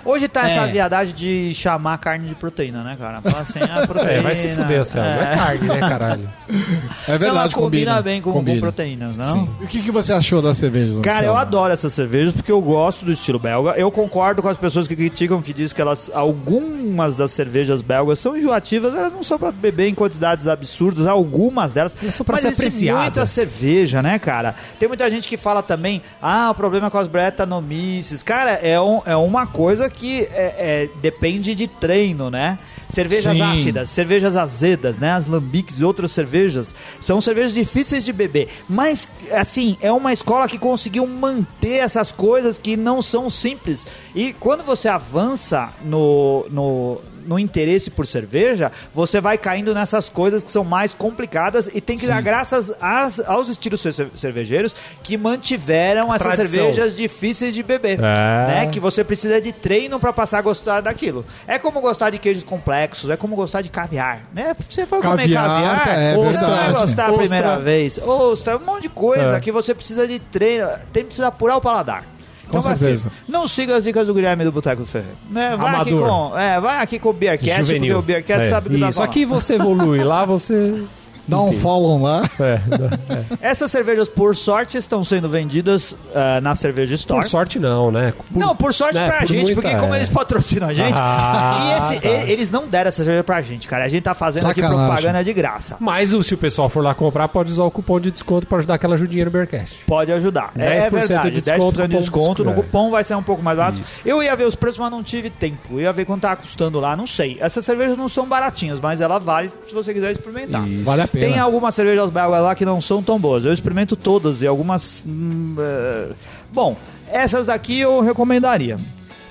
Hoje 0.07 0.27
tá 0.27 0.47
essa 0.47 0.61
É. 0.61 0.67
viadagem 0.71 1.13
de 1.13 1.53
chamar 1.53 1.97
carne 1.97 2.27
de 2.29 2.35
proteína, 2.35 2.81
né, 2.83 2.95
cara? 2.99 3.21
Fala 3.21 3.39
assim, 3.41 3.59
ah, 3.61 3.85
proteína. 3.85 4.07
É, 4.17 4.21
vai 4.21 4.35
se 4.35 4.47
fuder, 4.55 4.85
Céu. 4.85 5.03
Não 5.03 5.09
é 5.21 5.35
carne, 5.35 5.67
né, 5.67 5.79
caralho? 5.79 6.29
É 6.47 6.53
Não, 6.53 7.19
verdade, 7.19 7.25
ela 7.25 7.49
combina, 7.49 7.61
combina 7.91 8.01
bem 8.01 8.21
com, 8.21 8.31
com 8.31 8.39
combina. 8.39 8.61
proteínas, 8.61 9.15
não? 9.17 9.33
Sim. 9.33 9.49
E 9.61 9.63
o 9.65 9.67
que, 9.67 9.81
que 9.81 9.91
você 9.91 10.13
achou 10.13 10.41
das 10.41 10.57
cervejas? 10.57 10.97
Cara, 10.99 11.25
eu 11.25 11.35
adoro 11.35 11.73
essas 11.73 11.91
cervejas 11.93 12.33
porque 12.33 12.51
eu 12.51 12.61
gosto 12.61 13.03
do 13.05 13.11
estilo 13.11 13.37
belga. 13.37 13.71
Eu 13.71 13.91
concordo 13.91 14.41
com 14.41 14.47
as 14.47 14.55
pessoas 14.57 14.87
que 14.87 14.95
criticam, 14.95 15.41
que 15.41 15.53
dizem 15.53 15.75
que 15.75 15.81
elas, 15.81 16.09
algumas 16.13 17.15
das 17.15 17.31
cervejas 17.31 17.81
belgas 17.81 18.19
são 18.19 18.37
enjoativas. 18.37 18.95
Elas 18.95 19.11
não 19.11 19.23
são 19.23 19.37
pra 19.37 19.51
beber 19.51 19.89
em 19.89 19.93
quantidades 19.93 20.47
absurdas, 20.47 21.05
algumas 21.05 21.73
delas. 21.73 21.95
Elas 22.01 22.15
são 22.15 22.25
pra 22.25 22.33
mas 22.33 22.41
ser 22.43 22.47
existe 22.49 22.85
muita 22.85 23.01
apreciadas. 23.07 23.29
cerveja, 23.29 24.01
né, 24.01 24.17
cara? 24.19 24.55
Tem 24.79 24.87
muita 24.87 25.09
gente 25.11 25.27
que 25.27 25.35
fala 25.35 25.61
também, 25.61 26.01
ah, 26.21 26.49
o 26.51 26.55
problema 26.55 26.87
é 26.87 26.89
com 26.89 26.97
as 26.97 27.07
Brettanomyces. 27.09 28.23
Cara, 28.23 28.51
é, 28.51 28.79
um, 28.79 29.01
é 29.05 29.15
uma 29.17 29.45
coisa 29.45 29.89
que 29.97 30.21
é, 30.21 30.55
é, 30.57 30.89
depende 31.01 31.55
de 31.55 31.67
treino, 31.67 32.29
né? 32.29 32.59
Cervejas 32.89 33.35
Sim. 33.35 33.43
ácidas, 33.43 33.89
cervejas 33.89 34.35
azedas, 34.37 34.97
né? 34.97 35.11
As 35.11 35.27
lambiques 35.27 35.79
e 35.79 35.83
outras 35.83 36.11
cervejas 36.11 36.73
são 37.01 37.19
cervejas 37.19 37.53
difíceis 37.53 38.05
de 38.05 38.13
beber. 38.13 38.47
Mas, 38.69 39.09
assim, 39.31 39.77
é 39.81 39.91
uma 39.91 40.13
escola 40.13 40.47
que 40.47 40.57
conseguiu 40.57 41.05
manter 41.05 41.79
essas 41.79 42.11
coisas 42.11 42.57
que 42.57 42.77
não 42.77 43.01
são 43.01 43.29
simples. 43.29 43.85
E 44.15 44.31
quando 44.33 44.63
você 44.63 44.87
avança 44.87 45.73
no, 45.83 46.45
no, 46.49 47.01
no 47.27 47.37
interesse 47.37 47.89
por 47.91 48.07
cerveja, 48.07 48.71
você 48.93 49.19
vai 49.21 49.37
caindo 49.37 49.73
nessas 49.73 50.07
coisas 50.09 50.41
que 50.41 50.51
são 50.51 50.63
mais 50.63 50.93
complicadas 50.93 51.69
e 51.73 51.81
tem 51.81 51.97
que 51.97 52.07
dar 52.07 52.21
graças 52.21 52.71
às- 52.81 53.19
aos 53.19 53.49
estilos 53.49 53.81
cer- 53.81 54.09
cervejeiros 54.15 54.75
que 55.03 55.17
mantiveram 55.17 56.13
essas 56.13 56.35
Tradição. 56.35 56.63
cervejas 56.65 56.95
difíceis 56.95 57.53
de 57.53 57.61
beber. 57.63 57.99
É. 57.99 58.01
Né? 58.47 58.67
Que 58.71 58.79
você 58.79 59.03
precisa 59.03 59.39
de 59.41 59.51
treino 59.51 59.99
pra 59.99 60.13
passar 60.13 60.39
a 60.39 60.41
gostar 60.41 60.81
daquilo. 60.81 61.25
É 61.47 61.59
como 61.59 61.81
gostar 61.81 62.09
de 62.09 62.17
queijos 62.17 62.43
complexos, 62.43 63.09
é 63.09 63.17
como 63.17 63.35
gostar 63.35 63.61
de 63.61 63.69
caviar, 63.69 64.21
né? 64.33 64.55
Você 64.69 64.85
for 64.85 65.01
comer 65.01 65.23
Caviar, 65.23 65.83
caviar, 65.83 65.99
é 65.99 66.15
você 66.15 66.39
não 66.41 66.49
vai 66.49 66.71
gostar 66.73 67.05
a 67.07 67.11
Ostra. 67.11 67.17
primeira 67.17 67.59
vez. 67.59 67.97
Ostra, 67.97 68.57
um 68.57 68.65
monte 68.65 68.83
de 68.83 68.89
coisa 68.89 69.37
É. 69.37 69.39
que 69.39 69.51
você 69.51 69.73
precisa 69.73 70.07
de 70.07 70.19
treino, 70.19 70.67
tem 70.93 71.03
precisa 71.03 71.27
apurar 71.27 71.57
o 71.57 71.61
paladar. 71.61 72.05
Com 72.47 72.61
vai, 72.61 72.77
certeza. 72.77 73.09
filho, 73.09 73.23
Não 73.27 73.47
siga 73.47 73.75
as 73.75 73.83
dicas 73.83 74.07
do 74.07 74.13
Guilherme 74.13 74.43
do 74.43 74.51
Boteco 74.51 74.81
do 74.81 74.87
Ferreiro. 74.87 75.15
Né? 75.29 75.55
Vai, 75.57 75.75
aqui 75.75 75.91
com, 75.91 76.37
é, 76.37 76.59
vai 76.59 76.81
aqui 76.81 76.99
com 76.99 77.09
o 77.09 77.13
Beercast, 77.13 77.55
porque 77.55 77.63
Juvenil. 77.65 77.99
o 77.99 78.01
Beercast 78.01 78.45
É, 78.47 78.49
sabe 78.49 78.69
do 78.69 78.77
que 78.77 78.89
Isso, 78.89 79.03
aqui 79.03 79.25
você 79.25 79.55
evolui, 79.55 80.03
lá 80.03 80.25
você... 80.25 80.83
Dá 81.27 81.39
um 81.41 81.53
follow 81.53 82.01
lá. 82.01 82.21
É, 82.39 83.49
Essas 83.49 83.71
cervejas, 83.71 84.07
por 84.07 84.35
sorte, 84.35 84.77
estão 84.77 85.03
sendo 85.03 85.27
vendidas 85.29 85.95
ah, 86.13 86.39
na 86.41 86.55
Cerveja 86.55 86.93
Store. 86.95 87.21
por 87.21 87.27
sorte 87.29 87.59
não, 87.59 87.91
né? 87.91 88.13
Por- 88.31 88.37
Não, 88.39 88.55
por 88.55 88.73
sorte 88.73 88.95
né, 88.95 89.07
pra 89.07 89.19
por 89.19 89.27
gente, 89.27 89.43
muita- 89.53 89.61
porque 89.61 89.75
como 89.77 89.93
é. 89.93 89.97
eles 89.97 90.09
patrocinam 90.09 90.67
a 90.69 90.73
gente, 90.73 90.95
Ah, 90.97 91.89
e 91.91 91.95
esse- 91.95 92.01
tá. 92.01 92.09
eles 92.31 92.49
não 92.49 92.67
deram 92.67 92.87
essa 92.89 93.03
cerveja 93.03 93.23
pra 93.23 93.41
gente, 93.41 93.67
cara. 93.67 93.85
A 93.85 93.87
gente 93.87 94.03
tá 94.03 94.13
fazendo 94.13 94.47
aqui 94.47 94.61
Sacanagem. 94.61 94.87
propaganda 94.87 95.23
de 95.23 95.33
graça. 95.33 95.77
Mas 95.79 96.09
se 96.25 96.33
o 96.33 96.37
pessoal 96.37 96.69
for 96.69 96.83
lá 96.83 96.93
comprar, 96.93 97.27
pode 97.27 97.51
usar 97.51 97.63
o 97.63 97.71
cupom 97.71 97.99
de 97.99 98.11
desconto 98.11 98.45
pra 98.47 98.59
ajudar 98.59 98.75
aquela 98.75 98.95
ajudinha 98.95 99.25
no 99.25 99.31
Bearcast. 99.31 99.83
Pode 99.85 100.11
ajudar. 100.11 100.51
10% 100.55 100.61
é 100.61 100.89
verdade. 100.89 101.31
de 101.31 101.41
10% 101.41 101.41
de 101.41 101.41
desconto, 101.41 101.97
desconto. 101.97 102.43
No 102.45 102.51
é. 102.51 102.53
cupom 102.55 102.89
vai 102.91 103.03
ser 103.03 103.15
um 103.15 103.23
pouco 103.23 103.41
mais 103.43 103.57
barato. 103.57 103.81
Isso. 103.81 104.01
Eu 104.05 104.21
ia 104.23 104.35
ver 104.35 104.45
os 104.45 104.55
preços, 104.55 104.79
mas 104.79 104.91
não 104.91 105.03
tive 105.03 105.29
tempo. 105.29 105.73
Eu 105.73 105.79
ia 105.81 105.93
ver 105.93 106.05
quanto 106.05 106.21
tá 106.21 106.35
custando 106.35 106.79
lá, 106.79 106.95
não 106.95 107.07
sei. 107.07 107.37
Essas 107.41 107.65
cervejas 107.65 107.97
não 107.97 108.07
são 108.09 108.25
baratinhas, 108.27 108.79
mas 108.79 109.01
ela 109.01 109.17
vale 109.19 109.49
se 109.67 109.73
você 109.73 109.93
quiser 109.93 110.11
experimentar. 110.11 110.67
Isso. 110.67 110.83
Vale 110.83 111.01
a 111.01 111.07
pena. 111.07 111.16
Tem 111.19 111.39
algumas 111.39 111.73
cervejas 111.75 112.09
belgas 112.09 112.41
lá 112.43 112.55
que 112.55 112.65
não 112.65 112.79
são 112.81 113.01
tão 113.03 113.19
boas. 113.19 113.45
Eu 113.45 113.53
experimento 113.53 113.95
todas 113.95 114.41
e 114.41 114.47
algumas. 114.47 115.03
hum, 115.07 115.55
é, 115.59 116.07
Bom, 116.51 116.75
essas 117.11 117.45
daqui 117.45 117.79
eu 117.79 117.99
recomendaria. 118.01 118.79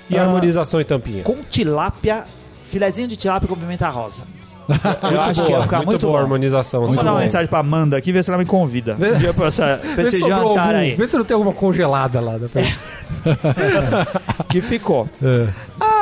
E 0.09 0.17
Ah, 0.17 0.23
harmonização 0.23 0.81
em 0.81 0.85
tampinha. 0.85 1.23
Com 1.25 1.43
tilápia, 1.43 2.25
filezinho 2.65 3.09
de 3.09 3.17
tilápia 3.17 3.49
com 3.49 3.57
pimenta 3.57 3.89
rosa. 3.89 4.23
Eu 5.13 5.21
acho 5.21 5.45
que 5.45 5.53
ia 5.53 5.63
ficar 5.63 5.85
muito, 5.85 6.01
boa 6.07 6.13
bom. 6.15 6.19
a 6.19 6.23
harmonização. 6.23 6.81
Vou 6.81 6.89
muito 6.89 6.99
mandar 6.99 7.13
uma 7.13 7.21
mensagem 7.21 7.47
pra 7.47 7.61
Amanda 7.61 7.97
aqui, 7.97 8.11
ver 8.11 8.25
se 8.25 8.31
ela 8.31 8.39
me 8.39 8.45
convida. 8.45 8.95
Vê- 8.95 9.31
Um 9.31 9.33
pra, 9.33 9.47
essa, 9.47 9.81
pra 9.95 10.03
esse 10.03 10.19
jantar 10.19 10.39
algum. 10.41 10.61
aí. 10.61 10.95
Vê 10.97 11.07
se 11.07 11.17
não 11.17 11.25
tem 11.25 11.37
alguma 11.37 11.53
congelada 11.53 12.21
lá. 12.21 12.37
dá 12.37 12.49
pra- 12.49 12.63
Que 14.49 14.61
ficou. 14.61 15.09
É. 15.23 15.47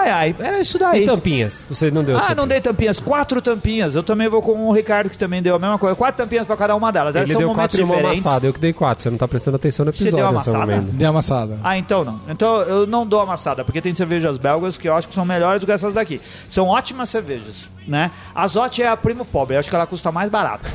Ai, 0.05 0.11
ai, 0.11 0.37
era 0.39 0.61
isso 0.61 0.79
daí. 0.79 1.03
E 1.03 1.07
tampinhas? 1.07 1.67
Você 1.71 1.91
não 1.91 2.05
deu 2.05 2.17
Ah, 2.19 2.21
essa 2.27 2.35
não 2.35 2.47
dei 2.47 2.61
tampinhas. 2.61 3.01
Quatro 3.01 3.41
tampinhas. 3.41 3.95
Eu 3.95 4.03
também 4.03 4.29
vou 4.29 4.43
com 4.43 4.53
o 4.69 4.73
Ricardo, 4.73 5.09
que 5.09 5.17
também 5.17 5.41
deu 5.43 5.55
a 5.55 5.59
mesma 5.59 5.79
coisa. 5.79 5.97
Quatro 5.97 6.23
tampinhas 6.23 6.47
pra 6.47 6.57
cada 6.57 6.75
uma 6.77 6.93
delas. 6.93 7.17
Elas 7.17 7.27
Ele 7.29 7.33
são 7.35 7.41
deu 7.41 7.49
momentos 7.49 7.79
quatro 7.79 7.81
e 7.81 8.01
uma 8.03 8.11
amassada. 8.11 8.47
Eu 8.47 8.53
que 8.53 8.61
dei 8.61 8.73
quatro. 8.73 9.03
Você 9.03 9.11
não 9.11 9.17
tá 9.17 9.27
prestando 9.27 9.57
atenção 9.57 9.87
no 9.87 9.93
Você 9.93 10.05
episódio. 10.05 10.25
deu 10.27 10.33
nesse 10.37 10.49
amassada? 10.51 10.73
momento. 10.77 10.93
Dê 10.93 11.05
amassada. 11.07 11.59
Ah, 11.65 11.79
então 11.79 12.05
não. 12.05 12.21
Então 12.29 12.61
eu 12.63 12.87
não 12.87 13.07
dou 13.07 13.21
amassada, 13.21 13.65
porque 13.65 13.81
tem 13.81 13.95
cervejas 13.95 14.37
belgas 14.37 14.77
que 14.77 14.89
eu 14.89 14.95
acho 14.95 15.09
que 15.09 15.15
são 15.15 15.25
melhores 15.25 15.61
do 15.61 15.67
que 15.67 15.73
essas 15.73 15.95
daqui. 15.95 16.21
São 16.49 16.67
ótimas 16.69 17.09
cervejas, 17.09 17.71
né? 17.89 18.11
A 18.35 18.47
Zote 18.47 18.83
é 18.83 18.89
a 18.89 18.97
primo 18.97 19.25
pobre, 19.25 19.57
eu 19.57 19.61
acho 19.61 19.71
que 19.71 19.75
ela 19.77 19.87
custa 19.87 20.13
mais 20.13 20.29
barato. 20.29 20.69